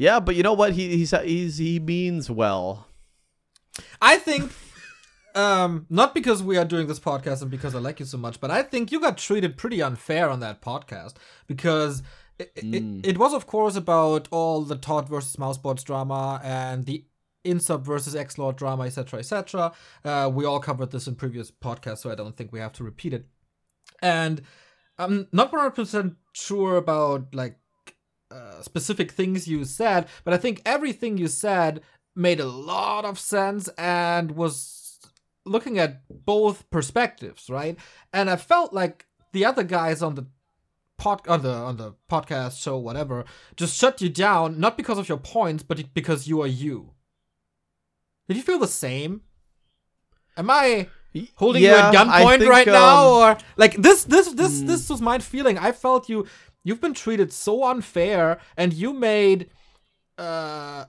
yeah, 0.01 0.19
but 0.19 0.35
you 0.35 0.41
know 0.41 0.53
what? 0.53 0.73
He 0.73 0.97
he's 0.97 1.11
he's 1.11 1.59
he 1.59 1.79
means 1.79 2.27
well. 2.27 2.87
I 4.01 4.17
think, 4.17 4.51
um, 5.35 5.85
not 5.91 6.15
because 6.15 6.41
we 6.41 6.57
are 6.57 6.65
doing 6.65 6.87
this 6.87 6.99
podcast 6.99 7.43
and 7.43 7.51
because 7.51 7.75
I 7.75 7.79
like 7.79 7.99
you 7.99 8.07
so 8.07 8.17
much, 8.17 8.41
but 8.41 8.49
I 8.49 8.63
think 8.63 8.91
you 8.91 8.99
got 8.99 9.19
treated 9.19 9.57
pretty 9.57 9.79
unfair 9.79 10.27
on 10.27 10.39
that 10.39 10.59
podcast 10.59 11.17
because 11.45 12.01
it, 12.39 12.51
it, 12.55 12.83
it 13.03 13.17
was, 13.19 13.31
of 13.31 13.45
course, 13.45 13.75
about 13.75 14.27
all 14.31 14.63
the 14.63 14.75
Todd 14.75 15.07
versus 15.07 15.35
Mousebots 15.35 15.83
drama 15.83 16.41
and 16.43 16.87
the 16.87 17.05
Insup 17.45 17.81
versus 17.81 18.15
Xlord 18.15 18.55
drama, 18.55 18.85
etc., 18.85 19.19
etc. 19.19 19.71
Uh, 20.03 20.31
we 20.33 20.45
all 20.45 20.59
covered 20.59 20.89
this 20.89 21.05
in 21.05 21.13
previous 21.13 21.51
podcasts, 21.51 21.99
so 21.99 22.09
I 22.09 22.15
don't 22.15 22.35
think 22.35 22.51
we 22.51 22.59
have 22.59 22.73
to 22.73 22.83
repeat 22.83 23.13
it. 23.13 23.27
And 24.01 24.41
I'm 24.97 25.27
not 25.31 25.51
100% 25.51 26.15
sure 26.33 26.77
about 26.77 27.35
like 27.35 27.60
uh, 28.31 28.61
specific 28.61 29.11
things 29.11 29.47
you 29.47 29.65
said, 29.65 30.07
but 30.23 30.33
I 30.33 30.37
think 30.37 30.61
everything 30.65 31.17
you 31.17 31.27
said 31.27 31.81
made 32.15 32.39
a 32.39 32.45
lot 32.47 33.05
of 33.05 33.19
sense 33.19 33.67
and 33.77 34.31
was 34.31 34.99
looking 35.45 35.79
at 35.79 36.01
both 36.25 36.69
perspectives, 36.69 37.49
right? 37.49 37.77
And 38.13 38.29
I 38.29 38.35
felt 38.35 38.73
like 38.73 39.05
the 39.31 39.45
other 39.45 39.63
guys 39.63 40.01
on 40.01 40.15
the 40.15 40.25
pod 40.97 41.27
on 41.27 41.41
the 41.41 41.53
on 41.53 41.77
the 41.77 41.93
podcast 42.09 42.61
show, 42.61 42.77
whatever, 42.77 43.25
just 43.55 43.75
shut 43.75 44.01
you 44.01 44.09
down 44.09 44.59
not 44.59 44.77
because 44.77 44.97
of 44.99 45.09
your 45.09 45.17
points, 45.17 45.63
but 45.63 45.93
because 45.93 46.27
you 46.27 46.41
are 46.41 46.47
you. 46.47 46.91
Did 48.27 48.37
you 48.37 48.43
feel 48.43 48.59
the 48.59 48.67
same? 48.67 49.21
Am 50.37 50.49
I 50.49 50.87
holding 51.35 51.63
Yeah, 51.63 51.91
you 51.91 51.97
at 51.97 52.07
gunpoint 52.07 52.47
right 52.47 52.67
now, 52.67 52.99
um, 53.05 53.07
or 53.33 53.37
like 53.57 53.75
this? 53.75 54.03
This 54.05 54.29
this 54.33 54.61
Mm. 54.61 54.67
this 54.67 54.89
was 54.89 55.01
my 55.01 55.19
feeling. 55.19 55.57
I 55.57 55.71
felt 55.71 56.07
you. 56.07 56.25
You've 56.63 56.81
been 56.81 56.93
treated 56.93 57.31
so 57.33 57.63
unfair, 57.63 58.39
and 58.55 58.73
you 58.73 58.93
made, 58.93 59.49
uh, 60.17 60.85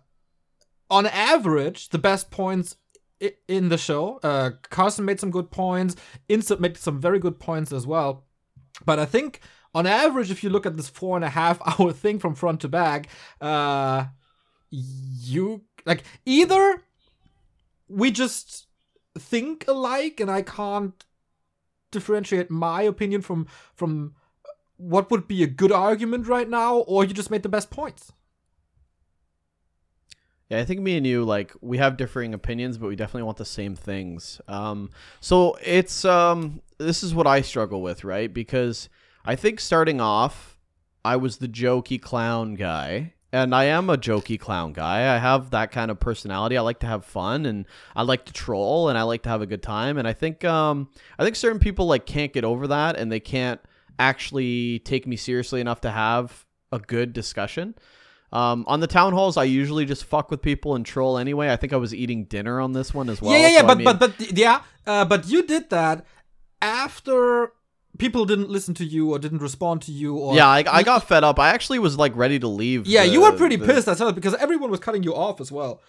on 0.90 1.06
average, 1.06 1.88
the 1.88 1.98
best 1.98 2.30
points 2.30 2.76
i- 3.22 3.34
in 3.48 3.68
the 3.70 3.78
show. 3.78 4.18
Uh, 4.22 4.50
Carson 4.68 5.04
made 5.04 5.20
some 5.20 5.30
good 5.30 5.50
points. 5.50 5.96
Insup 6.28 6.60
made 6.60 6.76
some 6.76 7.00
very 7.00 7.18
good 7.18 7.38
points 7.40 7.72
as 7.72 7.86
well. 7.86 8.26
But 8.84 8.98
I 8.98 9.06
think 9.06 9.40
on 9.74 9.86
average, 9.86 10.30
if 10.30 10.44
you 10.44 10.50
look 10.50 10.66
at 10.66 10.76
this 10.76 10.88
four 10.88 11.16
and 11.16 11.24
a 11.24 11.30
half 11.30 11.60
hour 11.80 11.92
thing 11.92 12.18
from 12.18 12.34
front 12.34 12.60
to 12.60 12.68
back, 12.68 13.08
uh, 13.40 14.06
you 14.70 15.62
like 15.84 16.04
either 16.24 16.82
we 17.88 18.10
just 18.10 18.66
think 19.18 19.66
alike 19.68 20.20
and 20.20 20.30
I 20.30 20.42
can't 20.42 21.04
differentiate 21.90 22.50
my 22.50 22.82
opinion 22.82 23.20
from 23.20 23.46
from 23.74 24.14
what 24.82 25.10
would 25.10 25.28
be 25.28 25.42
a 25.42 25.46
good 25.46 25.70
argument 25.70 26.26
right 26.26 26.48
now, 26.48 26.78
or 26.78 27.04
you 27.04 27.14
just 27.14 27.30
made 27.30 27.44
the 27.44 27.48
best 27.48 27.70
points. 27.70 28.12
Yeah, 30.48 30.58
I 30.58 30.64
think 30.64 30.80
me 30.80 30.96
and 30.96 31.06
you 31.06 31.24
like 31.24 31.52
we 31.60 31.78
have 31.78 31.96
differing 31.96 32.34
opinions, 32.34 32.76
but 32.76 32.88
we 32.88 32.96
definitely 32.96 33.22
want 33.22 33.38
the 33.38 33.44
same 33.44 33.74
things. 33.74 34.40
Um, 34.48 34.90
so 35.20 35.56
it's 35.62 36.04
um, 36.04 36.60
this 36.78 37.02
is 37.02 37.14
what 37.14 37.26
I 37.26 37.40
struggle 37.40 37.80
with, 37.80 38.04
right? 38.04 38.32
Because 38.32 38.88
I 39.24 39.36
think 39.36 39.60
starting 39.60 40.00
off, 40.00 40.58
I 41.04 41.16
was 41.16 41.38
the 41.38 41.48
jokey 41.48 42.02
clown 42.02 42.54
guy, 42.54 43.14
and 43.32 43.54
I 43.54 43.64
am 43.64 43.88
a 43.88 43.96
jokey 43.96 44.38
clown 44.38 44.72
guy. 44.72 45.14
I 45.14 45.18
have 45.18 45.50
that 45.50 45.70
kind 45.70 45.90
of 45.90 46.00
personality. 46.00 46.58
I 46.58 46.60
like 46.60 46.80
to 46.80 46.86
have 46.86 47.04
fun, 47.04 47.46
and 47.46 47.66
I 47.94 48.02
like 48.02 48.26
to 48.26 48.32
troll, 48.32 48.88
and 48.88 48.98
I 48.98 49.04
like 49.04 49.22
to 49.22 49.28
have 49.28 49.42
a 49.42 49.46
good 49.46 49.62
time. 49.62 49.96
And 49.96 50.08
I 50.08 50.12
think 50.12 50.44
um, 50.44 50.90
I 51.18 51.24
think 51.24 51.36
certain 51.36 51.60
people 51.60 51.86
like 51.86 52.04
can't 52.04 52.32
get 52.32 52.44
over 52.44 52.66
that, 52.66 52.96
and 52.96 53.12
they 53.12 53.20
can't 53.20 53.60
actually 53.98 54.80
take 54.80 55.06
me 55.06 55.16
seriously 55.16 55.60
enough 55.60 55.80
to 55.82 55.90
have 55.90 56.44
a 56.70 56.78
good 56.78 57.12
discussion. 57.12 57.74
Um, 58.32 58.64
on 58.66 58.80
the 58.80 58.86
town 58.86 59.12
halls, 59.12 59.36
I 59.36 59.44
usually 59.44 59.84
just 59.84 60.04
fuck 60.04 60.30
with 60.30 60.40
people 60.40 60.74
and 60.74 60.86
troll 60.86 61.18
anyway. 61.18 61.50
I 61.52 61.56
think 61.56 61.72
I 61.74 61.76
was 61.76 61.94
eating 61.94 62.24
dinner 62.24 62.60
on 62.60 62.72
this 62.72 62.94
one 62.94 63.10
as 63.10 63.20
well. 63.20 63.32
yeah, 63.32 63.38
yeah, 63.40 63.48
yeah. 63.48 63.58
so 63.60 63.64
I 63.64 63.68
but 63.68 63.76
mean- 63.78 63.84
but 63.84 63.98
but 64.00 64.38
yeah, 64.38 64.62
uh, 64.86 65.04
but 65.04 65.26
you 65.28 65.42
did 65.46 65.68
that 65.70 66.06
after 66.60 67.52
people 67.98 68.24
didn't 68.24 68.48
listen 68.48 68.72
to 68.74 68.84
you 68.84 69.10
or 69.12 69.18
didn't 69.18 69.40
respond 69.42 69.82
to 69.82 69.92
you 69.92 70.16
or 70.16 70.34
yeah, 70.34 70.48
I, 70.48 70.64
I 70.66 70.82
got 70.82 71.06
fed 71.06 71.24
up. 71.24 71.38
I 71.38 71.50
actually 71.50 71.78
was 71.78 71.98
like 71.98 72.16
ready 72.16 72.38
to 72.38 72.48
leave. 72.48 72.86
yeah, 72.86 73.02
the- 73.04 73.08
you 73.10 73.20
were 73.22 73.32
pretty 73.32 73.56
the- 73.56 73.66
pissed. 73.66 73.88
I 73.88 73.94
saw 73.94 74.08
it 74.08 74.14
because 74.14 74.34
everyone 74.36 74.70
was 74.70 74.80
cutting 74.80 75.02
you 75.02 75.14
off 75.14 75.40
as 75.40 75.52
well. 75.52 75.82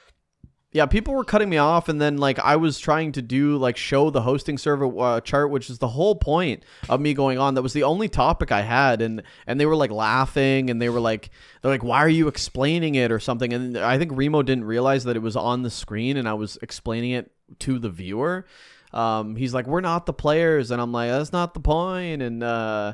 Yeah, 0.73 0.87
people 0.87 1.13
were 1.13 1.23
cutting 1.23 1.49
me 1.49 1.57
off, 1.57 1.87
and 1.87 2.01
then 2.01 2.17
like 2.17 2.39
I 2.39 2.55
was 2.55 2.79
trying 2.79 3.11
to 3.11 3.21
do 3.21 3.57
like 3.57 3.77
show 3.77 4.09
the 4.09 4.23
hosting 4.23 4.57
server 4.57 4.91
uh, 4.99 5.21
chart, 5.21 5.51
which 5.51 5.69
is 5.69 5.77
the 5.77 5.87
whole 5.87 6.15
point 6.15 6.63
of 6.89 6.99
me 6.99 7.13
going 7.13 7.37
on. 7.37 7.53
That 7.53 7.61
was 7.61 7.73
the 7.73 7.83
only 7.83 8.09
topic 8.09 8.51
I 8.51 8.61
had, 8.61 8.99
and 8.99 9.21
and 9.45 9.59
they 9.59 9.67
were 9.67 9.75
like 9.75 9.91
laughing, 9.91 10.71
and 10.71 10.81
they 10.81 10.89
were 10.89 10.99
like 10.99 11.29
they're 11.61 11.71
like, 11.71 11.83
why 11.83 11.99
are 11.99 12.09
you 12.09 12.27
explaining 12.27 12.95
it 12.95 13.11
or 13.11 13.19
something? 13.19 13.53
And 13.53 13.77
I 13.77 13.99
think 13.99 14.13
Remo 14.15 14.41
didn't 14.41 14.65
realize 14.65 15.03
that 15.03 15.15
it 15.15 15.21
was 15.21 15.35
on 15.35 15.61
the 15.61 15.69
screen, 15.69 16.17
and 16.17 16.27
I 16.27 16.33
was 16.33 16.57
explaining 16.63 17.11
it 17.11 17.31
to 17.59 17.77
the 17.77 17.89
viewer. 17.89 18.47
Um, 18.93 19.35
he's 19.35 19.53
like, 19.53 19.67
we're 19.67 19.81
not 19.81 20.07
the 20.07 20.13
players, 20.13 20.71
and 20.71 20.81
I'm 20.81 20.91
like, 20.91 21.11
that's 21.11 21.31
not 21.31 21.53
the 21.53 21.59
point, 21.59 22.23
and 22.23 22.43
uh, 22.43 22.93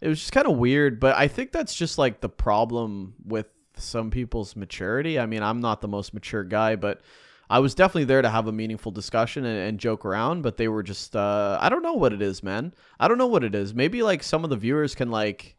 it 0.00 0.08
was 0.08 0.18
just 0.18 0.32
kind 0.32 0.48
of 0.48 0.56
weird. 0.56 0.98
But 0.98 1.16
I 1.16 1.28
think 1.28 1.52
that's 1.52 1.76
just 1.76 1.96
like 1.96 2.20
the 2.20 2.28
problem 2.28 3.14
with 3.24 3.46
some 3.82 4.10
people's 4.10 4.54
maturity. 4.56 5.18
I 5.18 5.26
mean, 5.26 5.42
I'm 5.42 5.60
not 5.60 5.80
the 5.80 5.88
most 5.88 6.14
mature 6.14 6.44
guy, 6.44 6.76
but 6.76 7.00
I 7.48 7.58
was 7.58 7.74
definitely 7.74 8.04
there 8.04 8.22
to 8.22 8.30
have 8.30 8.46
a 8.46 8.52
meaningful 8.52 8.92
discussion 8.92 9.44
and, 9.44 9.58
and 9.58 9.78
joke 9.80 10.04
around, 10.04 10.42
but 10.42 10.56
they 10.56 10.68
were 10.68 10.82
just 10.82 11.16
uh, 11.16 11.58
I 11.60 11.68
don't 11.68 11.82
know 11.82 11.94
what 11.94 12.12
it 12.12 12.22
is, 12.22 12.42
man. 12.42 12.72
I 12.98 13.08
don't 13.08 13.18
know 13.18 13.26
what 13.26 13.42
it 13.44 13.54
is. 13.54 13.74
Maybe 13.74 14.02
like 14.02 14.22
some 14.22 14.44
of 14.44 14.50
the 14.50 14.56
viewers 14.56 14.94
can 14.94 15.10
like 15.10 15.56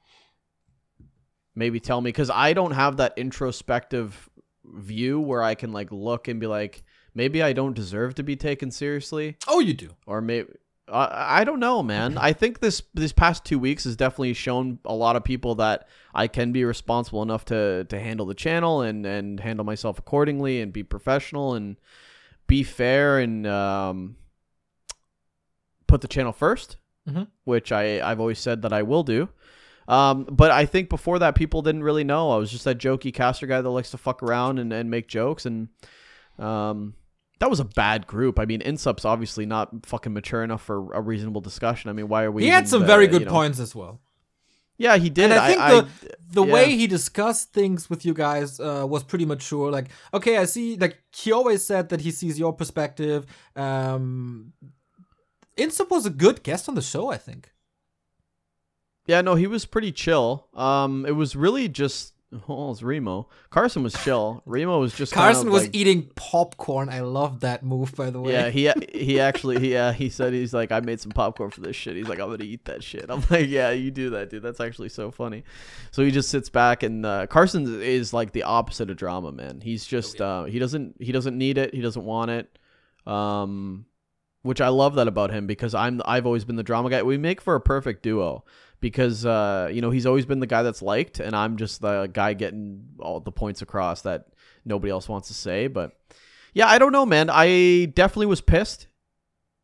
maybe 1.55 1.79
tell 1.79 1.99
me 2.01 2.09
because 2.09 2.29
I 2.29 2.53
don't 2.53 2.71
have 2.71 2.97
that 2.97 3.13
introspective 3.17 4.29
view 4.63 5.19
where 5.19 5.43
I 5.43 5.55
can 5.55 5.73
like 5.73 5.91
look 5.91 6.27
and 6.27 6.39
be 6.39 6.47
like, 6.47 6.83
maybe 7.13 7.43
I 7.43 7.51
don't 7.53 7.73
deserve 7.73 8.15
to 8.15 8.23
be 8.23 8.35
taken 8.37 8.71
seriously, 8.71 9.35
Oh, 9.47 9.59
you 9.59 9.73
do. 9.73 9.89
or 10.05 10.21
maybe. 10.21 10.49
I 10.87 11.41
I 11.41 11.43
don't 11.43 11.59
know, 11.59 11.81
man. 11.83 12.17
I 12.17 12.33
think 12.33 12.59
this 12.59 12.81
this 12.93 13.11
past 13.11 13.45
two 13.45 13.59
weeks 13.59 13.83
has 13.85 13.95
definitely 13.95 14.33
shown 14.33 14.79
a 14.85 14.93
lot 14.93 15.15
of 15.15 15.23
people 15.23 15.55
that 15.55 15.87
I 16.13 16.27
can 16.27 16.51
be 16.51 16.63
responsible 16.65 17.21
enough 17.23 17.45
to 17.45 17.85
to 17.85 17.99
handle 17.99 18.25
the 18.25 18.33
channel 18.35 18.81
and 18.81 19.05
and 19.05 19.39
handle 19.39 19.65
myself 19.65 19.99
accordingly 19.99 20.61
and 20.61 20.73
be 20.73 20.83
professional 20.83 21.53
and 21.55 21.77
be 22.47 22.63
fair 22.63 23.19
and 23.19 23.47
um, 23.47 24.15
put 25.87 26.01
the 26.01 26.07
channel 26.07 26.33
1st 26.33 26.75
Mhm. 27.09 27.27
which 27.45 27.71
I 27.71 27.99
I've 28.07 28.19
always 28.19 28.37
said 28.39 28.61
that 28.61 28.73
I 28.73 28.83
will 28.83 29.03
do. 29.03 29.29
Um, 29.87 30.25
but 30.25 30.51
I 30.51 30.65
think 30.65 30.87
before 30.89 31.17
that, 31.19 31.33
people 31.35 31.61
didn't 31.63 31.83
really 31.83 32.03
know. 32.03 32.29
I 32.31 32.37
was 32.37 32.51
just 32.51 32.63
that 32.65 32.77
jokey 32.77 33.11
caster 33.13 33.47
guy 33.47 33.59
that 33.61 33.69
likes 33.69 33.89
to 33.91 33.97
fuck 33.97 34.21
around 34.21 34.59
and, 34.59 34.71
and 34.71 34.89
make 34.91 35.07
jokes, 35.07 35.45
and 35.47 35.69
um, 36.37 36.93
that 37.41 37.49
was 37.49 37.59
a 37.59 37.65
bad 37.65 38.05
group. 38.05 38.37
I 38.37 38.45
mean, 38.45 38.61
Insup's 38.61 39.03
obviously 39.03 39.47
not 39.47 39.87
fucking 39.87 40.13
mature 40.13 40.43
enough 40.43 40.61
for 40.61 40.93
a 40.93 41.01
reasonable 41.01 41.41
discussion. 41.41 41.89
I 41.89 41.93
mean, 41.93 42.07
why 42.07 42.23
are 42.23 42.31
we? 42.31 42.43
He 42.43 42.49
had 42.49 42.67
some 42.67 42.83
uh, 42.83 42.85
very 42.85 43.05
you 43.05 43.11
good 43.11 43.25
know- 43.25 43.31
points 43.31 43.59
as 43.59 43.73
well. 43.75 43.99
Yeah, 44.77 44.97
he 44.97 45.09
did. 45.09 45.31
And 45.31 45.33
I 45.33 45.47
think 45.47 45.59
I, 45.59 45.71
the 45.71 45.87
the 46.33 46.45
yeah. 46.45 46.53
way 46.53 46.75
he 46.75 46.85
discussed 46.85 47.51
things 47.51 47.89
with 47.89 48.05
you 48.05 48.13
guys 48.13 48.59
uh, 48.59 48.85
was 48.87 49.03
pretty 49.03 49.25
mature. 49.25 49.71
Like, 49.71 49.87
okay, 50.13 50.37
I 50.37 50.45
see. 50.45 50.75
Like, 50.75 51.01
he 51.15 51.31
always 51.31 51.65
said 51.65 51.89
that 51.89 52.01
he 52.01 52.11
sees 52.11 52.37
your 52.37 52.53
perspective. 52.53 53.25
Um, 53.55 54.53
Insup 55.57 55.89
was 55.89 56.05
a 56.05 56.11
good 56.11 56.43
guest 56.43 56.69
on 56.69 56.75
the 56.75 56.81
show, 56.81 57.11
I 57.11 57.17
think. 57.17 57.51
Yeah, 59.07 59.21
no, 59.21 59.33
he 59.33 59.47
was 59.47 59.65
pretty 59.65 59.91
chill. 59.91 60.47
Um, 60.53 61.05
it 61.07 61.15
was 61.15 61.35
really 61.35 61.67
just. 61.67 62.13
Oh, 62.47 62.71
it's 62.71 62.81
Remo. 62.81 63.27
Carson 63.49 63.83
was 63.83 63.93
chill. 63.93 64.41
Remo 64.45 64.79
was 64.79 64.95
just. 64.95 65.11
kind 65.11 65.33
Carson 65.33 65.47
of 65.47 65.53
was 65.53 65.63
like- 65.63 65.75
eating 65.75 66.09
popcorn. 66.15 66.87
I 66.87 67.01
love 67.01 67.41
that 67.41 67.61
move, 67.63 67.93
by 67.95 68.09
the 68.09 68.21
way. 68.21 68.31
Yeah, 68.31 68.49
he 68.49 68.71
he 68.97 69.19
actually 69.19 69.59
he 69.59 69.75
uh, 69.75 69.91
he 69.91 70.09
said 70.09 70.31
he's 70.31 70.53
like 70.53 70.71
I 70.71 70.79
made 70.79 71.01
some 71.01 71.11
popcorn 71.11 71.49
for 71.49 71.59
this 71.59 71.75
shit. 71.75 71.97
He's 71.97 72.07
like 72.07 72.19
I'm 72.19 72.29
gonna 72.29 72.45
eat 72.45 72.63
that 72.65 72.83
shit. 72.83 73.05
I'm 73.09 73.21
like 73.29 73.49
yeah, 73.49 73.71
you 73.71 73.91
do 73.91 74.11
that, 74.11 74.29
dude. 74.29 74.43
That's 74.43 74.61
actually 74.61 74.89
so 74.89 75.11
funny. 75.11 75.43
So 75.91 76.03
he 76.05 76.11
just 76.11 76.29
sits 76.29 76.47
back 76.49 76.83
and 76.83 77.05
uh, 77.05 77.27
Carson 77.27 77.81
is 77.81 78.13
like 78.13 78.31
the 78.31 78.43
opposite 78.43 78.89
of 78.89 78.95
drama, 78.95 79.33
man. 79.33 79.59
He's 79.61 79.85
just 79.85 80.21
uh, 80.21 80.45
he 80.45 80.57
doesn't 80.57 80.95
he 81.01 81.11
doesn't 81.11 81.37
need 81.37 81.57
it. 81.57 81.73
He 81.73 81.81
doesn't 81.81 82.05
want 82.05 82.31
it. 82.31 82.57
Um, 83.05 83.85
which 84.43 84.61
I 84.61 84.69
love 84.69 84.95
that 84.95 85.07
about 85.07 85.31
him 85.31 85.47
because 85.47 85.75
I'm 85.75 86.01
I've 86.05 86.25
always 86.25 86.45
been 86.45 86.55
the 86.55 86.63
drama 86.63 86.89
guy. 86.89 87.03
We 87.03 87.17
make 87.17 87.41
for 87.41 87.55
a 87.55 87.61
perfect 87.61 88.03
duo 88.03 88.43
because 88.81 89.25
uh, 89.25 89.69
you 89.71 89.81
know 89.81 89.91
he's 89.91 90.05
always 90.05 90.25
been 90.25 90.39
the 90.39 90.47
guy 90.47 90.63
that's 90.63 90.81
liked, 90.81 91.19
and 91.19 91.35
I'm 91.35 91.55
just 91.55 91.81
the 91.81 92.07
guy 92.11 92.33
getting 92.33 92.83
all 92.99 93.19
the 93.19 93.31
points 93.31 93.61
across 93.61 94.01
that 94.01 94.25
nobody 94.65 94.91
else 94.91 95.07
wants 95.07 95.29
to 95.29 95.33
say. 95.33 95.67
But 95.67 95.93
yeah, 96.53 96.67
I 96.67 96.79
don't 96.79 96.91
know, 96.91 97.05
man. 97.05 97.29
I 97.31 97.85
definitely 97.85 98.25
was 98.25 98.41
pissed 98.41 98.87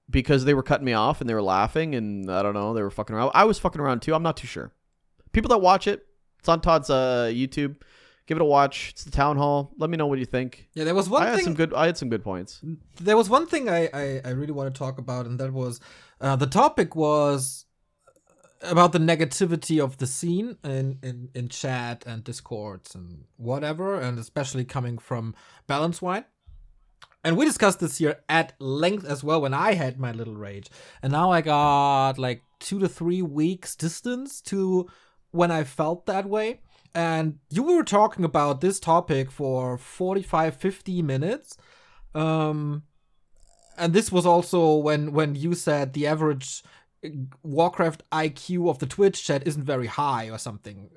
because 0.09 0.45
they 0.45 0.53
were 0.53 0.63
cutting 0.63 0.85
me 0.85 0.93
off 0.93 1.19
and 1.19 1.29
they 1.29 1.33
were 1.33 1.41
laughing, 1.41 1.95
and 1.95 2.31
I 2.31 2.41
don't 2.43 2.53
know, 2.53 2.73
they 2.73 2.81
were 2.81 2.91
fucking 2.91 3.15
around. 3.15 3.31
I 3.33 3.43
was 3.43 3.59
fucking 3.59 3.81
around 3.81 4.01
too. 4.01 4.13
I'm 4.13 4.23
not 4.23 4.37
too 4.37 4.47
sure. 4.47 4.71
People 5.33 5.49
that 5.49 5.57
watch 5.57 5.87
it, 5.87 6.05
it's 6.39 6.47
on 6.47 6.61
Todd's 6.61 6.89
uh, 6.89 7.29
YouTube. 7.33 7.75
Give 8.27 8.37
it 8.37 8.41
a 8.41 8.45
watch. 8.45 8.89
It's 8.91 9.05
the 9.05 9.11
town 9.11 9.37
hall. 9.37 9.71
Let 9.77 9.89
me 9.89 9.95
know 9.95 10.05
what 10.05 10.19
you 10.19 10.25
think. 10.25 10.67
Yeah, 10.73 10.83
there 10.83 10.93
was 10.93 11.07
one 11.09 11.23
I 11.23 11.27
had 11.27 11.35
thing. 11.37 11.45
some 11.45 11.53
good. 11.53 11.73
I 11.73 11.85
had 11.85 11.97
some 11.97 12.09
good 12.09 12.23
points. 12.23 12.61
there 12.99 13.15
was 13.15 13.29
one 13.29 13.47
thing 13.47 13.69
I, 13.69 13.89
I, 13.93 14.21
I 14.25 14.29
really 14.31 14.51
want 14.51 14.73
to 14.73 14.77
talk 14.77 14.97
about, 14.97 15.25
and 15.27 15.39
that 15.39 15.53
was 15.53 15.79
uh, 16.19 16.35
the 16.35 16.45
topic 16.45 16.93
was 16.93 17.63
about 18.61 18.91
the 18.91 18.99
negativity 18.99 19.83
of 19.83 19.97
the 19.97 20.07
scene 20.07 20.57
in, 20.63 20.99
in, 21.03 21.29
in 21.33 21.49
chat 21.49 22.03
and 22.05 22.23
discords 22.23 22.95
and 22.95 23.25
whatever, 23.37 23.99
and 23.99 24.17
especially 24.17 24.65
coming 24.65 24.97
from 24.97 25.35
Balance 25.67 26.01
Whine. 26.01 26.25
And 27.23 27.35
we 27.35 27.45
discussed 27.45 27.79
this 27.79 27.97
here 27.97 28.19
at 28.29 28.53
length 28.59 29.05
as 29.05 29.23
well 29.23 29.41
when 29.41 29.53
I 29.53 29.73
had 29.73 29.99
my 29.99 30.11
little 30.11 30.35
rage. 30.35 30.69
And 31.01 31.11
now 31.11 31.31
I 31.31 31.41
got 31.41 32.17
like 32.17 32.41
two 32.59 32.79
to 32.79 32.87
three 32.87 33.21
weeks 33.21 33.75
distance 33.75 34.41
to 34.43 34.87
when 35.31 35.51
I 35.51 35.63
felt 35.63 36.05
that 36.05 36.27
way. 36.27 36.61
And 36.95 37.39
you 37.49 37.63
were 37.63 37.83
talking 37.83 38.23
about 38.23 38.61
this 38.61 38.79
topic 38.79 39.29
for 39.29 39.77
45, 39.77 40.55
50 40.55 41.01
minutes. 41.01 41.57
Um, 42.15 42.83
and 43.77 43.93
this 43.93 44.11
was 44.11 44.25
also 44.25 44.75
when 44.75 45.11
when 45.13 45.35
you 45.35 45.53
said 45.53 45.93
the 45.93 46.07
average 46.07 46.63
Warcraft 47.43 48.03
IQ 48.11 48.69
of 48.69 48.79
the 48.79 48.85
Twitch 48.85 49.23
chat 49.23 49.47
isn't 49.47 49.63
very 49.63 49.87
high 49.87 50.29
or 50.29 50.37
something 50.37 50.89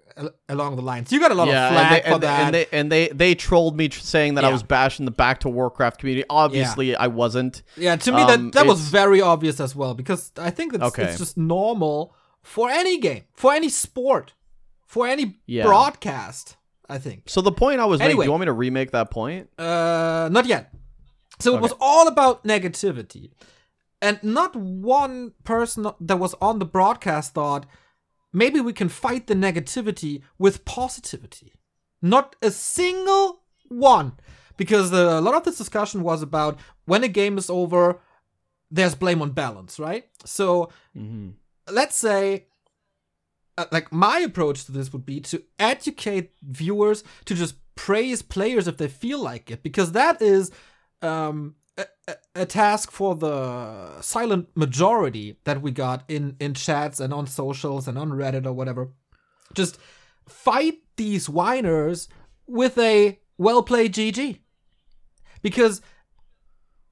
along 0.48 0.76
the 0.76 0.82
lines. 0.82 1.12
You 1.12 1.20
got 1.20 1.30
a 1.30 1.34
lot 1.34 1.48
of 1.48 1.54
and 1.54 1.74
flack 1.74 2.04
they, 2.04 2.08
for 2.08 2.14
and, 2.14 2.22
they, 2.22 2.26
that. 2.26 2.40
and 2.44 2.54
they 2.54 2.66
and 2.72 2.92
they 2.92 3.08
they 3.08 3.34
trolled 3.34 3.76
me 3.76 3.90
saying 3.90 4.34
that 4.34 4.44
I 4.44 4.50
was 4.52 4.62
bashing 4.62 5.04
the 5.04 5.10
back 5.10 5.40
to 5.40 5.48
Warcraft 5.48 5.98
community. 6.00 6.26
Obviously, 6.28 6.94
I 6.96 7.06
wasn't. 7.06 7.62
yeah, 7.76 7.96
to 7.96 8.12
me 8.12 8.22
um, 8.22 8.50
that 8.50 8.60
that 8.60 8.66
was 8.66 8.80
very 8.80 9.20
obvious 9.20 9.60
as 9.60 9.74
well 9.74 9.94
because 9.94 10.32
I 10.36 10.50
think 10.50 10.74
it's 10.74 10.82
Okay. 10.84 11.04
it's 11.04 11.18
just 11.18 11.36
normal 11.36 12.14
for 12.42 12.70
any 12.70 12.98
game, 12.98 13.24
for 13.34 13.52
any 13.52 13.68
sport, 13.68 14.34
for 14.86 15.06
any 15.06 15.38
Yeah. 15.46 15.64
broadcast. 15.64 16.56
I 16.88 16.98
think. 16.98 17.24
So 17.26 17.40
the 17.40 17.52
point 17.52 17.80
I 17.80 17.84
was 17.84 18.00
making. 18.00 18.10
Anyway. 18.10 18.24
Do 18.24 18.28
you 18.28 18.32
want 18.32 18.40
me 18.40 18.46
to 18.46 18.52
remake 18.52 18.90
that 18.90 19.12
point? 19.12 19.48
Uh, 19.56 20.28
not 20.32 20.44
yet. 20.46 20.74
So 21.38 21.54
it 21.56 21.60
was 21.62 21.72
all 21.80 22.08
about 22.08 22.42
negativity. 22.44 23.30
And 24.02 24.22
not 24.22 24.56
one 24.56 25.32
person 25.44 25.86
that 26.00 26.18
was 26.18 26.34
on 26.40 26.58
the 26.58 26.64
broadcast 26.64 27.34
thought, 27.34 27.66
maybe 28.32 28.60
we 28.60 28.72
can 28.72 28.88
fight 28.88 29.26
the 29.26 29.34
negativity 29.34 30.22
with 30.38 30.64
positivity. 30.64 31.52
Not 32.00 32.34
a 32.40 32.50
single 32.50 33.42
one. 33.68 34.14
Because 34.56 34.90
the, 34.90 35.18
a 35.18 35.20
lot 35.20 35.34
of 35.34 35.44
this 35.44 35.58
discussion 35.58 36.02
was 36.02 36.22
about 36.22 36.58
when 36.84 37.02
a 37.04 37.08
game 37.08 37.38
is 37.38 37.48
over, 37.50 38.00
there's 38.70 38.94
blame 38.94 39.22
on 39.22 39.30
balance, 39.32 39.78
right? 39.78 40.04
So 40.24 40.70
Mm-hmm. 40.96 41.30
let's 41.72 41.96
say 41.96 42.46
uh, 43.58 43.66
like 43.72 43.92
my 43.92 44.18
approach 44.20 44.64
to 44.64 44.72
this 44.72 44.92
would 44.92 45.04
be 45.06 45.20
to 45.20 45.42
educate 45.58 46.32
viewers 46.42 47.04
to 47.26 47.34
just 47.34 47.54
praise 47.74 48.22
players 48.22 48.68
if 48.68 48.76
they 48.76 48.88
feel 48.88 49.20
like 49.22 49.50
it 49.50 49.62
because 49.62 49.92
that 49.92 50.20
is 50.20 50.50
um 51.02 51.54
a, 51.78 51.86
a- 52.34 52.46
task 52.46 52.90
for 52.90 53.14
the 53.14 54.00
silent 54.00 54.48
majority 54.54 55.36
that 55.44 55.60
we 55.60 55.70
got 55.70 56.04
in 56.08 56.36
in 56.40 56.54
chats 56.54 57.00
and 57.00 57.12
on 57.12 57.26
socials 57.26 57.88
and 57.88 57.98
on 57.98 58.10
reddit 58.10 58.46
or 58.46 58.52
whatever 58.52 58.90
just 59.54 59.78
fight 60.28 60.78
these 60.96 61.28
whiners 61.28 62.08
with 62.46 62.78
a 62.78 63.18
well 63.38 63.62
played 63.62 63.94
gg 63.94 64.38
because 65.42 65.80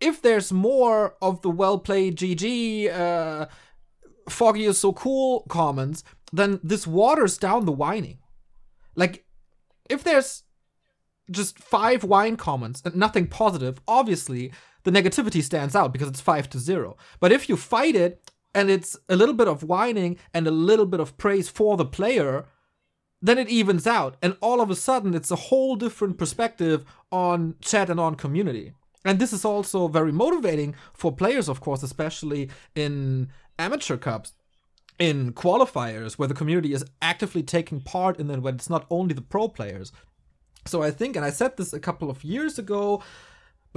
if 0.00 0.22
there's 0.22 0.52
more 0.52 1.14
of 1.20 1.42
the 1.42 1.50
well 1.50 1.78
played 1.78 2.16
gg 2.16 2.92
uh 2.92 3.46
Foggy 4.28 4.64
is 4.64 4.78
so 4.78 4.92
cool 4.92 5.44
comments, 5.48 6.04
then 6.32 6.60
this 6.62 6.86
waters 6.86 7.38
down 7.38 7.64
the 7.64 7.72
whining. 7.72 8.18
Like, 8.94 9.24
if 9.88 10.04
there's 10.04 10.42
just 11.30 11.58
five 11.58 12.04
whine 12.04 12.36
comments 12.36 12.82
and 12.84 12.96
nothing 12.96 13.26
positive, 13.26 13.80
obviously 13.86 14.52
the 14.88 15.02
negativity 15.02 15.42
stands 15.42 15.76
out 15.76 15.92
because 15.92 16.08
it's 16.08 16.20
five 16.20 16.48
to 16.48 16.58
zero. 16.58 16.96
But 17.20 17.30
if 17.30 17.48
you 17.48 17.56
fight 17.58 17.94
it 17.94 18.30
and 18.54 18.70
it's 18.70 18.96
a 19.10 19.16
little 19.16 19.34
bit 19.34 19.46
of 19.46 19.62
whining 19.62 20.16
and 20.32 20.46
a 20.46 20.50
little 20.50 20.86
bit 20.86 20.98
of 20.98 21.18
praise 21.18 21.50
for 21.50 21.76
the 21.76 21.84
player, 21.84 22.46
then 23.20 23.36
it 23.36 23.50
evens 23.50 23.86
out. 23.86 24.16
And 24.22 24.38
all 24.40 24.62
of 24.62 24.70
a 24.70 24.74
sudden, 24.74 25.12
it's 25.12 25.30
a 25.30 25.36
whole 25.36 25.76
different 25.76 26.16
perspective 26.16 26.86
on 27.12 27.56
chat 27.60 27.90
and 27.90 28.00
on 28.00 28.14
community. 28.14 28.72
And 29.04 29.18
this 29.18 29.34
is 29.34 29.44
also 29.44 29.88
very 29.88 30.12
motivating 30.12 30.74
for 30.94 31.12
players, 31.12 31.50
of 31.50 31.60
course, 31.60 31.82
especially 31.82 32.48
in 32.74 33.28
amateur 33.58 33.98
cups, 33.98 34.32
in 34.98 35.34
qualifiers, 35.34 36.14
where 36.14 36.28
the 36.28 36.34
community 36.34 36.72
is 36.72 36.84
actively 37.02 37.42
taking 37.42 37.82
part 37.82 38.18
in 38.18 38.30
it, 38.30 38.40
when 38.40 38.54
it's 38.54 38.70
not 38.70 38.86
only 38.88 39.12
the 39.12 39.20
pro 39.20 39.48
players. 39.48 39.92
So 40.64 40.82
I 40.82 40.90
think, 40.90 41.14
and 41.14 41.26
I 41.26 41.30
said 41.30 41.58
this 41.58 41.74
a 41.74 41.80
couple 41.80 42.08
of 42.08 42.24
years 42.24 42.58
ago, 42.58 43.02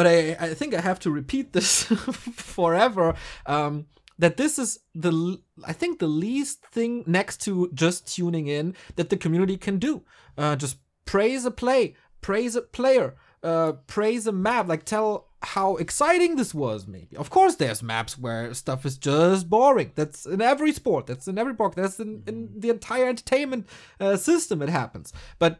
but 0.01 0.09
I, 0.09 0.35
I 0.39 0.53
think 0.55 0.73
I 0.73 0.81
have 0.81 0.99
to 1.01 1.11
repeat 1.11 1.53
this 1.53 1.83
forever. 2.33 3.13
Um, 3.45 3.85
that 4.17 4.35
this 4.35 4.57
is 4.57 4.79
the 4.95 5.39
I 5.63 5.73
think 5.73 5.99
the 5.99 6.07
least 6.07 6.65
thing 6.65 7.03
next 7.05 7.37
to 7.41 7.69
just 7.75 8.11
tuning 8.11 8.47
in 8.47 8.75
that 8.95 9.11
the 9.11 9.15
community 9.15 9.57
can 9.57 9.77
do. 9.77 10.01
Uh, 10.35 10.55
just 10.55 10.77
praise 11.05 11.45
a 11.45 11.51
play, 11.51 11.95
praise 12.21 12.55
a 12.55 12.63
player, 12.63 13.13
uh, 13.43 13.73
praise 13.85 14.25
a 14.25 14.31
map. 14.31 14.67
Like 14.67 14.85
tell 14.85 15.27
how 15.43 15.75
exciting 15.75 16.35
this 16.35 16.51
was. 16.51 16.87
Maybe 16.87 17.15
of 17.15 17.29
course 17.29 17.57
there's 17.57 17.83
maps 17.83 18.17
where 18.17 18.55
stuff 18.55 18.87
is 18.87 18.97
just 18.97 19.51
boring. 19.51 19.91
That's 19.93 20.25
in 20.25 20.41
every 20.41 20.71
sport. 20.71 21.05
That's 21.05 21.27
in 21.27 21.37
every 21.37 21.53
book. 21.53 21.75
That's 21.75 21.99
in, 21.99 22.23
in 22.25 22.49
the 22.57 22.71
entire 22.71 23.07
entertainment 23.07 23.67
uh, 23.99 24.17
system. 24.17 24.63
It 24.63 24.69
happens. 24.69 25.13
But 25.37 25.59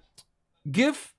give 0.71 1.13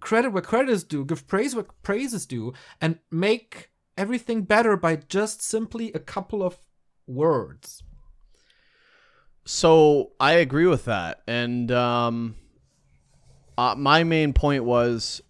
credit 0.00 0.30
where 0.30 0.42
credit 0.42 0.70
is 0.70 0.84
due, 0.84 1.04
give 1.04 1.26
praise 1.26 1.54
where 1.54 1.66
praise 1.82 2.12
is 2.14 2.26
due, 2.26 2.52
and 2.80 2.98
make 3.10 3.70
everything 3.96 4.42
better 4.42 4.76
by 4.76 4.96
just 4.96 5.42
simply 5.42 5.92
a 5.92 5.98
couple 5.98 6.42
of 6.42 6.56
words. 7.06 7.82
So 9.44 10.12
I 10.20 10.32
agree 10.32 10.66
with 10.66 10.84
that, 10.84 11.22
and 11.26 11.70
um, 11.72 12.36
uh, 13.56 13.74
my 13.76 14.04
main 14.04 14.32
point 14.32 14.64
was 14.64 15.22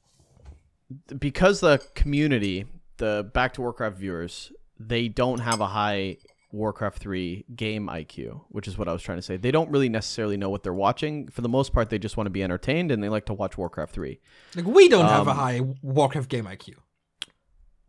because 1.18 1.60
the 1.60 1.82
community, 1.94 2.66
the 2.98 3.30
Back 3.32 3.54
to 3.54 3.60
Warcraft 3.62 3.96
viewers, 3.98 4.52
they 4.78 5.08
don't 5.08 5.40
have 5.40 5.60
a 5.60 5.66
high 5.66 6.16
Warcraft 6.52 6.98
3 6.98 7.44
game 7.54 7.86
IQ, 7.88 8.42
which 8.48 8.66
is 8.66 8.76
what 8.76 8.88
I 8.88 8.92
was 8.92 9.02
trying 9.02 9.18
to 9.18 9.22
say. 9.22 9.36
They 9.36 9.50
don't 9.50 9.70
really 9.70 9.88
necessarily 9.88 10.36
know 10.36 10.50
what 10.50 10.62
they're 10.62 10.72
watching. 10.72 11.28
For 11.28 11.42
the 11.42 11.48
most 11.48 11.72
part, 11.72 11.90
they 11.90 11.98
just 11.98 12.16
want 12.16 12.26
to 12.26 12.30
be 12.30 12.42
entertained 12.42 12.90
and 12.90 13.02
they 13.02 13.08
like 13.08 13.26
to 13.26 13.34
watch 13.34 13.56
Warcraft 13.56 13.92
3. 13.92 14.18
Like 14.56 14.66
we 14.66 14.88
don't 14.88 15.06
have 15.06 15.26
a 15.26 15.30
Um, 15.30 15.36
high 15.36 15.60
Warcraft 15.82 16.28
game 16.28 16.46
IQ. 16.46 16.74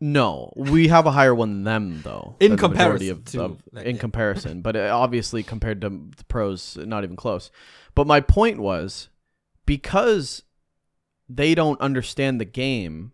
No, 0.03 0.51
we 0.55 0.87
have 0.87 1.05
a 1.05 1.11
higher 1.11 1.35
one 1.35 1.63
than 1.63 1.63
them, 1.63 2.01
though. 2.03 2.35
In 2.39 2.55
than 2.55 2.57
the 2.57 2.69
majority 2.69 3.09
comparison 3.09 3.39
to, 3.39 3.43
of, 3.43 3.85
in 3.85 3.97
comparison, 3.99 4.61
but 4.61 4.75
uh, 4.75 4.89
obviously 4.93 5.43
compared 5.43 5.79
to 5.81 5.89
the 5.89 6.23
pros, 6.23 6.75
not 6.75 7.03
even 7.03 7.15
close. 7.15 7.51
But 7.93 8.07
my 8.07 8.19
point 8.19 8.59
was 8.59 9.09
because 9.67 10.41
they 11.29 11.53
don't 11.53 11.79
understand 11.79 12.41
the 12.41 12.45
game, 12.45 13.11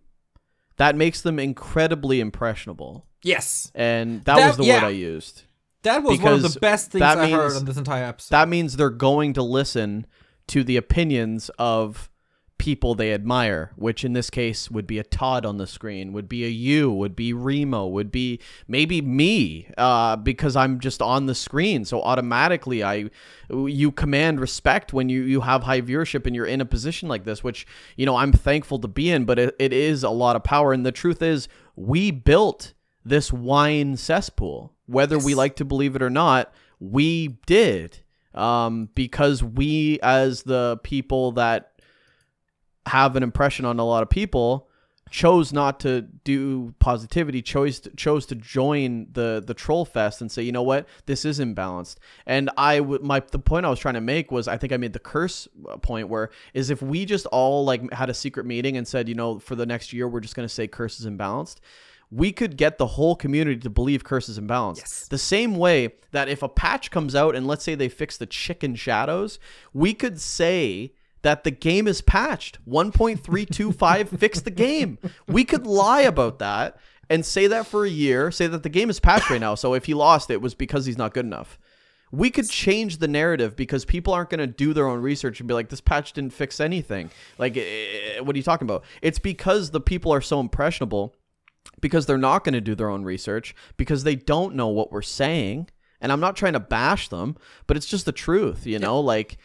that 0.77 0.95
makes 0.95 1.21
them 1.21 1.39
incredibly 1.39 2.19
impressionable, 2.21 3.05
Yes, 3.23 3.71
and 3.75 4.23
that, 4.25 4.35
That- 4.37 4.47
was 4.47 4.57
the 4.57 4.65
yeah. 4.65 4.81
word 4.81 4.87
I 4.87 4.89
used. 4.91 5.43
that 5.83 6.03
was 6.03 6.19
one 6.19 6.33
of 6.33 6.41
the 6.53 6.59
best 6.59 6.91
things 6.91 6.99
that 6.99 7.17
I 7.17 7.29
heard 7.29 7.43
means- 7.49 7.55
on 7.57 7.65
this 7.65 7.77
entire 7.77 8.03
episode. 8.05 8.31
That 8.35 8.49
means 8.49 8.75
they're 8.77 8.89
going 8.89 9.33
to 9.33 9.43
listen 9.43 10.05
to 10.47 10.63
the 10.63 10.77
opinions 10.77 11.49
of 11.57 12.09
people 12.57 12.95
they 12.95 13.13
admire, 13.13 13.71
which 13.75 14.03
in 14.03 14.13
this 14.13 14.29
case 14.31 14.71
would 14.71 14.87
be 14.87 14.97
a 14.97 15.03
Todd 15.03 15.45
on 15.45 15.57
the 15.57 15.67
screen, 15.67 16.11
would 16.13 16.27
be 16.27 16.43
a 16.43 16.47
you, 16.47 16.91
would 16.91 17.15
be 17.15 17.31
Remo, 17.31 17.85
would 17.87 18.11
be 18.11 18.39
maybe 18.67 18.99
me, 18.99 19.67
uh, 19.77 20.15
because 20.15 20.55
I'm 20.55 20.79
just 20.79 20.99
on 21.01 21.27
the 21.27 21.35
screen. 21.35 21.85
So 21.85 22.01
automatically, 22.01 22.83
I 22.83 23.09
you 23.51 23.91
command 23.91 24.39
respect 24.39 24.91
when 24.91 25.07
you 25.07 25.21
you 25.23 25.41
have 25.41 25.63
high 25.63 25.81
viewership 25.81 26.25
and 26.25 26.35
you're 26.35 26.47
in 26.47 26.59
a 26.61 26.65
position 26.65 27.07
like 27.07 27.25
this, 27.25 27.43
which 27.43 27.67
you 27.95 28.05
know 28.07 28.15
I'm 28.15 28.31
thankful 28.31 28.79
to 28.79 28.87
be 28.87 29.11
in, 29.11 29.25
but 29.25 29.37
it, 29.37 29.55
it 29.59 29.71
is 29.71 30.03
a 30.03 30.09
lot 30.09 30.35
of 30.35 30.43
power. 30.43 30.73
And 30.73 30.83
the 30.85 30.91
truth 30.91 31.21
is, 31.21 31.47
we 31.75 32.09
built 32.09 32.73
this 33.07 33.31
whine 33.31 33.97
cesspool, 33.97 34.73
whether 34.85 35.17
we 35.17 35.35
like 35.35 35.55
to 35.57 35.65
believe 35.65 35.95
it 35.95 36.01
or 36.01 36.09
not. 36.09 36.53
We 36.79 37.39
did 37.45 37.99
um, 38.33 38.89
because 38.93 39.43
we, 39.43 39.99
as 40.01 40.43
the 40.43 40.79
people 40.83 41.31
that 41.33 41.71
have 42.85 43.15
an 43.15 43.23
impression 43.23 43.65
on 43.65 43.79
a 43.79 43.85
lot 43.85 44.03
of 44.03 44.09
people, 44.09 44.69
chose 45.09 45.53
not 45.53 45.79
to 45.79 46.01
do 46.01 46.73
positivity. 46.79 47.41
chose 47.41 47.79
to, 47.81 47.89
chose 47.95 48.25
to 48.27 48.35
join 48.35 49.07
the 49.11 49.43
the 49.45 49.53
troll 49.53 49.85
fest 49.85 50.21
and 50.21 50.31
say, 50.31 50.43
you 50.43 50.51
know 50.51 50.63
what, 50.63 50.87
this 51.05 51.25
is 51.25 51.39
imbalanced. 51.39 51.95
And 52.25 52.49
I 52.57 52.79
would 52.79 53.01
my 53.01 53.21
the 53.31 53.39
point 53.39 53.65
I 53.65 53.69
was 53.69 53.79
trying 53.79 53.95
to 53.95 54.01
make 54.01 54.31
was 54.31 54.47
I 54.47 54.57
think 54.57 54.73
I 54.73 54.77
made 54.77 54.93
the 54.93 54.99
curse 54.99 55.47
uh, 55.69 55.77
point 55.77 56.09
where 56.09 56.29
is 56.53 56.69
if 56.69 56.81
we 56.81 57.05
just 57.05 57.25
all 57.27 57.65
like 57.65 57.91
had 57.93 58.09
a 58.09 58.13
secret 58.13 58.45
meeting 58.45 58.77
and 58.77 58.87
said, 58.87 59.07
you 59.09 59.15
know, 59.15 59.39
for 59.39 59.55
the 59.55 59.65
next 59.65 59.93
year 59.93 60.07
we're 60.07 60.19
just 60.19 60.35
going 60.35 60.47
to 60.47 60.53
say 60.53 60.67
curse 60.67 60.99
is 60.99 61.05
imbalanced. 61.05 61.57
We 62.09 62.31
could 62.31 62.55
get 62.55 62.77
the 62.77 62.87
whole 62.87 63.15
community 63.15 63.59
to 63.61 63.69
believe 63.69 64.03
curse 64.03 64.29
is 64.29 64.39
imbalanced. 64.39 64.77
Yes. 64.77 65.07
The 65.09 65.17
same 65.17 65.57
way 65.57 65.93
that 66.11 66.29
if 66.29 66.41
a 66.41 66.47
patch 66.47 66.89
comes 66.89 67.15
out 67.15 67.35
and 67.35 67.45
let's 67.45 67.63
say 67.63 67.75
they 67.75 67.89
fix 67.89 68.17
the 68.17 68.25
chicken 68.25 68.75
shadows, 68.75 69.39
we 69.73 69.93
could 69.93 70.19
say 70.21 70.93
that 71.21 71.43
the 71.43 71.51
game 71.51 71.87
is 71.87 72.01
patched. 72.01 72.59
1.325 72.67 74.17
fixed 74.17 74.45
the 74.45 74.51
game. 74.51 74.97
We 75.27 75.43
could 75.43 75.67
lie 75.67 76.01
about 76.01 76.39
that 76.39 76.77
and 77.09 77.25
say 77.25 77.47
that 77.47 77.67
for 77.67 77.85
a 77.85 77.89
year, 77.89 78.31
say 78.31 78.47
that 78.47 78.63
the 78.63 78.69
game 78.69 78.89
is 78.89 78.99
patched 78.99 79.29
right 79.29 79.41
now. 79.41 79.55
So 79.55 79.73
if 79.73 79.85
he 79.85 79.93
lost 79.93 80.29
it 80.29 80.41
was 80.41 80.55
because 80.55 80.85
he's 80.85 80.97
not 80.97 81.13
good 81.13 81.25
enough. 81.25 81.59
We 82.09 82.29
could 82.29 82.49
change 82.49 82.99
the 82.99 83.09
narrative 83.09 83.57
because 83.57 83.83
people 83.83 84.13
aren't 84.13 84.29
going 84.29 84.39
to 84.39 84.47
do 84.47 84.73
their 84.73 84.87
own 84.87 85.01
research 85.01 85.41
and 85.41 85.47
be 85.47 85.53
like, 85.53 85.67
this 85.67 85.81
patch 85.81 86.13
didn't 86.13 86.31
fix 86.31 86.61
anything. 86.61 87.09
Like, 87.37 87.57
eh, 87.57 88.21
what 88.21 88.33
are 88.33 88.37
you 88.37 88.43
talking 88.43 88.65
about? 88.65 88.85
It's 89.01 89.19
because 89.19 89.71
the 89.71 89.81
people 89.81 90.13
are 90.13 90.21
so 90.21 90.39
impressionable 90.39 91.13
because 91.81 92.05
they're 92.05 92.17
not 92.17 92.43
going 92.43 92.53
to 92.53 92.61
do 92.61 92.75
their 92.75 92.89
own 92.89 93.03
research 93.03 93.55
because 93.77 94.03
they 94.03 94.15
don't 94.15 94.55
know 94.55 94.67
what 94.67 94.91
we're 94.91 95.01
saying 95.01 95.67
and 96.01 96.11
i'm 96.11 96.19
not 96.19 96.35
trying 96.35 96.53
to 96.53 96.59
bash 96.59 97.09
them 97.09 97.35
but 97.65 97.77
it's 97.77 97.85
just 97.85 98.05
the 98.05 98.11
truth 98.11 98.65
you 98.65 98.79
know 98.79 98.99
like 98.99 99.37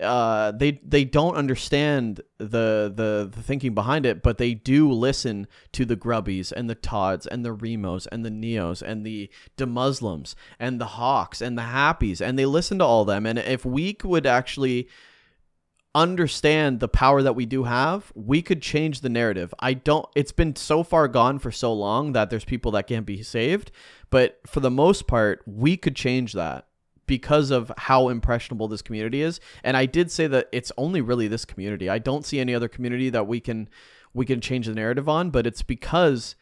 uh, 0.00 0.52
they 0.52 0.80
they 0.82 1.04
don't 1.04 1.36
understand 1.36 2.20
the, 2.38 2.92
the 2.94 3.30
the 3.34 3.42
thinking 3.42 3.74
behind 3.74 4.06
it, 4.06 4.22
but 4.22 4.38
they 4.38 4.54
do 4.54 4.90
listen 4.90 5.46
to 5.72 5.84
the 5.84 5.96
grubbies 5.96 6.52
and 6.52 6.70
the 6.70 6.74
Todds 6.74 7.26
and 7.26 7.44
the 7.44 7.52
Remos 7.52 8.06
and 8.10 8.24
the 8.24 8.30
Neos 8.30 8.82
and 8.82 9.04
the 9.04 9.30
Demuslims 9.56 10.34
and 10.58 10.80
the 10.80 10.86
Hawks 10.86 11.40
and 11.40 11.56
the 11.56 11.62
Happies, 11.62 12.20
and 12.20 12.38
they 12.38 12.46
listen 12.46 12.78
to 12.78 12.84
all 12.84 13.04
them. 13.04 13.26
And 13.26 13.38
if 13.38 13.64
we 13.64 13.96
would 14.02 14.26
actually 14.26 14.88
understand 15.94 16.80
the 16.80 16.88
power 16.88 17.22
that 17.22 17.34
we 17.34 17.46
do 17.46 17.64
have, 17.64 18.12
we 18.14 18.42
could 18.42 18.62
change 18.62 19.00
the 19.00 19.08
narrative. 19.08 19.52
I 19.58 19.74
don't 19.74 20.06
it's 20.14 20.32
been 20.32 20.56
so 20.56 20.82
far 20.82 21.08
gone 21.08 21.38
for 21.38 21.50
so 21.50 21.72
long 21.72 22.12
that 22.12 22.30
there's 22.30 22.44
people 22.44 22.72
that 22.72 22.86
can't 22.86 23.06
be 23.06 23.22
saved, 23.22 23.70
but 24.10 24.40
for 24.46 24.60
the 24.60 24.70
most 24.70 25.06
part, 25.06 25.42
we 25.46 25.76
could 25.76 25.96
change 25.96 26.32
that 26.34 26.66
because 27.06 27.50
of 27.50 27.72
how 27.76 28.08
impressionable 28.08 28.68
this 28.68 28.82
community 28.82 29.20
is. 29.20 29.40
And 29.64 29.76
I 29.76 29.86
did 29.86 30.12
say 30.12 30.28
that 30.28 30.48
it's 30.52 30.70
only 30.78 31.00
really 31.00 31.26
this 31.26 31.44
community. 31.44 31.88
I 31.88 31.98
don't 31.98 32.24
see 32.24 32.38
any 32.38 32.54
other 32.54 32.68
community 32.68 33.10
that 33.10 33.26
we 33.26 33.40
can 33.40 33.68
we 34.14 34.26
can 34.26 34.40
change 34.40 34.66
the 34.66 34.74
narrative 34.74 35.08
on, 35.08 35.30
but 35.30 35.46
it's 35.46 35.62
because 35.62 36.36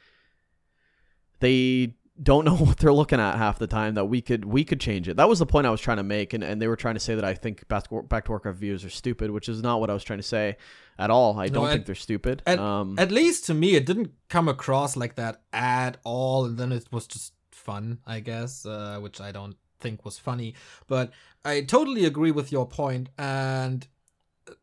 they 1.41 1.95
don't 2.23 2.45
know 2.45 2.57
what 2.67 2.79
they're 2.79 2.93
looking 2.93 3.21
at 3.21 3.37
half 3.37 3.59
the 3.59 3.67
time 3.67 3.95
that 3.95 4.07
we 4.07 4.21
could 4.21 4.45
we 4.45 4.65
could 4.65 4.81
change 4.81 5.09
it. 5.09 5.17
That 5.17 5.29
was 5.29 5.39
the 5.39 5.47
point 5.47 5.67
I 5.67 5.71
was 5.71 5.81
trying 5.81 5.99
to 5.99 6.03
make, 6.03 6.33
and, 6.33 6.43
and 6.43 6.61
they 6.61 6.69
were 6.69 6.77
trying 6.77 6.95
to 6.95 7.01
say 7.01 7.15
that 7.15 7.25
I 7.25 7.35
think 7.35 7.67
back 7.69 7.89
to, 7.89 8.03
back 8.03 8.25
to 8.27 8.33
Warcraft 8.33 8.59
views 8.59 8.85
are 8.85 8.91
stupid, 8.91 9.31
which 9.31 9.49
is 9.49 9.63
not 9.63 9.81
what 9.81 9.91
I 9.91 9.95
was 9.95 10.05
trying 10.05 10.19
to 10.19 10.23
say 10.25 10.57
at 10.99 11.11
all. 11.11 11.39
I 11.39 11.47
No, 11.47 11.53
don't 11.55 11.67
at- 11.69 11.73
think 11.73 11.87
they're 11.87 11.95
stupid. 11.95 12.43
At, 12.47 12.59
um, 12.59 12.99
at 12.99 13.11
least 13.13 13.47
to 13.47 13.55
me, 13.55 13.75
it 13.77 13.87
didn't 13.87 14.13
come 14.29 14.49
across 14.49 14.97
like 14.97 15.15
that 15.17 15.43
at 15.53 15.99
all, 16.05 16.45
and 16.45 16.59
then 16.59 16.73
it 16.73 16.87
was 16.91 17.07
just 17.07 17.33
fun, 17.53 17.99
I 18.07 18.21
guess, 18.21 18.65
uh, 18.67 18.99
which 19.01 19.21
I 19.21 19.31
don't 19.33 19.57
think 19.81 20.05
was 20.05 20.19
funny. 20.19 20.55
But 20.89 21.13
I 21.45 21.61
totally 21.63 22.05
agree 22.05 22.33
with 22.33 22.51
your 22.51 22.67
point, 22.67 23.11
and 23.17 23.87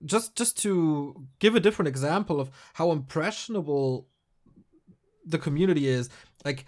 just 0.04 0.36
just 0.36 0.58
to 0.64 1.26
give 1.40 1.56
a 1.56 1.60
different 1.60 1.88
example 1.88 2.40
of 2.42 2.50
how 2.74 2.92
impressionable 2.92 4.08
the 5.26 5.38
community 5.38 5.88
is, 5.88 6.10
like 6.44 6.66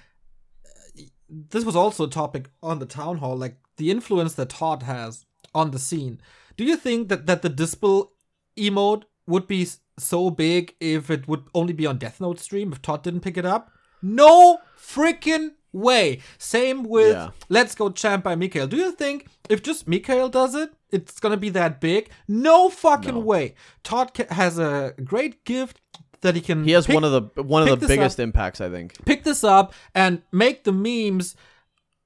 this 1.30 1.66
was 1.66 1.76
also 1.76 2.06
a 2.06 2.10
topic 2.10 2.50
on 2.64 2.80
the 2.80 2.86
town 2.86 3.18
hall, 3.18 3.36
like 3.36 3.58
the 3.78 3.92
influence 3.92 4.34
that 4.36 4.50
Todd 4.50 4.84
has 4.84 5.26
on 5.54 5.72
the 5.72 5.80
scene. 5.80 6.20
Do 6.56 6.64
you 6.64 6.76
think 6.76 7.10
that 7.10 7.26
that 7.28 7.42
the 7.42 7.50
Dispel 7.50 8.12
emote 8.58 9.04
would 9.28 9.48
be 9.48 9.68
so 10.00 10.30
big 10.30 10.76
if 10.80 11.10
it 11.10 11.28
would 11.28 11.44
only 11.54 11.74
be 11.74 11.86
on 11.86 11.98
Death 11.98 12.22
Note 12.22 12.40
stream 12.40 12.72
if 12.72 12.82
Todd 12.82 13.04
didn't 13.04 13.22
pick 13.22 13.38
it 13.38 13.46
up? 13.46 13.72
No 14.02 14.60
freaking 14.80 15.52
way. 15.74 16.20
Same 16.38 16.84
with 16.84 17.14
Yeah. 17.16 17.30
Let's 17.50 17.76
Go 17.76 17.90
Champ 17.90 18.24
by 18.24 18.36
Mikael. 18.36 18.68
Do 18.68 18.78
you 18.78 18.92
think 18.92 19.28
if 19.50 19.62
just 19.62 19.88
Mikael 19.88 20.30
does 20.30 20.56
it, 20.56 20.72
it's 20.92 21.20
gonna 21.20 21.38
be 21.38 21.50
that 21.50 21.82
big? 21.82 22.10
No 22.28 22.70
fucking 22.70 23.16
No. 23.16 23.20
way. 23.20 23.56
Todd 23.84 24.12
has 24.30 24.58
a 24.58 24.94
great 25.04 25.44
gift 25.46 25.82
that 26.22 26.36
he 26.36 26.42
can. 26.42 26.64
he 26.64 26.72
has 26.72 26.86
pick- 26.88 26.96
one 26.96 27.04
of 27.04 27.12
the 27.36 27.44
one 27.44 27.68
of 27.68 27.80
the 27.80 27.88
biggest 27.88 28.20
up. 28.20 28.24
impacts, 28.24 28.62
I 28.62 28.70
think. 28.70 28.94
pick 29.06 29.24
this 29.24 29.44
up 29.44 29.74
and 29.94 30.22
make 30.32 30.64
the 30.64 30.72
memes 30.72 31.36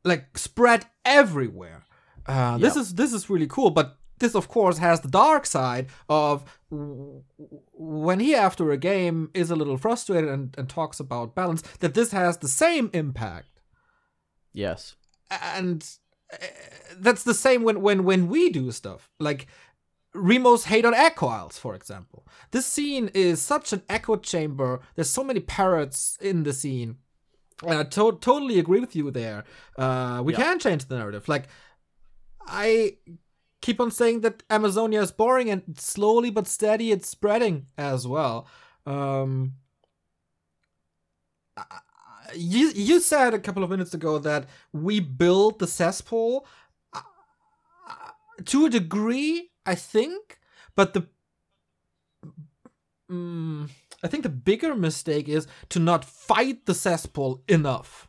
like 0.04 0.38
spread 0.38 0.86
everywhere. 1.06 1.84
Uh, 2.26 2.58
This 2.58 2.76
is 2.76 2.94
this 2.96 3.14
is 3.14 3.30
really 3.30 3.48
cool, 3.48 3.70
but 3.72 3.98
this 4.20 4.36
of 4.36 4.48
course 4.48 4.78
has 4.78 5.02
the 5.02 5.08
dark 5.10 5.46
side 5.46 5.88
of 6.08 6.44
when 7.74 8.20
he 8.20 8.36
after 8.36 8.72
a 8.72 8.78
game 8.78 9.30
is 9.34 9.50
a 9.52 9.56
little 9.56 9.78
frustrated 9.78 10.30
and, 10.30 10.56
and 10.58 10.70
talks 10.70 11.00
about 11.00 11.34
balance 11.36 11.62
that 11.80 11.94
this 11.94 12.12
has 12.12 12.38
the 12.38 12.48
same 12.48 12.90
impact 12.94 13.48
Yes. 14.54 14.96
and 15.32 15.84
uh, 16.32 16.38
that's 16.98 17.24
the 17.24 17.34
same 17.34 17.64
when 17.64 17.82
when 17.82 18.04
when 18.04 18.28
we 18.28 18.50
do 18.50 18.72
stuff 18.72 19.10
like 19.20 19.48
Remo's 20.14 20.66
hate 20.66 20.84
on 20.86 20.94
echo 20.94 21.28
isles, 21.28 21.58
for 21.58 21.74
example. 21.76 22.28
This 22.52 22.66
scene 22.66 23.10
is 23.14 23.42
such 23.42 23.72
an 23.72 23.82
echo 23.90 24.18
chamber. 24.18 24.82
There's 24.96 25.10
so 25.10 25.24
many 25.24 25.40
parrots 25.40 26.18
in 26.22 26.44
the 26.44 26.52
scene. 26.54 26.98
And 27.64 27.78
I 27.80 27.84
to- 27.84 28.18
totally 28.20 28.60
agree 28.60 28.80
with 28.80 28.96
you 28.96 29.10
there. 29.12 29.46
Uh, 29.78 30.22
we 30.26 30.34
Yeah. 30.34 30.40
can 30.40 30.60
change 30.60 30.86
the 30.86 30.98
narrative. 30.98 31.28
Like, 31.30 31.48
I 32.48 32.98
keep 33.62 33.80
on 33.80 33.92
saying 33.92 34.22
that 34.22 34.44
Amazonia 34.50 35.02
is 35.02 35.12
boring, 35.12 35.50
and 35.50 35.80
slowly 35.80 36.32
but 36.32 36.48
steady, 36.48 36.92
it's 36.92 37.08
spreading 37.08 37.68
as 37.78 38.08
well. 38.08 38.48
Um, 38.86 39.54
I- 41.56 41.82
you 42.34 42.70
you 42.70 43.00
said 43.00 43.34
a 43.34 43.40
couple 43.40 43.64
of 43.64 43.70
minutes 43.70 43.94
ago 43.94 44.18
that 44.20 44.48
we 44.74 45.00
build 45.00 45.60
the 45.60 45.68
cesspool 45.68 46.46
uh, 46.94 47.02
to 48.46 48.66
a 48.66 48.70
degree, 48.70 49.51
I 49.66 49.76
think, 49.76 50.40
but 50.76 50.94
the 50.94 51.08
mm, 53.12 53.70
I 54.04 54.08
think 54.08 54.24
the 54.24 54.30
bigger 54.30 54.76
mistake 54.76 55.30
is 55.30 55.48
to 55.70 55.80
not 55.80 56.06
fight 56.06 56.66
the 56.66 56.74
cesspool 56.74 57.44
enough. 57.48 58.08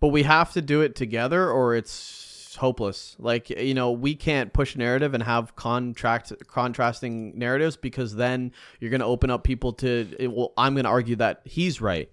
but 0.00 0.08
we 0.08 0.22
have 0.22 0.52
to 0.52 0.62
do 0.62 0.80
it 0.80 0.94
together 0.94 1.50
or 1.50 1.74
it's 1.74 2.56
hopeless 2.58 3.16
like 3.18 3.48
you 3.50 3.74
know 3.74 3.92
we 3.92 4.14
can't 4.14 4.52
push 4.52 4.76
narrative 4.76 5.14
and 5.14 5.22
have 5.22 5.54
contract 5.56 6.32
contrasting 6.48 7.38
narratives 7.38 7.76
because 7.76 8.16
then 8.16 8.50
you're 8.80 8.90
going 8.90 9.00
to 9.00 9.06
open 9.06 9.30
up 9.30 9.44
people 9.44 9.72
to 9.72 10.08
well 10.28 10.52
i'm 10.58 10.74
going 10.74 10.84
to 10.84 10.90
argue 10.90 11.16
that 11.16 11.40
he's 11.44 11.80
right 11.80 12.10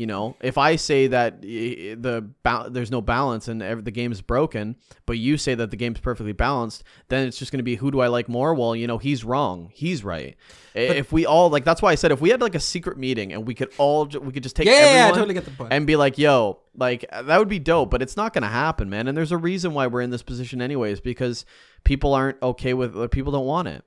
you 0.00 0.06
know 0.06 0.34
if 0.40 0.56
i 0.56 0.76
say 0.76 1.06
that 1.08 1.34
eh, 1.44 1.90
eh 1.92 1.94
the 1.98 2.14
ba- 2.42 2.68
there's 2.70 2.90
no 2.90 3.00
balance 3.02 3.48
and 3.48 3.62
every, 3.62 3.82
the 3.82 3.90
game's 3.90 4.22
broken 4.22 4.74
but 5.04 5.18
you 5.18 5.36
say 5.36 5.54
that 5.54 5.70
the 5.70 5.76
game's 5.76 6.00
perfectly 6.00 6.32
balanced 6.32 6.82
then 7.08 7.26
it's 7.28 7.38
just 7.38 7.52
going 7.52 7.58
to 7.58 7.68
be 7.72 7.74
who 7.76 7.90
do 7.90 8.00
i 8.00 8.06
like 8.06 8.28
more 8.28 8.54
well 8.54 8.74
you 8.74 8.86
know 8.86 8.98
he's 8.98 9.22
wrong 9.24 9.70
he's 9.74 10.02
right 10.02 10.36
if 10.74 11.12
we 11.12 11.26
all 11.26 11.50
like 11.50 11.64
that's 11.64 11.82
why 11.82 11.90
i 11.90 11.94
said 11.96 12.12
if 12.12 12.20
we 12.20 12.30
had 12.30 12.40
like 12.40 12.54
a 12.54 12.60
secret 12.60 12.96
meeting 12.96 13.32
and 13.32 13.46
we 13.46 13.54
could 13.54 13.70
all 13.76 14.06
we 14.06 14.32
could 14.32 14.42
just 14.42 14.56
take 14.56 14.66
Yeah, 14.66 15.08
yeah, 15.08 15.10
totally 15.10 15.34
get 15.34 15.44
the 15.44 15.50
point. 15.50 15.72
and 15.72 15.86
be 15.86 15.96
like, 15.96 16.16
yo, 16.16 16.60
like 16.76 17.04
uh, 17.10 17.22
that 17.22 17.38
would 17.38 17.48
be 17.48 17.58
dope, 17.58 17.90
but 17.90 18.00
it's 18.00 18.16
not 18.16 18.32
gonna 18.32 18.48
happen, 18.48 18.88
man. 18.88 19.08
And 19.08 19.16
there's 19.18 19.32
a 19.32 19.36
reason 19.36 19.74
why 19.74 19.86
we're 19.88 20.00
in 20.00 20.10
this 20.10 20.22
position, 20.22 20.62
anyways, 20.62 21.00
because 21.00 21.44
people 21.84 22.14
aren't 22.14 22.40
okay 22.42 22.72
with 22.72 22.94
like, 22.94 23.10
people 23.10 23.32
don't 23.32 23.46
want 23.46 23.68
it. 23.68 23.84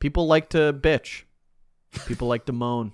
People 0.00 0.26
like 0.26 0.48
to 0.50 0.72
bitch. 0.72 1.24
People 2.06 2.26
like 2.26 2.46
to 2.46 2.52
moan. 2.52 2.92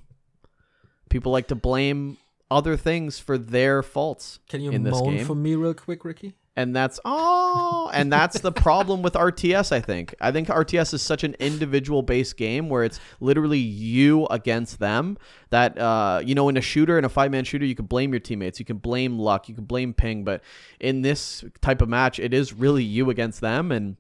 People 1.09 1.33
like 1.33 1.49
to 1.49 1.55
blame 1.55 2.19
other 2.51 2.77
things 2.77 3.19
for 3.19 3.37
their 3.37 3.83
faults 3.83 4.39
Can 4.49 4.61
you 4.61 4.71
in 4.71 4.83
this 4.83 4.93
moan 4.93 5.17
game. 5.17 5.27
for 5.27 5.35
me 5.35 5.55
real 5.55 5.75
quick, 5.75 6.05
Ricky? 6.05 6.35
and 6.59 6.75
that's 6.75 6.99
oh 7.05 7.89
and 7.95 8.13
that's 8.13 8.41
the 8.41 8.51
problem 8.51 9.01
with 9.01 9.15
RTS 9.15 9.71
I 9.71 9.81
think. 9.81 10.13
I 10.21 10.33
think 10.33 10.49
RTS 10.49 10.93
is 10.93 11.03
such 11.03 11.23
an 11.23 11.37
individual 11.39 12.03
based 12.03 12.37
game 12.37 12.69
where 12.69 12.83
it's 12.83 12.99
literally 13.21 13.61
you 13.61 14.27
against 14.27 14.81
them 14.81 15.19
that 15.51 15.79
uh 15.79 16.21
you 16.25 16.35
know 16.35 16.49
in 16.49 16.57
a 16.57 16.61
shooter 16.61 16.99
in 16.99 17.05
a 17.05 17.09
five 17.09 17.31
man 17.31 17.45
shooter 17.45 17.65
you 17.65 17.77
can 17.77 17.87
blame 17.87 18.13
your 18.13 18.19
teammates, 18.19 18.59
you 18.59 18.65
can 18.65 18.79
blame 18.79 19.21
luck, 19.21 19.49
you 19.49 19.55
can 19.55 19.67
blame 19.67 19.95
ping, 19.95 20.25
but 20.25 20.43
in 20.81 21.03
this 21.03 21.45
type 21.61 21.81
of 21.81 21.89
match 21.89 22.19
it 22.19 22.35
is 22.35 22.53
really 22.53 22.83
you 22.83 23.09
against 23.09 23.41
them 23.41 23.71
and 23.71 23.97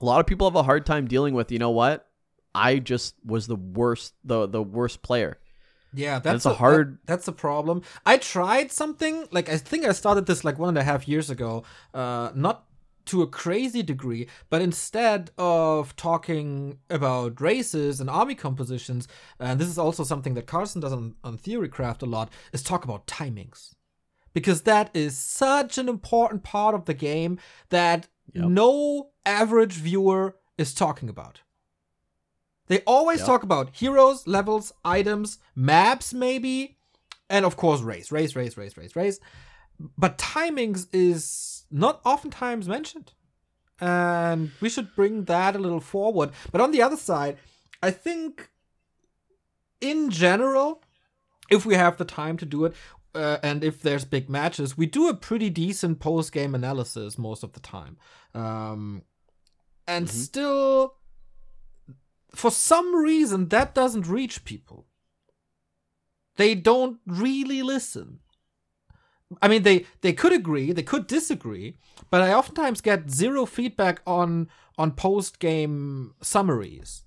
a 0.00 0.04
lot 0.06 0.20
of 0.20 0.26
people 0.26 0.48
have 0.48 0.56
a 0.56 0.62
hard 0.62 0.86
time 0.86 1.06
dealing 1.06 1.34
with, 1.34 1.52
you 1.52 1.58
know 1.58 1.70
what? 1.70 2.06
I 2.54 2.78
just 2.78 3.14
was 3.26 3.46
the 3.46 3.56
worst 3.56 4.14
the 4.24 4.46
the 4.46 4.62
worst 4.62 5.02
player. 5.02 5.38
Yeah, 5.92 6.18
that's 6.20 6.46
a 6.46 6.54
hard- 6.54 6.94
that- 6.94 7.06
that's 7.06 7.28
a 7.28 7.32
problem. 7.32 7.82
I 8.06 8.16
tried 8.16 8.70
something 8.72 9.26
like 9.32 9.48
I 9.48 9.56
think 9.58 9.84
I 9.84 9.92
started 9.92 10.26
this 10.26 10.44
like 10.44 10.58
one 10.58 10.68
and 10.70 10.78
a 10.78 10.84
half 10.84 11.08
years 11.08 11.30
ago. 11.30 11.64
Uh, 11.92 12.30
not 12.34 12.66
to 13.06 13.22
a 13.22 13.26
crazy 13.26 13.82
degree, 13.82 14.28
but 14.50 14.62
instead 14.62 15.30
of 15.36 15.96
talking 15.96 16.78
about 16.90 17.40
races 17.40 17.98
and 18.00 18.08
army 18.08 18.36
compositions, 18.36 19.08
and 19.40 19.58
this 19.60 19.66
is 19.68 19.78
also 19.78 20.04
something 20.04 20.34
that 20.34 20.46
Carson 20.46 20.80
does 20.80 20.92
on, 20.92 21.14
on 21.24 21.36
Theorycraft 21.36 22.02
a 22.02 22.06
lot, 22.06 22.30
is 22.52 22.62
talk 22.62 22.84
about 22.84 23.06
timings. 23.08 23.74
Because 24.32 24.62
that 24.62 24.90
is 24.94 25.18
such 25.18 25.76
an 25.76 25.88
important 25.88 26.44
part 26.44 26.74
of 26.74 26.84
the 26.84 26.94
game 26.94 27.38
that 27.70 28.06
Yep. 28.32 28.44
no 28.44 29.08
average 29.26 29.72
viewer 29.72 30.36
is 30.56 30.72
talking 30.72 31.08
about. 31.08 31.40
They 32.70 32.82
always 32.86 33.20
talk 33.26 33.42
about 33.42 33.70
heroes, 33.72 34.28
levels, 34.28 34.72
items, 34.84 35.38
maps, 35.56 36.14
maybe, 36.14 36.76
and 37.28 37.44
of 37.44 37.56
course, 37.56 37.80
race, 37.80 38.12
race, 38.12 38.36
race, 38.36 38.56
race, 38.56 38.76
race, 38.76 38.94
race. 38.94 39.18
But 39.98 40.18
timings 40.18 40.86
is 40.92 41.64
not 41.68 42.00
oftentimes 42.04 42.68
mentioned. 42.68 43.12
And 43.80 44.52
we 44.60 44.68
should 44.68 44.94
bring 44.94 45.24
that 45.24 45.56
a 45.56 45.58
little 45.58 45.80
forward. 45.80 46.30
But 46.52 46.60
on 46.60 46.70
the 46.70 46.80
other 46.80 46.96
side, 46.96 47.38
I 47.82 47.90
think 47.90 48.50
in 49.80 50.10
general, 50.10 50.84
if 51.50 51.66
we 51.66 51.74
have 51.74 51.96
the 51.96 52.04
time 52.04 52.36
to 52.36 52.46
do 52.46 52.66
it, 52.66 52.74
uh, 53.16 53.38
and 53.42 53.64
if 53.64 53.82
there's 53.82 54.04
big 54.04 54.30
matches, 54.30 54.78
we 54.78 54.86
do 54.86 55.08
a 55.08 55.14
pretty 55.14 55.50
decent 55.50 55.98
post 55.98 56.30
game 56.30 56.54
analysis 56.54 57.18
most 57.18 57.42
of 57.42 57.52
the 57.54 57.60
time. 57.60 57.96
Um, 58.32 59.02
and 59.88 60.06
Mhm. 60.06 60.10
still, 60.10 60.99
for 62.34 62.50
some 62.50 62.94
reason, 62.94 63.48
that 63.48 63.74
doesn't 63.74 64.06
reach 64.06 64.44
people. 64.44 64.86
They 66.36 66.54
don't 66.54 66.98
really 67.06 67.62
listen. 67.62 68.20
I 69.42 69.48
mean, 69.48 69.62
they 69.62 69.86
they 70.00 70.12
could 70.12 70.32
agree, 70.32 70.72
they 70.72 70.82
could 70.82 71.06
disagree, 71.06 71.76
but 72.10 72.20
I 72.22 72.32
oftentimes 72.32 72.80
get 72.80 73.10
zero 73.10 73.46
feedback 73.46 74.00
on 74.06 74.48
on 74.78 74.92
post 74.92 75.38
game 75.38 76.14
summaries. 76.22 77.04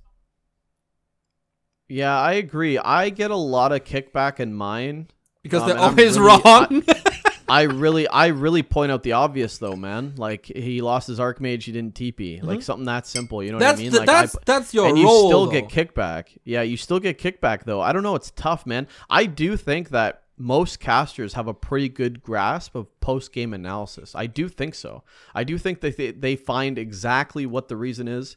Yeah, 1.89 2.17
I 2.17 2.33
agree. 2.33 2.77
I 2.77 3.09
get 3.09 3.29
a 3.31 3.35
lot 3.35 3.71
of 3.71 3.83
kickback 3.83 4.39
in 4.39 4.53
mine 4.53 5.09
Because 5.43 5.63
Um, 5.63 5.67
they're 5.69 5.77
always 5.79 6.17
really- 6.17 6.41
wrong. 6.43 6.83
I 6.87 7.11
really, 7.61 8.07
I 8.07 8.27
really 8.27 8.63
point 8.63 8.91
out 8.91 9.03
the 9.03 9.11
obvious 9.13 9.59
though, 9.59 9.75
man. 9.75 10.15
Like 10.17 10.45
he 10.47 10.81
lost 10.81 11.07
his 11.07 11.19
archmage, 11.19 11.63
he 11.63 11.71
didn't 11.71 11.93
TP, 11.95 12.43
like 12.43 12.61
something 12.61 12.85
that 12.85 13.05
simple. 13.07 13.41
You 13.43 13.51
know 13.53 13.59
Mm-hmm. 13.59 13.61
that's 13.61 13.77
what 13.77 13.79
I 13.79 13.83
mean? 13.83 13.91
the, 13.91 13.97
like 13.99 14.07
that's 14.07 14.35
I, 14.35 14.39
that's 14.45 14.73
your 14.73 14.83
role 14.85 14.89
and 14.91 14.97
you 14.99 15.05
role. 15.05 15.27
still 15.29 15.45
though. 15.45 15.51
get 15.51 15.67
kickback. 15.69 16.37
Yeah, 16.43 16.61
you 16.63 16.75
still 16.77 16.99
get 16.99 17.17
kickback 17.19 17.63
though. 17.65 17.79
I 17.81 17.93
don't 17.93 18.03
know. 18.03 18.15
It's 18.15 18.31
tough, 18.31 18.65
man. 18.65 18.87
I 19.09 19.25
do 19.25 19.55
think 19.55 19.89
that 19.89 20.23
most 20.35 20.79
casters 20.79 21.33
have 21.33 21.47
a 21.47 21.53
pretty 21.53 21.87
good 21.89 22.23
grasp 22.23 22.73
of 22.75 22.87
post 22.99 23.31
game 23.31 23.53
analysis. 23.53 24.15
I 24.15 24.25
do 24.25 24.49
think 24.49 24.73
so. 24.73 25.03
I 25.35 25.43
do 25.43 25.57
think 25.59 25.81
that 25.81 25.95
they, 25.95 26.11
they 26.11 26.35
find 26.35 26.79
exactly 26.79 27.45
what 27.45 27.67
the 27.67 27.75
reason 27.77 28.07
is 28.07 28.35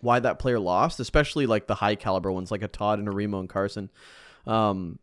why 0.00 0.18
that 0.20 0.38
player 0.38 0.58
lost, 0.58 0.98
especially 1.00 1.46
like 1.46 1.66
the 1.68 1.76
high 1.76 1.94
caliber 1.94 2.30
ones 2.32 2.50
like 2.50 2.62
a 2.62 2.68
Todd 2.68 2.98
and 2.98 3.06
a 3.08 3.10
Remo 3.12 3.38
and 3.40 3.48
Carson. 3.48 3.88
Um, 4.46 4.98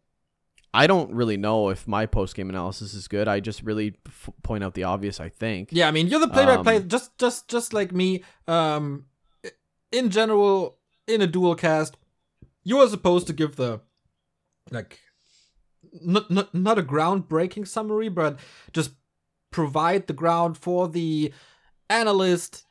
I 0.73 0.85
don't 0.87 1.11
really 1.11 1.37
know 1.37 1.69
if 1.69 1.87
my 1.87 2.05
post 2.05 2.35
game 2.35 2.49
analysis 2.49 2.93
is 2.93 3.07
good. 3.07 3.27
I 3.27 3.39
just 3.39 3.63
really 3.63 3.95
f- 4.05 4.29
point 4.43 4.63
out 4.63 4.75
the 4.75 4.83
obvious. 4.83 5.19
I 5.19 5.29
think. 5.29 5.69
Yeah, 5.71 5.87
I 5.87 5.91
mean, 5.91 6.07
you're 6.07 6.19
the 6.19 6.27
play-by-play, 6.27 6.77
Um, 6.77 6.87
just 6.87 7.17
just 7.17 7.47
just 7.47 7.73
like 7.73 7.91
me. 7.91 8.23
Um, 8.47 9.05
in 9.91 10.09
general, 10.11 10.77
in 11.07 11.21
a 11.21 11.27
dual 11.27 11.55
cast, 11.55 11.97
you 12.63 12.77
are 12.79 12.87
supposed 12.87 13.25
to 13.27 13.33
give 13.33 13.55
the 13.55 13.81
like 14.69 14.99
not 16.05 16.29
not 16.29 16.53
not 16.53 16.77
a 16.77 16.83
groundbreaking 16.83 17.67
summary, 17.67 18.09
but 18.09 18.37
just 18.71 18.91
provide 19.51 20.05
the 20.05 20.13
ground 20.13 20.55
for 20.57 20.87
the 20.87 21.33
analyst 21.89 22.65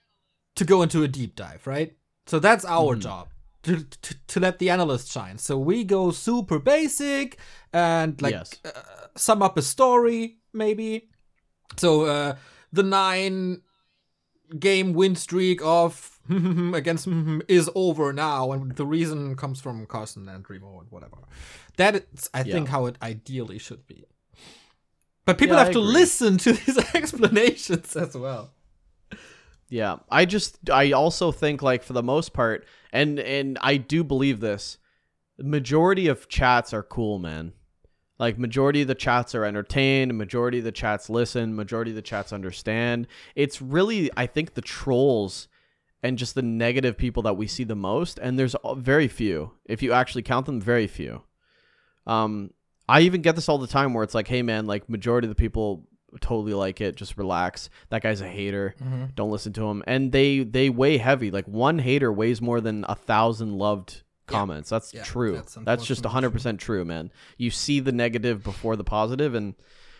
to 0.54 0.64
go 0.64 0.82
into 0.82 1.02
a 1.02 1.08
deep 1.08 1.34
dive, 1.34 1.66
right? 1.66 1.96
So 2.26 2.38
that's 2.38 2.64
our 2.64 2.94
Mhm. 2.94 3.00
job. 3.00 3.28
To, 3.64 3.82
to, 3.84 4.14
to 4.28 4.40
let 4.40 4.58
the 4.60 4.70
analyst 4.70 5.10
shine. 5.10 5.36
So 5.38 5.58
we 5.58 5.82
go 5.84 6.10
super 6.12 6.58
basic 6.60 7.38
and 7.72 8.20
like 8.22 8.32
Yes. 8.34 8.54
uh, 8.64 8.70
sum 9.16 9.42
up 9.42 9.58
a 9.58 9.62
story, 9.62 10.38
maybe. 10.52 11.10
So 11.76 12.04
uh, 12.04 12.36
the 12.72 12.82
nine 12.84 13.62
game 14.58 14.92
win 14.94 15.16
streak 15.16 15.60
of 15.62 16.18
against 16.74 17.08
is 17.48 17.68
over 17.74 18.12
now, 18.12 18.52
and 18.52 18.76
the 18.76 18.86
reason 18.86 19.34
comes 19.36 19.60
from 19.60 19.86
Carson 19.86 20.28
and 20.28 20.48
Remo 20.48 20.78
and 20.80 20.90
whatever. 20.90 21.18
That 21.76 21.96
is, 21.96 22.30
I 22.32 22.44
think, 22.44 22.68
how 22.68 22.86
it 22.86 22.96
ideally 23.02 23.58
should 23.58 23.86
be. 23.86 24.04
But 25.24 25.36
people 25.36 25.56
Yeah, 25.56 25.64
have 25.64 25.72
to 25.72 25.80
listen 25.80 26.38
to 26.38 26.52
these 26.60 26.78
explanations 26.94 27.96
as 27.96 28.16
well. 28.16 28.54
Yeah, 29.70 29.96
I 30.10 30.24
just 30.24 30.70
I 30.70 30.92
also 30.92 31.30
think 31.30 31.62
like 31.62 31.82
for 31.82 31.92
the 31.92 32.02
most 32.02 32.32
part, 32.32 32.66
and 32.92 33.18
and 33.20 33.58
I 33.60 33.76
do 33.76 34.02
believe 34.02 34.40
this, 34.40 34.78
majority 35.38 36.08
of 36.08 36.28
chats 36.28 36.72
are 36.72 36.82
cool, 36.82 37.18
man. 37.18 37.52
Like 38.18 38.38
majority 38.38 38.82
of 38.82 38.88
the 38.88 38.94
chats 38.94 39.34
are 39.34 39.44
entertained, 39.44 40.16
majority 40.16 40.58
of 40.58 40.64
the 40.64 40.72
chats 40.72 41.08
listen, 41.08 41.54
majority 41.54 41.92
of 41.92 41.96
the 41.96 42.02
chats 42.02 42.32
understand. 42.32 43.06
It's 43.36 43.60
really 43.62 44.10
I 44.16 44.26
think 44.26 44.54
the 44.54 44.62
trolls 44.62 45.48
and 46.02 46.16
just 46.16 46.34
the 46.34 46.42
negative 46.42 46.96
people 46.96 47.22
that 47.24 47.36
we 47.36 47.46
see 47.46 47.64
the 47.64 47.76
most, 47.76 48.18
and 48.18 48.38
there's 48.38 48.56
very 48.76 49.08
few. 49.08 49.52
If 49.66 49.82
you 49.82 49.92
actually 49.92 50.22
count 50.22 50.46
them, 50.46 50.60
very 50.60 50.86
few. 50.86 51.22
Um, 52.06 52.52
I 52.88 53.00
even 53.00 53.20
get 53.20 53.34
this 53.34 53.48
all 53.48 53.58
the 53.58 53.66
time 53.66 53.92
where 53.92 54.04
it's 54.04 54.14
like, 54.14 54.28
hey 54.28 54.42
man, 54.42 54.66
like 54.66 54.88
majority 54.88 55.26
of 55.26 55.30
the 55.30 55.34
people 55.34 55.86
totally 56.20 56.54
like 56.54 56.80
it. 56.80 56.96
Just 56.96 57.16
relax. 57.18 57.70
That 57.90 58.02
guy's 58.02 58.20
a 58.20 58.28
hater. 58.28 58.74
Mm-hmm. 58.82 59.04
Don't 59.14 59.30
listen 59.30 59.52
to 59.54 59.64
him. 59.68 59.82
And 59.86 60.12
they 60.12 60.40
they 60.40 60.70
weigh 60.70 60.98
heavy. 60.98 61.30
Like 61.30 61.46
one 61.46 61.78
hater 61.78 62.12
weighs 62.12 62.40
more 62.40 62.60
than 62.60 62.84
a 62.88 62.94
thousand 62.94 63.58
loved 63.58 64.02
comments. 64.26 64.70
That's 64.70 64.92
Yeah, 64.92 65.04
true. 65.04 65.32
that's 65.36 65.54
That's, 65.54 65.84
just 65.86 66.00
unfortunately 66.00 66.10
hundred 66.12 66.30
percent 66.30 66.60
true, 66.60 66.84
man. 66.84 67.10
You 67.36 67.50
see 67.50 67.80
the 67.80 67.92
negative 67.92 68.42
before 68.42 68.76
the 68.76 68.84
positive, 68.84 69.34
and 69.34 69.54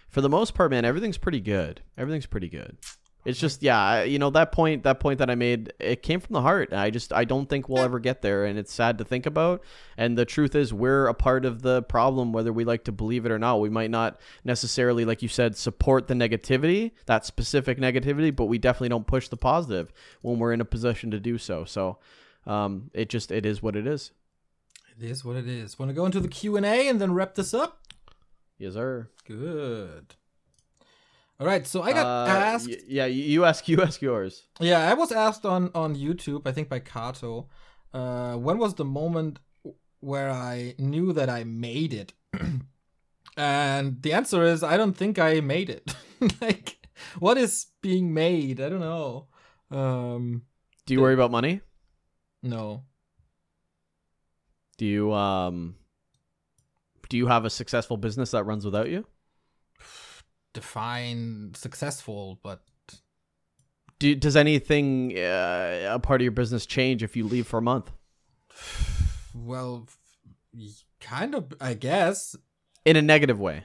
for 0.09 0.21
the 0.21 0.29
most 0.29 0.55
part, 0.55 0.71
man, 0.71 0.85
everything's 0.85 1.19
pretty 1.19 1.41
good. 1.41 1.83
Everything's 1.97 2.27
pretty 2.27 2.49
good. 2.49 2.77
It's 3.25 3.39
just 3.39 3.63
yeah, 3.63 4.05
you 4.05 4.19
know 4.19 4.31
that 4.31 4.53
point 4.53 4.85
that 4.85 5.01
point 5.01 5.19
that 5.19 5.29
I 5.29 5.35
made 5.35 5.73
it 5.79 6.03
came 6.03 6.21
from 6.21 6.33
the 6.33 6.41
heart. 6.41 6.73
I 6.73 6.89
just 6.89 7.13
I 7.13 7.25
don't 7.25 7.49
think 7.49 7.69
we'll 7.69 7.83
ever 7.83 7.99
get 7.99 8.23
there 8.23 8.47
and 8.47 8.59
it's 8.59 8.73
sad 8.73 8.97
to 8.99 9.05
think 9.05 9.27
about. 9.27 9.63
And 9.99 10.17
the 10.17 10.25
truth 10.25 10.55
is 10.55 10.73
we're 10.73 11.07
a 11.07 11.15
part 11.15 11.45
of 11.45 11.61
the 11.63 11.83
problem 11.83 12.33
whether 12.33 12.53
we 12.53 12.65
like 12.65 12.85
to 12.85 12.93
believe 12.93 13.27
it 13.27 13.33
or 13.33 13.39
not. 13.39 13.61
We 13.61 13.69
might 13.69 13.91
not 13.91 14.19
necessarily 14.45 15.05
like 15.05 15.21
you 15.21 15.29
said 15.29 15.57
support 15.57 16.07
the 16.09 16.15
negativity, 16.15 16.93
that 17.07 17.27
specific 17.27 17.79
negativity, 17.79 18.35
but 18.35 18.47
we 18.47 18.57
definitely 18.57 18.91
don't 18.91 19.07
push 19.07 19.29
the 19.29 19.37
positive 19.37 19.93
when 20.23 20.39
we're 20.39 20.53
in 20.55 20.61
a 20.61 20.65
position 20.65 21.11
to 21.11 21.21
do 21.21 21.37
so. 21.39 21.65
So 21.65 21.99
Um, 22.47 22.91
it 22.95 23.11
just 23.11 23.31
it 23.31 23.45
is 23.45 23.63
what 23.63 23.77
it 23.77 23.87
is. 23.87 24.13
It 24.99 25.05
is 25.11 25.25
what 25.25 25.37
it 25.37 25.47
is. 25.47 25.79
Want 25.79 25.91
to 25.91 25.95
go 25.95 26.07
into 26.07 26.21
the 26.21 26.29
Q 26.29 26.57
and 26.57 26.65
A 26.65 26.89
and 26.89 26.99
then 27.01 27.13
wrap 27.13 27.35
this 27.35 27.53
up? 27.53 27.83
Yes, 28.59 28.73
sir. 28.73 29.09
Good. 29.27 30.15
All 31.41 31.47
right. 31.47 31.67
So 31.67 31.83
I 31.83 31.93
got 31.93 32.07
Uh, 32.07 32.31
asked. 32.31 32.69
y- 32.69 32.83
yeah, 32.89 33.07
you 33.07 33.45
ask 33.45 33.69
you 33.69 33.81
ask 33.83 34.03
yours. 34.03 34.49
Yeah, 34.61 34.91
I 34.91 34.95
was 34.95 35.13
asked 35.13 35.45
on 35.47 35.71
on 35.75 35.95
YouTube, 35.95 36.43
I 36.47 36.53
think 36.53 36.69
by 36.69 36.81
Kato, 36.81 37.49
uh, 37.95 38.35
when 38.37 38.59
was 38.59 38.75
the 38.75 38.85
moment 38.85 39.39
where 40.01 40.31
I 40.31 40.75
knew 40.79 41.13
that 41.13 41.29
I 41.31 41.45
made 41.45 41.93
it? 41.95 42.13
and 43.37 44.03
the 44.03 44.13
answer 44.13 44.43
is 44.45 44.63
I 44.63 44.77
don't 44.77 44.97
think 44.97 45.19
I 45.19 45.41
made 45.41 45.71
it. 45.71 45.95
like, 46.41 46.79
what 47.21 47.39
is 47.39 47.67
being 47.83 48.13
made? 48.13 48.61
I 48.61 48.69
don't 48.69 48.81
know. 48.81 49.29
Um, 49.71 50.43
Do 50.87 50.95
you 50.95 51.01
worry 51.01 51.15
about 51.15 51.31
money? 51.31 51.61
no. 52.43 52.85
Do 54.79 54.87
you 54.87 55.13
um 55.13 55.75
do 57.09 57.17
you 57.17 57.27
have 57.27 57.45
a 57.45 57.51
successful 57.51 57.97
business 57.97 58.31
that 58.31 58.45
runs 58.45 58.65
without 58.65 58.89
you? 58.89 59.05
Define 60.59 61.53
successful, 61.55 62.41
but 62.43 62.63
Do, 64.01 64.15
does 64.17 64.35
anything 64.35 65.17
uh, 65.17 65.91
a 65.93 66.01
part 66.01 66.21
of 66.21 66.25
your 66.25 66.33
business 66.33 66.67
change 66.67 67.05
if 67.05 67.17
you 67.17 67.25
leave 67.29 67.47
for 67.47 67.59
a 67.59 67.63
month? 67.63 67.93
well, 69.33 69.87
kind 71.01 71.37
of, 71.37 71.53
I 71.61 71.75
guess. 71.75 72.35
In 72.85 72.97
a 72.97 73.03
negative 73.03 73.39
way. 73.39 73.65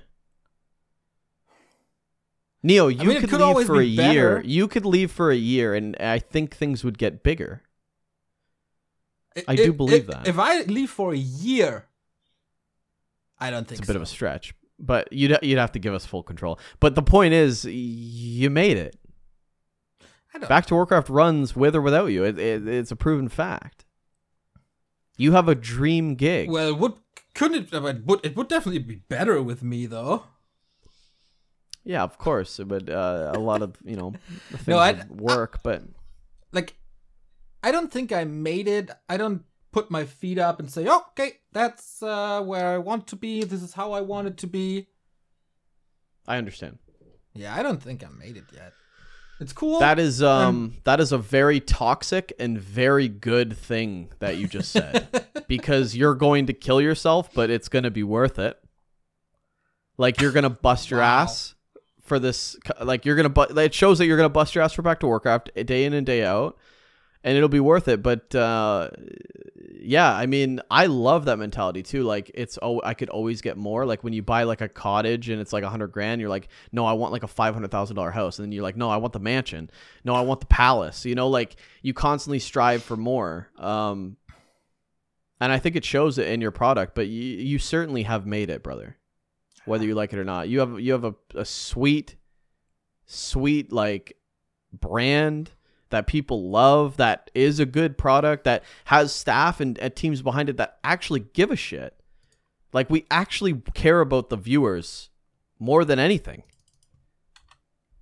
Neo, 2.62 2.88
you 2.90 3.10
mean, 3.10 3.20
could, 3.22 3.30
could 3.32 3.42
leave 3.42 3.66
for 3.66 3.80
a 3.82 3.84
year. 3.84 4.36
better. 4.36 4.42
You 4.46 4.68
could 4.68 4.86
leave 4.86 5.12
for 5.12 5.32
a 5.32 5.36
year, 5.36 5.74
and 5.74 5.98
I 6.00 6.20
think 6.20 6.56
things 6.56 6.84
would 6.84 7.00
get 7.00 7.24
bigger. 7.24 7.64
I 9.36 9.44
I- 9.48 9.56
do 9.56 9.64
I- 9.74 9.76
believe 9.76 10.10
I- 10.12 10.14
that. 10.14 10.28
If 10.28 10.38
I 10.38 10.62
leave 10.62 10.92
for 10.92 11.12
a 11.12 11.18
year, 11.18 11.88
I 13.40 13.50
don't 13.50 13.68
think 13.68 13.80
It's 13.82 13.90
a 13.90 13.92
bit 13.92 13.96
of 13.96 14.04
a 14.04 14.06
stretch, 14.06 14.54
but 14.86 15.12
you'd 15.12 15.38
you'd 15.42 15.58
have 15.60 15.72
to 15.74 15.80
give 15.80 15.94
us 15.94 16.06
full 16.06 16.24
control. 16.24 16.60
But 16.80 16.96
the 16.96 17.02
point 17.02 17.34
is, 17.34 17.66
you 17.66 18.50
made 18.50 18.78
it. 18.78 18.96
I 20.36 20.40
don't 20.40 20.50
Back 20.50 20.66
to 20.68 20.74
Warcraft 20.76 21.10
runs 21.10 21.56
with 21.56 21.76
or 21.76 21.82
without 21.82 22.08
you. 22.08 22.24
It, 22.24 22.40
it, 22.40 22.68
it's 22.68 22.92
a 22.92 22.96
proven 22.96 23.30
fact. 23.30 23.86
You 25.18 25.34
have 25.34 25.48
a 25.48 25.54
dream 25.56 26.16
gig. 26.16 26.50
Well, 26.50 26.70
it 26.70 26.78
would 26.80 26.94
couldn't 27.36 27.72
it? 27.72 27.86
It 27.86 28.04
would 28.06 28.26
it 28.26 28.36
would 28.36 28.48
definitely 28.48 28.80
be 28.80 28.96
better 28.96 29.42
with 29.42 29.62
me 29.64 29.86
though. 29.86 30.24
yeah, 31.84 32.02
of 32.04 32.18
course, 32.18 32.60
but 32.66 32.90
uh, 32.90 33.32
a 33.36 33.40
lot 33.40 33.62
of 33.62 33.76
you 33.84 33.96
know 33.96 34.14
things 34.52 34.68
No, 34.68 34.78
I- 34.80 35.04
work, 35.10 35.60
but 35.64 35.84
Like, 36.52 36.76
I 37.62 37.72
don't 37.72 37.92
think 37.92 38.12
I 38.12 38.24
made 38.24 38.68
it. 38.68 38.90
I 39.08 39.18
don't 39.18 39.44
put 39.74 39.92
my 39.92 40.06
feet 40.06 40.38
up 40.38 40.60
and 40.60 40.72
say, 40.72 40.88
"Okay, 40.88 41.34
that's 41.52 42.02
uh, 42.02 42.42
where 42.42 42.68
I 42.70 42.78
want 42.78 43.08
to 43.08 43.16
be. 43.18 43.44
This 43.44 43.62
is 43.62 43.74
how 43.74 43.92
I 43.92 44.02
want 44.02 44.28
it 44.28 44.38
to 44.38 44.48
be." 44.48 44.88
I 46.28 46.38
understand. 46.38 46.80
Yeah, 47.34 47.54
I 47.54 47.64
don't 47.64 47.82
think 47.84 48.04
I 48.06 48.10
made 48.10 48.38
it 48.38 48.46
yet. 48.54 48.72
It's 49.40 49.52
cool. 49.52 49.80
That 49.80 50.00
is 50.00 50.22
um 50.24 50.76
that 50.86 51.00
is 51.02 51.12
a 51.12 51.18
very 51.18 51.60
toxic 51.60 52.32
and 52.40 52.58
very 52.58 53.10
good 53.10 53.58
thing 53.58 54.10
that 54.20 54.38
you 54.38 54.48
just 54.48 54.72
said 54.72 55.26
because 55.50 55.96
you're 55.98 56.16
going 56.16 56.46
to 56.46 56.54
kill 56.54 56.80
yourself, 56.80 57.30
but 57.34 57.50
it's 57.50 57.68
going 57.68 57.84
to 57.84 57.92
be 57.92 58.04
worth 58.04 58.40
it. 58.40 58.58
Like 59.98 60.22
you're 60.22 60.32
going 60.32 60.44
to 60.44 60.50
bust 60.50 60.90
your 60.92 61.00
Wow. 61.02 61.24
ass 61.24 61.56
for 62.02 62.20
this 62.20 62.56
like 62.82 63.06
you're 63.06 63.16
going 63.16 63.24
to 63.24 63.30
bu- 63.30 63.60
it 63.60 63.74
shows 63.74 63.98
that 63.98 64.06
you're 64.06 64.18
going 64.18 64.30
to 64.30 64.34
bust 64.34 64.54
your 64.56 64.64
ass 64.64 64.74
for 64.74 64.82
back 64.82 65.00
to 65.02 65.08
Warcraft 65.08 65.50
day 65.66 65.84
in 65.86 65.94
and 65.94 66.06
day 66.06 66.24
out 66.24 66.58
and 67.24 67.36
it'll 67.36 67.50
be 67.50 67.60
worth 67.60 67.88
it, 67.88 68.02
but 68.04 68.34
uh 68.36 68.92
yeah, 69.84 70.14
I 70.14 70.26
mean, 70.26 70.62
I 70.72 70.86
love 70.86 71.26
that 71.26 71.38
mentality 71.38 71.84
too. 71.84 72.04
Like 72.04 72.32
it's 72.34 72.58
oh, 72.62 72.82
I 72.84 72.94
could 72.94 73.10
always 73.10 73.42
get 73.42 73.58
more. 73.58 73.86
Like 73.86 74.04
when 74.04 74.14
you 74.14 74.22
buy 74.22 74.44
like 74.44 74.62
a 74.62 74.70
cottage 74.70 75.30
and 75.30 75.42
it's 75.42 75.54
like 75.54 75.64
a 75.64 75.70
hundred 75.70 75.92
grand, 75.92 76.22
you're 76.22 76.30
like, 76.30 76.48
no, 76.72 76.86
I 76.86 76.94
want 76.94 77.12
like 77.12 77.24
a 77.24 77.28
five 77.28 77.54
hundred 77.54 77.72
thousand 77.72 77.96
dollar 77.96 78.12
house, 78.12 78.40
and 78.40 78.46
then 78.46 78.52
you're 78.52 78.64
like, 78.64 78.78
no, 78.78 78.90
I 78.90 78.98
want 78.98 79.14
the 79.14 79.20
mansion. 79.20 79.70
No, 80.04 80.16
I 80.16 80.22
want 80.22 80.40
the 80.40 80.48
palace. 80.48 81.06
You 81.06 81.16
know, 81.16 81.30
like 81.30 81.56
you 81.82 81.94
constantly 81.94 82.40
strive 82.40 82.84
for 82.84 82.98
more. 82.98 83.50
Um, 83.58 84.18
and 85.40 85.52
I 85.52 85.60
think 85.60 85.76
it 85.76 85.86
shows 85.86 86.18
it 86.18 86.28
in 86.28 86.42
your 86.42 86.52
product. 86.52 86.96
But 86.96 87.08
you 87.08 87.22
you 87.22 87.60
certainly 87.60 88.04
have 88.04 88.26
made 88.26 88.50
it, 88.50 88.64
brother. 88.64 88.98
Whether 89.66 89.86
you 89.86 89.96
like 89.96 90.12
it 90.14 90.20
or 90.20 90.26
not, 90.26 90.50
you 90.50 90.60
have 90.60 90.80
you 90.80 90.92
have 90.92 91.06
a, 91.06 91.16
a 91.36 91.46
sweet, 91.46 92.16
sweet 93.06 93.72
like 93.72 94.18
brand 94.74 95.52
that 95.94 96.08
people 96.08 96.50
love, 96.50 96.98
that 96.98 97.30
is 97.34 97.60
a 97.60 97.66
good 97.66 97.98
product, 97.98 98.44
that 98.44 98.64
has 98.86 99.14
staff 99.14 99.60
and, 99.60 99.78
and 99.78 99.96
teams 99.96 100.22
behind 100.22 100.50
it 100.50 100.58
that 100.58 100.80
actually 100.84 101.22
give 101.34 101.52
a 101.52 101.56
shit. 101.56 101.96
Like 102.74 102.90
we 102.90 103.06
actually 103.12 103.62
care 103.76 104.02
about 104.02 104.30
the 104.30 104.36
viewers 104.36 105.10
more 105.60 105.86
than 105.86 106.00
anything. 106.00 106.44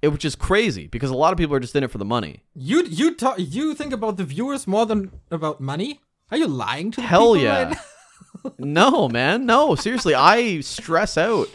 It 0.01 0.07
which 0.07 0.25
is 0.25 0.35
crazy 0.35 0.87
because 0.87 1.11
a 1.11 1.15
lot 1.15 1.31
of 1.31 1.37
people 1.37 1.55
are 1.55 1.59
just 1.59 1.75
in 1.75 1.83
it 1.83 1.91
for 1.91 1.99
the 1.99 2.05
money. 2.05 2.43
you 2.55 2.83
you 2.85 3.13
talk 3.13 3.35
you 3.37 3.75
think 3.75 3.93
about 3.93 4.17
the 4.17 4.23
viewers 4.23 4.65
more 4.65 4.85
than 4.85 5.11
about 5.29 5.59
money. 5.61 6.01
Are 6.31 6.37
you 6.37 6.47
lying 6.47 6.91
to 6.91 7.01
the 7.01 7.07
Hell 7.07 7.35
yeah. 7.35 7.65
right 7.65 7.77
no, 8.57 9.09
man. 9.09 9.45
No, 9.45 9.75
seriously. 9.75 10.15
I 10.15 10.61
stress 10.61 11.17
out. 11.17 11.49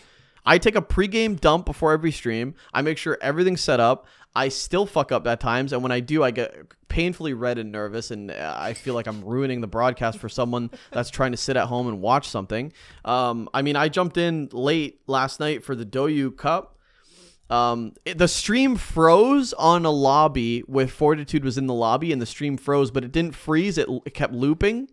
I 0.46 0.58
take 0.58 0.76
a 0.76 0.82
pregame 0.82 1.38
dump 1.40 1.66
before 1.66 1.92
every 1.92 2.12
stream. 2.12 2.54
I 2.72 2.82
make 2.82 2.98
sure 2.98 3.18
everything's 3.20 3.60
set 3.60 3.80
up. 3.80 4.06
I 4.34 4.48
still 4.48 4.84
fuck 4.86 5.12
up 5.12 5.26
at 5.26 5.40
times, 5.40 5.72
and 5.72 5.82
when 5.82 5.92
I 5.92 6.00
do, 6.00 6.22
I 6.22 6.30
get 6.30 6.54
painfully 6.88 7.32
red 7.32 7.56
and 7.58 7.72
nervous, 7.72 8.10
and 8.10 8.30
uh, 8.30 8.54
I 8.56 8.74
feel 8.74 8.92
like 8.94 9.06
I'm 9.06 9.24
ruining 9.24 9.62
the 9.62 9.66
broadcast 9.66 10.18
for 10.18 10.28
someone 10.28 10.70
that's 10.92 11.10
trying 11.10 11.32
to 11.32 11.38
sit 11.38 11.56
at 11.56 11.66
home 11.68 11.88
and 11.88 12.00
watch 12.02 12.28
something. 12.28 12.72
Um, 13.04 13.48
I 13.54 13.62
mean, 13.62 13.76
I 13.76 13.88
jumped 13.88 14.18
in 14.18 14.50
late 14.52 15.00
last 15.06 15.40
night 15.40 15.64
for 15.64 15.74
the 15.74 15.86
DouYu 15.86 16.36
Cup. 16.36 16.78
Um, 17.48 17.94
it- 18.04 18.18
the 18.18 18.28
stream 18.28 18.76
froze 18.76 19.52
on 19.54 19.86
a 19.86 19.90
lobby 19.90 20.62
with 20.68 20.90
Fortitude 20.90 21.42
was 21.44 21.56
in 21.56 21.66
the 21.66 21.74
lobby, 21.74 22.12
and 22.12 22.20
the 22.20 22.26
stream 22.26 22.56
froze, 22.58 22.90
but 22.90 23.04
it 23.04 23.12
didn't 23.12 23.34
freeze. 23.34 23.78
It, 23.78 23.88
it 24.04 24.12
kept 24.14 24.34
looping 24.34 24.88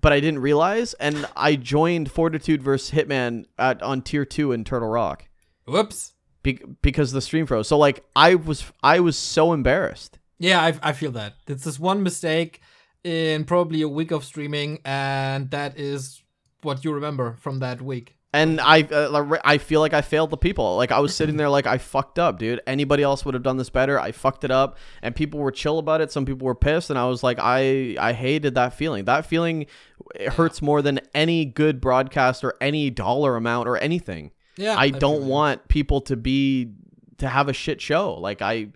but 0.00 0.12
I 0.12 0.20
didn't 0.20 0.40
realize, 0.40 0.94
and 0.94 1.26
I 1.36 1.56
joined 1.56 2.10
Fortitude 2.10 2.62
versus 2.62 2.90
Hitman 2.90 3.46
at 3.58 3.82
on 3.82 4.02
tier 4.02 4.24
two 4.24 4.52
in 4.52 4.64
Turtle 4.64 4.88
Rock 4.88 5.28
Whoops. 5.66 6.12
be- 6.42 6.60
because 6.82 7.12
the 7.12 7.20
stream 7.20 7.46
froze. 7.46 7.68
So 7.68 7.78
like 7.78 8.04
I 8.14 8.34
was 8.34 8.64
I 8.82 9.00
was 9.00 9.16
so 9.16 9.52
embarrassed. 9.52 10.18
Yeah, 10.38 10.60
I, 10.60 10.74
I 10.82 10.92
feel 10.92 11.12
that. 11.12 11.34
It's 11.46 11.64
this 11.64 11.78
one 11.80 12.02
mistake 12.02 12.60
in 13.04 13.44
probably 13.44 13.82
a 13.82 13.88
week 13.88 14.10
of 14.10 14.24
streaming, 14.24 14.80
and 14.84 15.50
that 15.50 15.78
is 15.78 16.22
what 16.62 16.84
you 16.84 16.92
remember 16.92 17.36
from 17.40 17.60
that 17.60 17.80
week. 17.80 18.15
And 18.32 18.60
I, 18.60 18.82
uh, 18.82 19.38
I 19.44 19.56
feel 19.56 19.80
like 19.80 19.94
I 19.94 20.02
failed 20.02 20.28
the 20.30 20.36
people. 20.36 20.76
Like 20.76 20.92
I 20.92 20.98
was 20.98 21.14
sitting 21.14 21.36
there, 21.38 21.48
like 21.48 21.66
I 21.66 21.78
fucked 21.78 22.18
up, 22.18 22.38
dude. 22.38 22.60
Anybody 22.66 23.02
else 23.02 23.24
would 23.24 23.32
have 23.34 23.42
done 23.42 23.56
this 23.56 23.70
better. 23.70 23.98
I 23.98 24.12
fucked 24.12 24.44
it 24.44 24.50
up, 24.50 24.76
and 25.00 25.16
people 25.16 25.40
were 25.40 25.50
chill 25.52 25.78
about 25.78 26.02
it. 26.02 26.12
Some 26.12 26.26
people 26.26 26.44
were 26.44 26.54
pissed, 26.54 26.90
and 26.90 26.98
I 26.98 27.06
was 27.06 27.22
like, 27.22 27.38
I, 27.40 27.96
I 27.98 28.12
hated 28.12 28.54
that 28.56 28.74
feeling. 28.74 29.06
That 29.06 29.24
feeling 29.24 29.66
it 30.14 30.34
hurts 30.34 30.60
more 30.60 30.82
than 30.82 31.00
any 31.14 31.46
good 31.46 31.80
broadcast 31.80 32.44
or 32.44 32.54
any 32.60 32.90
dollar 32.90 33.36
amount 33.36 33.68
or 33.68 33.78
anything. 33.78 34.32
Yeah, 34.58 34.76
I 34.76 34.90
don't 34.90 35.28
want 35.28 35.68
people 35.68 36.02
to 36.02 36.16
be 36.16 36.72
to 37.18 37.28
have 37.28 37.48
a 37.48 37.52
shit 37.54 37.80
show. 37.80 38.14
Like 38.14 38.42
I 38.42 38.68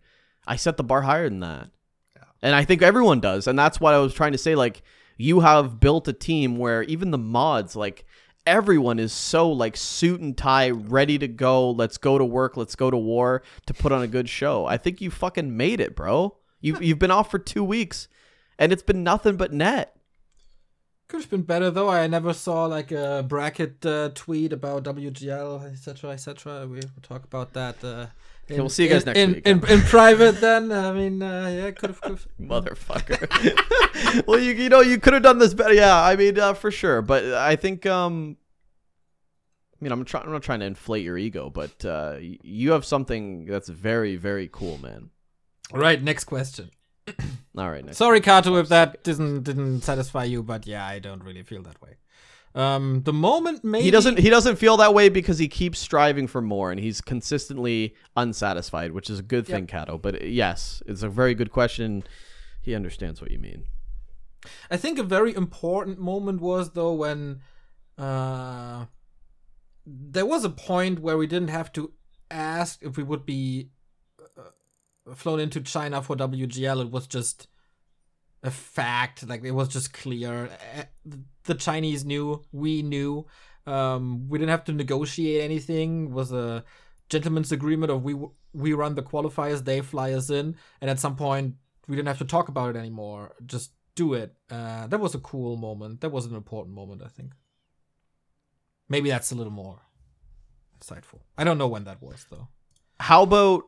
I 0.47 0.57
set 0.57 0.77
the 0.77 0.85
bar 0.85 1.03
higher 1.03 1.29
than 1.29 1.41
that. 1.41 1.69
yeah. 2.17 2.23
And 2.43 2.55
I 2.55 2.65
think 2.65 2.83
everyone 2.83 3.21
does. 3.21 3.47
And 3.47 3.59
that's 3.59 3.81
what 3.81 3.95
I 3.95 3.99
was 3.99 4.15
trying 4.15 4.33
to 4.33 4.39
say 4.39 4.55
like 4.55 4.83
you 5.17 5.41
have 5.41 5.81
built 5.81 6.09
a 6.09 6.13
team 6.15 6.57
where 6.57 6.83
even 6.85 7.11
the 7.11 7.19
mods 7.19 7.77
like 7.77 8.07
everyone 8.47 8.99
is 8.99 9.13
so 9.13 9.51
like 9.51 9.77
suit 9.77 10.21
and 10.21 10.37
tie 10.37 10.71
ready 10.71 11.19
to 11.19 11.29
go. 11.29 11.71
Let's 11.71 11.99
go 11.99 12.19
to 12.19 12.25
work, 12.25 12.57
let's 12.57 12.77
go 12.77 12.91
to 12.91 12.97
war 12.97 13.43
to 13.67 13.75
put 13.75 13.93
on 13.93 14.03
a 14.03 14.09
good 14.09 14.29
show. 14.29 14.67
I 14.67 14.77
think 14.77 15.01
you 15.01 15.11
fucking 15.11 15.57
made 15.57 15.81
it, 15.81 15.95
bro. 15.95 16.37
You 16.61 16.79
you've 16.81 16.99
been 16.99 17.11
off 17.11 17.31
for 17.31 17.39
2 17.39 17.65
weeks 17.65 18.09
and 18.59 18.73
it's 18.73 18.83
been 18.83 19.03
nothing 19.03 19.37
but 19.37 19.53
net. 19.53 19.97
Could 21.09 21.23
have 21.23 21.31
been 21.31 21.43
better 21.43 21.71
though. 21.71 21.89
I 21.89 22.07
never 22.07 22.33
saw 22.33 22.67
like 22.67 22.93
a 22.93 23.25
bracket 23.27 23.85
uh, 23.85 24.11
tweet 24.15 24.53
about 24.53 24.85
WGL, 24.85 25.73
etc., 25.73 26.11
etc. 26.11 26.67
We 26.69 26.77
will 26.77 27.03
talk 27.03 27.25
about 27.25 27.53
that. 27.55 27.83
Uh, 27.83 28.07
in, 28.53 28.59
we'll 28.59 28.69
see 28.69 28.85
you 28.85 28.89
guys 28.89 29.03
in, 29.03 29.07
next 29.07 29.19
in, 29.19 29.33
week. 29.33 29.47
In, 29.47 29.65
in 29.69 29.81
private, 29.83 30.41
then. 30.41 30.73
I 30.73 30.93
mean, 30.93 31.23
uh, 31.23 31.49
yeah, 31.49 31.71
could 31.71 31.91
have. 32.03 32.27
motherfucker. 32.41 33.27
well, 34.27 34.39
you 34.39 34.53
you 34.53 34.69
know 34.69 34.81
you 34.81 34.99
could 34.99 35.13
have 35.13 35.23
done 35.23 35.39
this 35.39 35.55
better. 35.55 35.75
Yeah, 35.75 36.03
I 36.03 36.17
mean 36.17 36.39
uh, 36.39 36.55
for 36.55 36.71
sure. 36.71 37.03
But 37.03 37.25
I 37.35 37.57
think 37.57 37.87
um, 37.87 38.37
I 39.81 39.85
mean 39.85 39.93
I'm 39.93 40.05
trying. 40.05 40.25
I'm 40.25 40.33
not 40.33 40.43
trying 40.43 40.61
to 40.61 40.67
inflate 40.67 41.05
your 41.05 41.19
ego, 41.19 41.51
but 41.51 41.85
uh, 41.85 42.17
you 42.21 42.73
have 42.73 42.85
something 42.85 43.47
that's 43.47 43.69
very 43.69 44.17
very 44.17 44.49
cool, 44.53 44.79
man. 44.79 45.11
All 45.73 45.81
right, 45.81 46.03
next 46.03 46.25
question. 46.25 46.71
All 47.57 47.71
right, 47.71 47.85
next. 47.85 47.99
Sorry, 47.99 48.21
Kato, 48.21 48.57
if 48.57 48.69
that 48.69 49.03
didn't 49.05 49.43
didn't 49.43 49.83
satisfy 49.83 50.25
you, 50.25 50.43
but 50.43 50.67
yeah, 50.67 50.87
I 50.87 50.99
don't 50.99 51.23
really 51.23 51.43
feel 51.43 51.63
that 51.63 51.81
way. 51.83 51.97
Um, 52.55 53.03
the 53.05 53.13
moment 53.13 53.63
maybe 53.63 53.85
He 53.85 53.91
doesn't. 53.91 54.19
He 54.19 54.29
doesn't 54.29 54.57
feel 54.57 54.77
that 54.79 54.93
way 54.93 55.09
because 55.09 55.39
he 55.39 55.47
keeps 55.47 55.79
striving 55.79 56.27
for 56.27 56.43
more, 56.43 56.73
and 56.73 56.81
he's 56.81 57.01
consistently 57.01 57.95
unsatisfied, 58.17 58.93
which 58.93 59.09
is 59.09 59.21
a 59.21 59.23
good 59.23 59.47
thing, 59.47 59.67
Kato. 59.67 59.99
But 59.99 60.23
uh, 60.23 60.25
yes, 60.25 60.83
it's 60.87 61.03
a 61.03 61.09
very 61.09 61.35
good 61.35 61.53
question. 61.53 62.03
He 62.61 62.75
understands 62.75 63.21
what 63.21 63.31
you 63.31 63.39
mean. 63.39 63.65
I 64.71 64.77
think 64.77 64.99
a 64.99 65.03
very 65.05 65.35
important 65.35 65.99
moment 65.99 66.41
was 66.41 66.71
though 66.71 66.93
when 66.93 67.41
uh, 67.99 68.87
there 69.87 70.27
was 70.27 70.45
a 70.45 70.51
point 70.51 71.01
where 71.01 71.17
we 71.17 71.27
didn't 71.27 71.51
have 71.51 71.73
to 71.75 71.93
ask 72.31 72.83
if 72.83 72.97
we 72.97 73.03
would 73.03 73.27
be 73.27 73.69
uh, 74.37 75.15
flown 75.15 75.41
into 75.41 75.61
China 75.61 76.03
for 76.03 76.17
WGL. 76.17 76.83
It 76.83 76.91
was 76.91 77.07
just 77.07 77.49
a 78.43 78.51
fact. 78.51 79.27
Like 79.29 79.45
it 79.45 79.53
was 79.53 79.69
just 79.69 79.93
clear. 79.93 80.51
Eh, 80.75 80.85
The 81.45 81.55
Chinese 81.55 82.05
knew. 82.05 82.43
We 82.53 82.83
knew. 82.83 83.27
Um, 83.67 84.29
we 84.29 84.39
didn't 84.39 84.51
have 84.51 84.65
to 84.65 84.73
negotiate 84.73 85.43
anything. 85.43 86.07
It 86.07 86.11
was 86.11 86.33
a 86.33 86.65
gentleman's 87.09 87.53
agreement 87.53 87.93
of 87.93 88.03
we 88.03 88.15
we 88.53 88.73
run 88.73 88.95
the 88.95 89.03
qualifiers, 89.03 89.65
they 89.65 89.81
fly 89.81 90.13
us 90.13 90.29
in, 90.29 90.57
and 90.81 90.91
at 90.91 90.99
some 90.99 91.15
point 91.17 91.55
we 91.87 91.95
didn't 91.95 92.09
have 92.09 92.19
to 92.19 92.25
talk 92.25 92.49
about 92.49 92.75
it 92.75 92.79
anymore. 92.79 93.33
Just 93.47 93.73
do 93.95 94.15
it. 94.15 94.35
Uh, 94.51 94.87
that 94.89 94.99
was 95.01 95.15
a 95.15 95.19
cool 95.21 95.57
moment. 95.57 96.01
That 96.01 96.11
was 96.11 96.27
an 96.27 96.35
important 96.35 96.75
moment, 96.75 97.03
I 97.05 97.09
think. 97.09 97.33
Maybe 98.89 99.09
that's 99.11 99.31
a 99.31 99.35
little 99.37 99.53
more 99.53 99.81
insightful. 100.81 101.21
I 101.39 101.45
don't 101.45 101.59
know 101.59 101.69
when 101.69 101.85
that 101.85 102.03
was 102.03 102.27
though. 102.31 102.49
How 102.99 103.23
about 103.23 103.65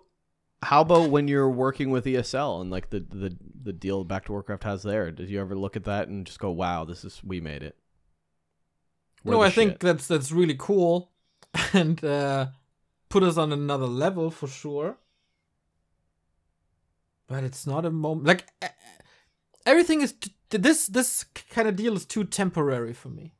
how 0.63 0.81
about 0.83 1.11
when 1.11 1.29
you're 1.29 1.51
working 1.51 1.91
with 1.91 2.05
ESL 2.05 2.61
and 2.61 2.71
like 2.71 2.91
the 2.91 3.01
the 3.01 3.37
the 3.65 3.73
deal 3.73 4.05
Back 4.05 4.27
to 4.27 4.33
Warcraft 4.33 4.65
has 4.65 4.83
there? 4.83 5.11
Did 5.11 5.29
you 5.29 5.41
ever 5.41 5.57
look 5.57 5.77
at 5.77 5.85
that 5.85 6.09
and 6.09 6.27
just 6.27 6.39
go, 6.39 6.51
"Wow, 6.51 6.85
this 6.85 7.05
is 7.05 7.21
we 7.25 7.41
made 7.41 7.63
it"? 7.63 7.77
We're 9.25 9.33
no, 9.35 9.43
I 9.43 9.51
think 9.51 9.79
that's 9.81 10.07
that's 10.07 10.33
really 10.33 10.57
cool, 10.59 11.11
and 11.73 12.03
uh, 12.05 12.47
put 13.09 13.23
us 13.23 13.37
on 13.37 13.53
another 13.53 13.87
level 13.87 14.31
for 14.31 14.47
sure. 14.49 14.97
But 17.27 17.45
it's 17.45 17.67
not 17.67 17.85
a 17.87 17.91
moment 17.91 18.27
like 18.27 18.47
everything 19.65 20.03
is 20.03 20.13
t- 20.13 20.33
this 20.51 20.87
this 20.87 21.25
kind 21.51 21.67
of 21.69 21.77
deal 21.77 21.95
is 21.97 22.05
too 22.05 22.25
temporary 22.25 22.93
for 22.93 23.09
me. 23.09 23.33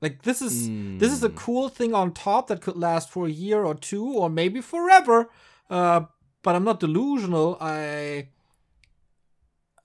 Like 0.00 0.22
this 0.22 0.40
is 0.40 0.68
this 0.98 1.12
is 1.12 1.22
a 1.22 1.28
Mm. 1.28 1.36
cool 1.36 1.68
thing 1.68 1.94
on 1.94 2.12
top 2.12 2.46
that 2.48 2.62
could 2.62 2.76
last 2.76 3.10
for 3.10 3.26
a 3.26 3.30
year 3.30 3.64
or 3.64 3.74
two 3.74 4.06
or 4.06 4.30
maybe 4.30 4.60
forever. 4.60 5.28
Uh, 5.68 6.06
but 6.42 6.54
I'm 6.54 6.64
not 6.64 6.80
delusional. 6.80 7.56
I 7.60 8.28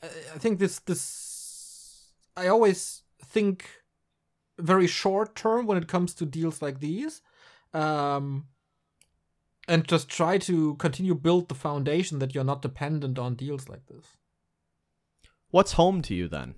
I 0.04 0.38
think 0.38 0.60
this 0.60 0.80
this 0.80 2.14
I 2.36 2.48
always 2.48 3.04
think 3.24 3.70
very 4.60 4.88
short 4.88 5.36
term 5.36 5.68
when 5.68 5.78
it 5.78 5.88
comes 5.88 6.14
to 6.16 6.26
deals 6.26 6.62
like 6.62 6.80
these. 6.80 7.22
Um 7.74 8.48
and 9.68 9.88
just 9.88 10.08
try 10.08 10.38
to 10.38 10.76
continue 10.76 11.14
build 11.14 11.50
the 11.50 11.56
foundation 11.56 12.20
that 12.20 12.34
you're 12.34 12.44
not 12.44 12.62
dependent 12.62 13.20
on 13.20 13.36
deals 13.36 13.68
like 13.68 13.86
this. 13.88 14.06
What's 15.50 15.74
home 15.74 16.02
to 16.04 16.16
you 16.16 16.28
then? 16.28 16.56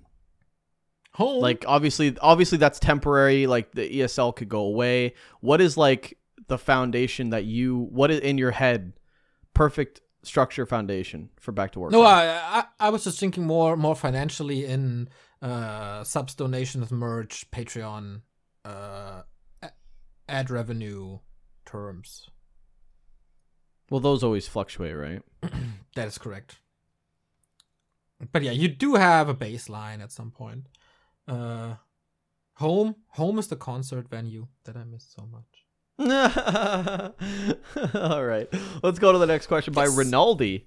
Home 1.14 1.40
Like 1.40 1.64
obviously 1.66 2.16
obviously 2.20 2.58
that's 2.58 2.78
temporary, 2.78 3.46
like 3.46 3.72
the 3.72 3.88
ESL 3.88 4.34
could 4.36 4.48
go 4.48 4.60
away. 4.60 5.14
What 5.40 5.60
is 5.60 5.76
like 5.76 6.18
the 6.46 6.58
foundation 6.58 7.30
that 7.30 7.44
you 7.44 7.88
what 7.90 8.10
is 8.10 8.20
in 8.20 8.38
your 8.38 8.52
head 8.52 8.92
perfect 9.60 10.00
structure 10.22 10.64
foundation 10.64 11.28
for 11.38 11.52
Back 11.52 11.72
to 11.72 11.80
Work? 11.80 11.92
No, 11.92 12.02
I, 12.02 12.24
I 12.58 12.64
I 12.86 12.88
was 12.88 13.04
just 13.04 13.20
thinking 13.20 13.46
more 13.46 13.76
more 13.76 13.94
financially 13.94 14.64
in 14.64 15.10
uh 15.42 16.02
subs 16.02 16.34
donations, 16.34 16.90
merch, 16.90 17.50
Patreon, 17.50 18.22
uh 18.64 19.22
ad 20.28 20.48
revenue 20.48 21.18
terms. 21.66 22.30
well 23.90 24.00
those 24.00 24.22
always 24.24 24.48
fluctuate, 24.48 24.96
right? 24.96 25.22
That 25.96 26.08
is 26.08 26.18
correct. 26.18 26.60
But 28.32 28.42
yeah, 28.42 28.52
you 28.52 28.68
do 28.68 28.94
have 28.94 29.28
a 29.28 29.34
baseline 29.34 30.00
at 30.02 30.12
some 30.12 30.30
point. 30.30 30.68
Uh 31.28 31.74
home 32.54 32.94
home 33.20 33.38
is 33.38 33.48
the 33.48 33.56
concert 33.56 34.08
venue 34.08 34.46
that 34.64 34.76
I 34.76 34.84
miss 34.84 35.04
so 35.16 35.26
much. 35.26 35.66
All 37.94 38.24
right. 38.24 38.48
Let's 38.82 38.98
go 38.98 39.12
to 39.12 39.18
the 39.18 39.26
next 39.26 39.46
question 39.48 39.74
by 39.74 39.84
Yes. 39.84 39.96
Rinaldi. 39.96 40.66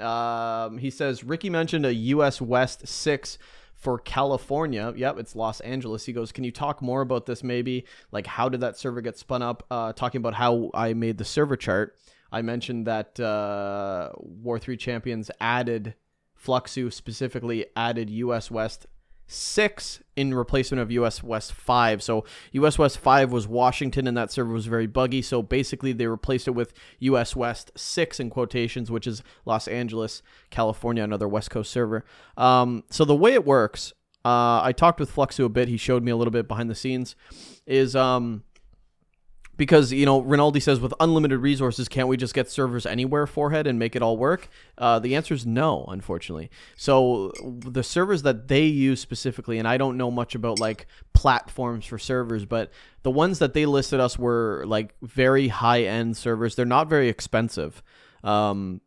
Um, 0.00 0.78
he 0.78 0.90
says 0.90 1.22
Ricky 1.22 1.50
mentioned 1.50 1.84
a 1.84 1.92
US 1.94 2.40
West 2.40 2.88
6 2.88 3.38
for 3.74 3.98
California. 3.98 4.92
Yep, 4.96 5.18
it's 5.18 5.36
Los 5.36 5.60
Angeles. 5.60 6.06
He 6.06 6.12
goes, 6.12 6.32
Can 6.32 6.44
you 6.44 6.52
talk 6.52 6.80
more 6.80 7.02
about 7.02 7.26
this 7.26 7.42
maybe? 7.44 7.84
Like, 8.12 8.26
how 8.26 8.48
did 8.48 8.60
that 8.62 8.78
server 8.78 9.00
get 9.02 9.18
spun 9.18 9.42
up? 9.42 9.64
Uh, 9.70 9.92
talking 9.92 10.20
about 10.20 10.34
how 10.34 10.70
I 10.72 10.94
made 10.94 11.18
the 11.18 11.24
server 11.24 11.56
chart. 11.56 11.98
I 12.30 12.40
mentioned 12.40 12.86
that 12.86 13.20
uh, 13.20 14.12
War 14.16 14.58
3 14.58 14.76
Champions 14.78 15.30
added, 15.38 15.94
Fluxxu 16.42 16.90
specifically 16.92 17.66
added 17.76 18.08
US 18.08 18.50
West 18.50 18.86
6 19.26 20.00
in 20.16 20.34
replacement 20.34 20.80
of 20.80 20.90
US 20.90 21.22
West 21.22 21.52
5. 21.52 22.02
So 22.02 22.24
US 22.52 22.78
West 22.78 22.98
5 22.98 23.32
was 23.32 23.48
Washington 23.48 24.06
and 24.06 24.16
that 24.16 24.30
server 24.30 24.52
was 24.52 24.66
very 24.66 24.86
buggy. 24.86 25.22
So 25.22 25.42
basically 25.42 25.92
they 25.92 26.06
replaced 26.06 26.48
it 26.48 26.52
with 26.52 26.72
US 27.00 27.34
West 27.34 27.72
6 27.76 28.20
in 28.20 28.30
quotations, 28.30 28.90
which 28.90 29.06
is 29.06 29.22
Los 29.44 29.66
Angeles, 29.68 30.22
California, 30.50 31.02
another 31.02 31.28
West 31.28 31.50
Coast 31.50 31.70
server. 31.70 32.04
Um, 32.36 32.84
so 32.90 33.04
the 33.04 33.16
way 33.16 33.32
it 33.34 33.46
works, 33.46 33.92
uh, 34.24 34.60
I 34.62 34.72
talked 34.72 35.00
with 35.00 35.14
Fluxxu 35.14 35.44
a 35.44 35.48
bit. 35.48 35.68
He 35.68 35.76
showed 35.76 36.02
me 36.02 36.12
a 36.12 36.16
little 36.16 36.30
bit 36.30 36.46
behind 36.46 36.70
the 36.70 36.74
scenes. 36.74 37.16
Is 37.66 37.96
um, 37.96 38.44
because 39.62 39.92
you 39.92 40.04
know 40.04 40.18
Rinaldi 40.18 40.58
says 40.58 40.80
with 40.80 40.92
unlimited 40.98 41.38
resources, 41.38 41.86
can't 41.88 42.08
we 42.08 42.16
just 42.16 42.34
get 42.34 42.50
servers 42.50 42.84
anywhere, 42.84 43.28
forehead, 43.28 43.68
and 43.68 43.78
make 43.78 43.94
it 43.94 44.02
all 44.02 44.16
work? 44.16 44.48
Uh, 44.76 44.98
the 44.98 45.14
answer 45.14 45.34
is 45.34 45.46
no, 45.46 45.84
unfortunately. 45.86 46.50
So 46.74 47.30
the 47.44 47.84
servers 47.84 48.22
that 48.22 48.48
they 48.48 48.64
use 48.64 49.00
specifically, 49.00 49.60
and 49.60 49.68
I 49.68 49.76
don't 49.76 49.96
know 49.96 50.10
much 50.10 50.34
about 50.34 50.58
like 50.58 50.88
platforms 51.12 51.86
for 51.86 51.96
servers, 51.96 52.44
but 52.44 52.72
the 53.04 53.12
ones 53.12 53.38
that 53.38 53.54
they 53.54 53.64
listed 53.64 54.00
us 54.00 54.18
were 54.18 54.64
like 54.66 54.96
very 55.00 55.46
high 55.46 55.82
end 55.82 56.16
servers. 56.16 56.56
They're 56.56 56.66
not 56.66 56.88
very 56.88 57.08
expensive. 57.08 57.84
Um, 58.24 58.80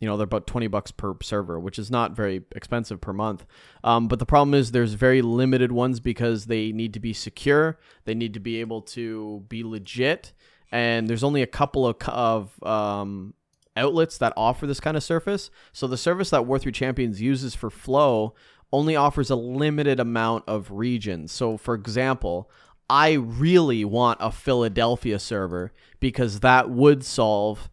you 0.00 0.08
know, 0.08 0.16
they're 0.16 0.24
about 0.24 0.46
20 0.46 0.66
bucks 0.66 0.90
per 0.90 1.14
server, 1.22 1.60
which 1.60 1.78
is 1.78 1.90
not 1.90 2.12
very 2.12 2.42
expensive 2.56 3.00
per 3.00 3.12
month. 3.12 3.44
Um, 3.84 4.08
but 4.08 4.18
the 4.18 4.26
problem 4.26 4.54
is 4.54 4.72
there's 4.72 4.94
very 4.94 5.20
limited 5.20 5.70
ones 5.70 6.00
because 6.00 6.46
they 6.46 6.72
need 6.72 6.94
to 6.94 7.00
be 7.00 7.12
secure. 7.12 7.78
They 8.06 8.14
need 8.14 8.32
to 8.34 8.40
be 8.40 8.60
able 8.60 8.80
to 8.82 9.44
be 9.48 9.62
legit. 9.62 10.32
And 10.72 11.06
there's 11.06 11.22
only 11.22 11.42
a 11.42 11.46
couple 11.46 11.86
of, 11.86 11.96
of 12.08 12.62
um, 12.62 13.34
outlets 13.76 14.16
that 14.18 14.32
offer 14.38 14.66
this 14.66 14.80
kind 14.80 14.96
of 14.96 15.02
service. 15.02 15.50
So 15.72 15.86
the 15.86 15.98
service 15.98 16.30
that 16.30 16.42
War3 16.42 16.72
Champions 16.72 17.20
uses 17.20 17.54
for 17.54 17.68
Flo 17.68 18.34
only 18.72 18.96
offers 18.96 19.30
a 19.30 19.36
limited 19.36 20.00
amount 20.00 20.44
of 20.46 20.70
regions. 20.70 21.30
So, 21.32 21.58
for 21.58 21.74
example, 21.74 22.50
I 22.88 23.12
really 23.12 23.84
want 23.84 24.18
a 24.20 24.32
Philadelphia 24.32 25.18
server 25.18 25.72
because 25.98 26.40
that 26.40 26.70
would 26.70 27.04
solve 27.04 27.68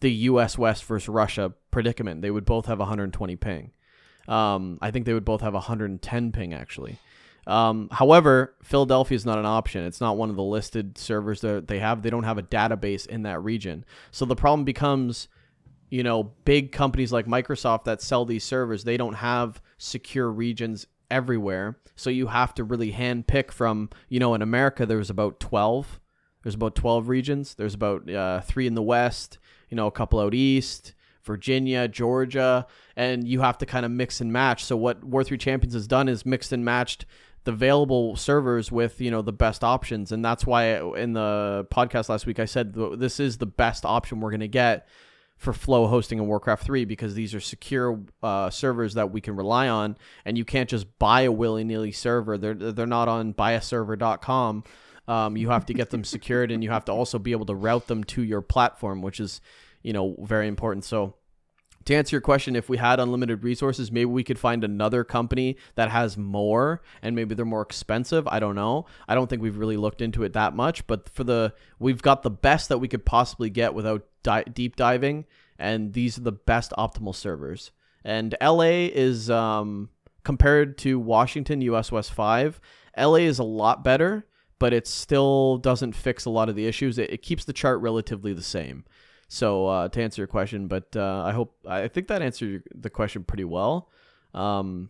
the 0.00 0.10
U.S. 0.12 0.58
West 0.58 0.84
versus 0.84 1.08
Russia 1.08 1.52
predicament. 1.70 2.22
They 2.22 2.30
would 2.30 2.44
both 2.44 2.66
have 2.66 2.78
120 2.78 3.36
ping. 3.36 3.72
Um, 4.28 4.78
I 4.80 4.90
think 4.90 5.06
they 5.06 5.14
would 5.14 5.24
both 5.24 5.42
have 5.42 5.54
110 5.54 6.32
ping 6.32 6.54
actually. 6.54 6.98
Um, 7.46 7.88
however, 7.92 8.54
Philadelphia 8.62 9.16
is 9.16 9.26
not 9.26 9.38
an 9.38 9.44
option. 9.46 9.84
It's 9.84 10.00
not 10.00 10.16
one 10.16 10.30
of 10.30 10.36
the 10.36 10.42
listed 10.42 10.96
servers 10.96 11.42
that 11.42 11.68
they 11.68 11.78
have. 11.78 12.02
They 12.02 12.10
don't 12.10 12.24
have 12.24 12.38
a 12.38 12.42
database 12.42 13.06
in 13.06 13.22
that 13.22 13.42
region. 13.42 13.84
So 14.10 14.24
the 14.24 14.36
problem 14.36 14.64
becomes, 14.64 15.28
you 15.90 16.02
know, 16.02 16.32
big 16.44 16.72
companies 16.72 17.12
like 17.12 17.26
Microsoft 17.26 17.84
that 17.84 18.00
sell 18.00 18.24
these 18.24 18.44
servers, 18.44 18.84
they 18.84 18.96
don't 18.96 19.14
have 19.14 19.60
secure 19.76 20.30
regions 20.30 20.86
everywhere. 21.10 21.78
So 21.96 22.08
you 22.08 22.28
have 22.28 22.54
to 22.54 22.64
really 22.64 22.92
hand 22.92 23.26
pick 23.26 23.52
from, 23.52 23.90
you 24.08 24.20
know, 24.20 24.34
in 24.34 24.42
America, 24.42 24.86
there's 24.86 25.10
about 25.10 25.38
12. 25.38 26.00
There's 26.42 26.54
about 26.54 26.74
12 26.74 27.08
regions. 27.08 27.54
There's 27.54 27.74
about 27.74 28.10
uh, 28.10 28.40
three 28.40 28.66
in 28.66 28.74
the 28.74 28.82
West, 28.82 29.38
you 29.70 29.76
know, 29.76 29.86
a 29.86 29.92
couple 29.92 30.20
out 30.20 30.34
east, 30.34 30.94
Virginia, 31.24 31.88
Georgia, 31.88 32.66
and 32.96 33.26
you 33.26 33.40
have 33.40 33.58
to 33.58 33.66
kind 33.66 33.84
of 33.84 33.92
mix 33.92 34.20
and 34.20 34.32
match. 34.32 34.64
So 34.64 34.76
what 34.76 35.02
War 35.02 35.24
3 35.24 35.38
Champions 35.38 35.74
has 35.74 35.86
done 35.86 36.08
is 36.08 36.26
mixed 36.26 36.52
and 36.52 36.64
matched 36.64 37.06
the 37.44 37.52
available 37.52 38.16
servers 38.16 38.72
with, 38.72 39.00
you 39.00 39.10
know, 39.10 39.22
the 39.22 39.32
best 39.32 39.62
options. 39.62 40.12
And 40.12 40.24
that's 40.24 40.46
why 40.46 40.78
in 40.96 41.12
the 41.12 41.66
podcast 41.70 42.08
last 42.08 42.26
week 42.26 42.38
I 42.38 42.46
said 42.46 42.74
this 42.74 43.20
is 43.20 43.38
the 43.38 43.46
best 43.46 43.84
option 43.84 44.20
we're 44.20 44.30
going 44.30 44.40
to 44.40 44.48
get 44.48 44.86
for 45.36 45.52
Flo 45.52 45.86
hosting 45.86 46.18
in 46.18 46.26
Warcraft 46.26 46.64
3 46.64 46.84
because 46.84 47.14
these 47.14 47.34
are 47.34 47.40
secure 47.40 48.00
uh, 48.22 48.50
servers 48.50 48.94
that 48.94 49.10
we 49.10 49.20
can 49.20 49.36
rely 49.36 49.68
on, 49.68 49.96
and 50.24 50.38
you 50.38 50.44
can't 50.44 50.70
just 50.70 50.98
buy 50.98 51.22
a 51.22 51.32
willy 51.32 51.64
nilly 51.64 51.92
server. 51.92 52.38
They're 52.38 52.54
they're 52.54 52.86
not 52.86 53.08
on 53.08 53.34
buyaserver.com. 53.34 54.64
Um, 55.06 55.36
you 55.36 55.50
have 55.50 55.66
to 55.66 55.74
get 55.74 55.90
them 55.90 56.04
secured, 56.04 56.50
and 56.50 56.62
you 56.62 56.70
have 56.70 56.84
to 56.86 56.92
also 56.92 57.18
be 57.18 57.32
able 57.32 57.46
to 57.46 57.54
route 57.54 57.86
them 57.86 58.04
to 58.04 58.22
your 58.22 58.40
platform, 58.40 59.02
which 59.02 59.20
is 59.20 59.40
you 59.82 59.92
know 59.92 60.16
very 60.20 60.48
important. 60.48 60.84
So. 60.84 61.14
To 61.86 61.94
answer 61.94 62.16
your 62.16 62.22
question, 62.22 62.56
if 62.56 62.70
we 62.70 62.78
had 62.78 62.98
unlimited 62.98 63.44
resources, 63.44 63.92
maybe 63.92 64.06
we 64.06 64.24
could 64.24 64.38
find 64.38 64.64
another 64.64 65.04
company 65.04 65.58
that 65.74 65.90
has 65.90 66.16
more 66.16 66.80
and 67.02 67.14
maybe 67.14 67.34
they're 67.34 67.44
more 67.44 67.60
expensive. 67.60 68.26
I 68.26 68.40
don't 68.40 68.54
know. 68.54 68.86
I 69.06 69.14
don't 69.14 69.28
think 69.28 69.42
we've 69.42 69.58
really 69.58 69.76
looked 69.76 70.00
into 70.00 70.22
it 70.22 70.32
that 70.32 70.56
much, 70.56 70.86
but 70.86 71.10
for 71.10 71.24
the 71.24 71.52
we've 71.78 72.00
got 72.00 72.22
the 72.22 72.30
best 72.30 72.70
that 72.70 72.78
we 72.78 72.88
could 72.88 73.04
possibly 73.04 73.50
get 73.50 73.74
without 73.74 74.06
di- 74.22 74.44
deep 74.44 74.76
diving 74.76 75.26
and 75.58 75.92
these 75.92 76.18
are 76.18 76.22
the 76.22 76.32
best 76.32 76.72
optimal 76.78 77.14
servers. 77.14 77.70
And 78.04 78.34
LA 78.40 78.88
is 78.92 79.30
um 79.30 79.90
compared 80.24 80.78
to 80.78 80.98
Washington 80.98 81.60
US 81.62 81.92
West 81.92 82.12
5, 82.12 82.60
LA 82.96 83.16
is 83.16 83.38
a 83.38 83.44
lot 83.44 83.84
better, 83.84 84.26
but 84.64 84.72
it 84.72 84.86
still 84.86 85.58
doesn't 85.58 85.92
fix 85.92 86.24
a 86.24 86.30
lot 86.30 86.48
of 86.48 86.56
the 86.56 86.66
issues. 86.66 86.96
It, 86.96 87.12
it 87.12 87.20
keeps 87.20 87.44
the 87.44 87.52
chart 87.52 87.82
relatively 87.82 88.32
the 88.32 88.40
same. 88.42 88.86
So 89.28 89.66
uh, 89.66 89.88
to 89.90 90.02
answer 90.02 90.22
your 90.22 90.26
question, 90.26 90.68
but 90.68 90.96
uh, 90.96 91.22
I 91.22 91.32
hope 91.32 91.54
I 91.68 91.86
think 91.88 92.08
that 92.08 92.22
answered 92.22 92.62
the 92.74 92.88
question 92.88 93.24
pretty 93.24 93.44
well. 93.44 93.90
Um, 94.32 94.88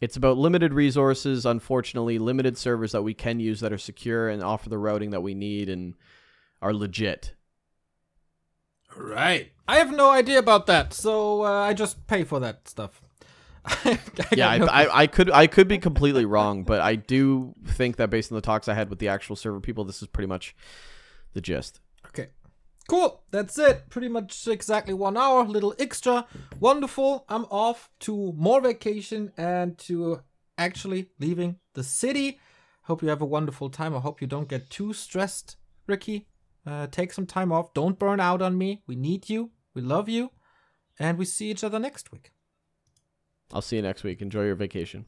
it's 0.00 0.16
about 0.16 0.38
limited 0.38 0.74
resources, 0.74 1.46
unfortunately, 1.46 2.18
limited 2.18 2.58
servers 2.58 2.90
that 2.90 3.02
we 3.02 3.14
can 3.14 3.38
use 3.38 3.60
that 3.60 3.72
are 3.72 3.78
secure 3.78 4.28
and 4.28 4.42
offer 4.42 4.68
the 4.68 4.76
routing 4.76 5.10
that 5.10 5.20
we 5.20 5.34
need 5.34 5.68
and 5.68 5.94
are 6.60 6.74
legit. 6.74 7.36
Right. 8.96 9.52
I 9.68 9.78
have 9.78 9.92
no 9.92 10.10
idea 10.10 10.40
about 10.40 10.66
that, 10.66 10.92
so 10.94 11.44
uh, 11.44 11.60
I 11.60 11.74
just 11.74 12.08
pay 12.08 12.24
for 12.24 12.40
that 12.40 12.66
stuff. 12.66 13.02
I 13.66 13.98
yeah, 14.32 14.48
I, 14.48 14.58
no... 14.58 14.66
I, 14.66 15.02
I, 15.02 15.06
could 15.06 15.30
I 15.30 15.46
could 15.46 15.68
be 15.68 15.78
completely 15.78 16.24
wrong, 16.24 16.64
but 16.64 16.80
I 16.80 16.96
do 16.96 17.54
think 17.66 17.96
that 17.96 18.10
based 18.10 18.32
on 18.32 18.36
the 18.36 18.42
talks 18.42 18.68
I 18.68 18.74
had 18.74 18.90
with 18.90 18.98
the 18.98 19.08
actual 19.08 19.36
server 19.36 19.60
people, 19.60 19.84
this 19.84 20.02
is 20.02 20.08
pretty 20.08 20.28
much 20.28 20.54
the 21.34 21.40
gist. 21.40 21.80
Okay. 22.06 22.28
Cool. 22.88 23.22
That's 23.30 23.58
it. 23.58 23.88
Pretty 23.88 24.08
much 24.08 24.48
exactly 24.48 24.94
one 24.94 25.16
hour. 25.16 25.44
Little 25.44 25.74
extra. 25.78 26.26
Wonderful. 26.58 27.24
I'm 27.28 27.44
off 27.44 27.88
to 28.00 28.32
more 28.36 28.60
vacation 28.60 29.32
and 29.36 29.78
to 29.78 30.22
actually 30.58 31.10
leaving 31.18 31.56
the 31.74 31.84
city. 31.84 32.40
Hope 32.82 33.02
you 33.02 33.08
have 33.08 33.22
a 33.22 33.26
wonderful 33.26 33.70
time. 33.70 33.94
I 33.94 34.00
hope 34.00 34.20
you 34.20 34.26
don't 34.26 34.48
get 34.48 34.70
too 34.70 34.92
stressed, 34.92 35.56
Ricky. 35.86 36.26
Uh, 36.66 36.88
take 36.88 37.12
some 37.12 37.26
time 37.26 37.52
off. 37.52 37.72
Don't 37.74 37.98
burn 37.98 38.18
out 38.18 38.42
on 38.42 38.58
me. 38.58 38.82
We 38.86 38.96
need 38.96 39.30
you. 39.30 39.50
We 39.74 39.82
love 39.82 40.08
you. 40.08 40.32
And 40.98 41.16
we 41.16 41.24
see 41.24 41.50
each 41.50 41.62
other 41.62 41.78
next 41.78 42.10
week. 42.10 42.32
I'll 43.52 43.62
see 43.62 43.76
you 43.76 43.82
next 43.82 44.04
week. 44.04 44.22
Enjoy 44.22 44.44
your 44.44 44.54
vacation. 44.54 45.06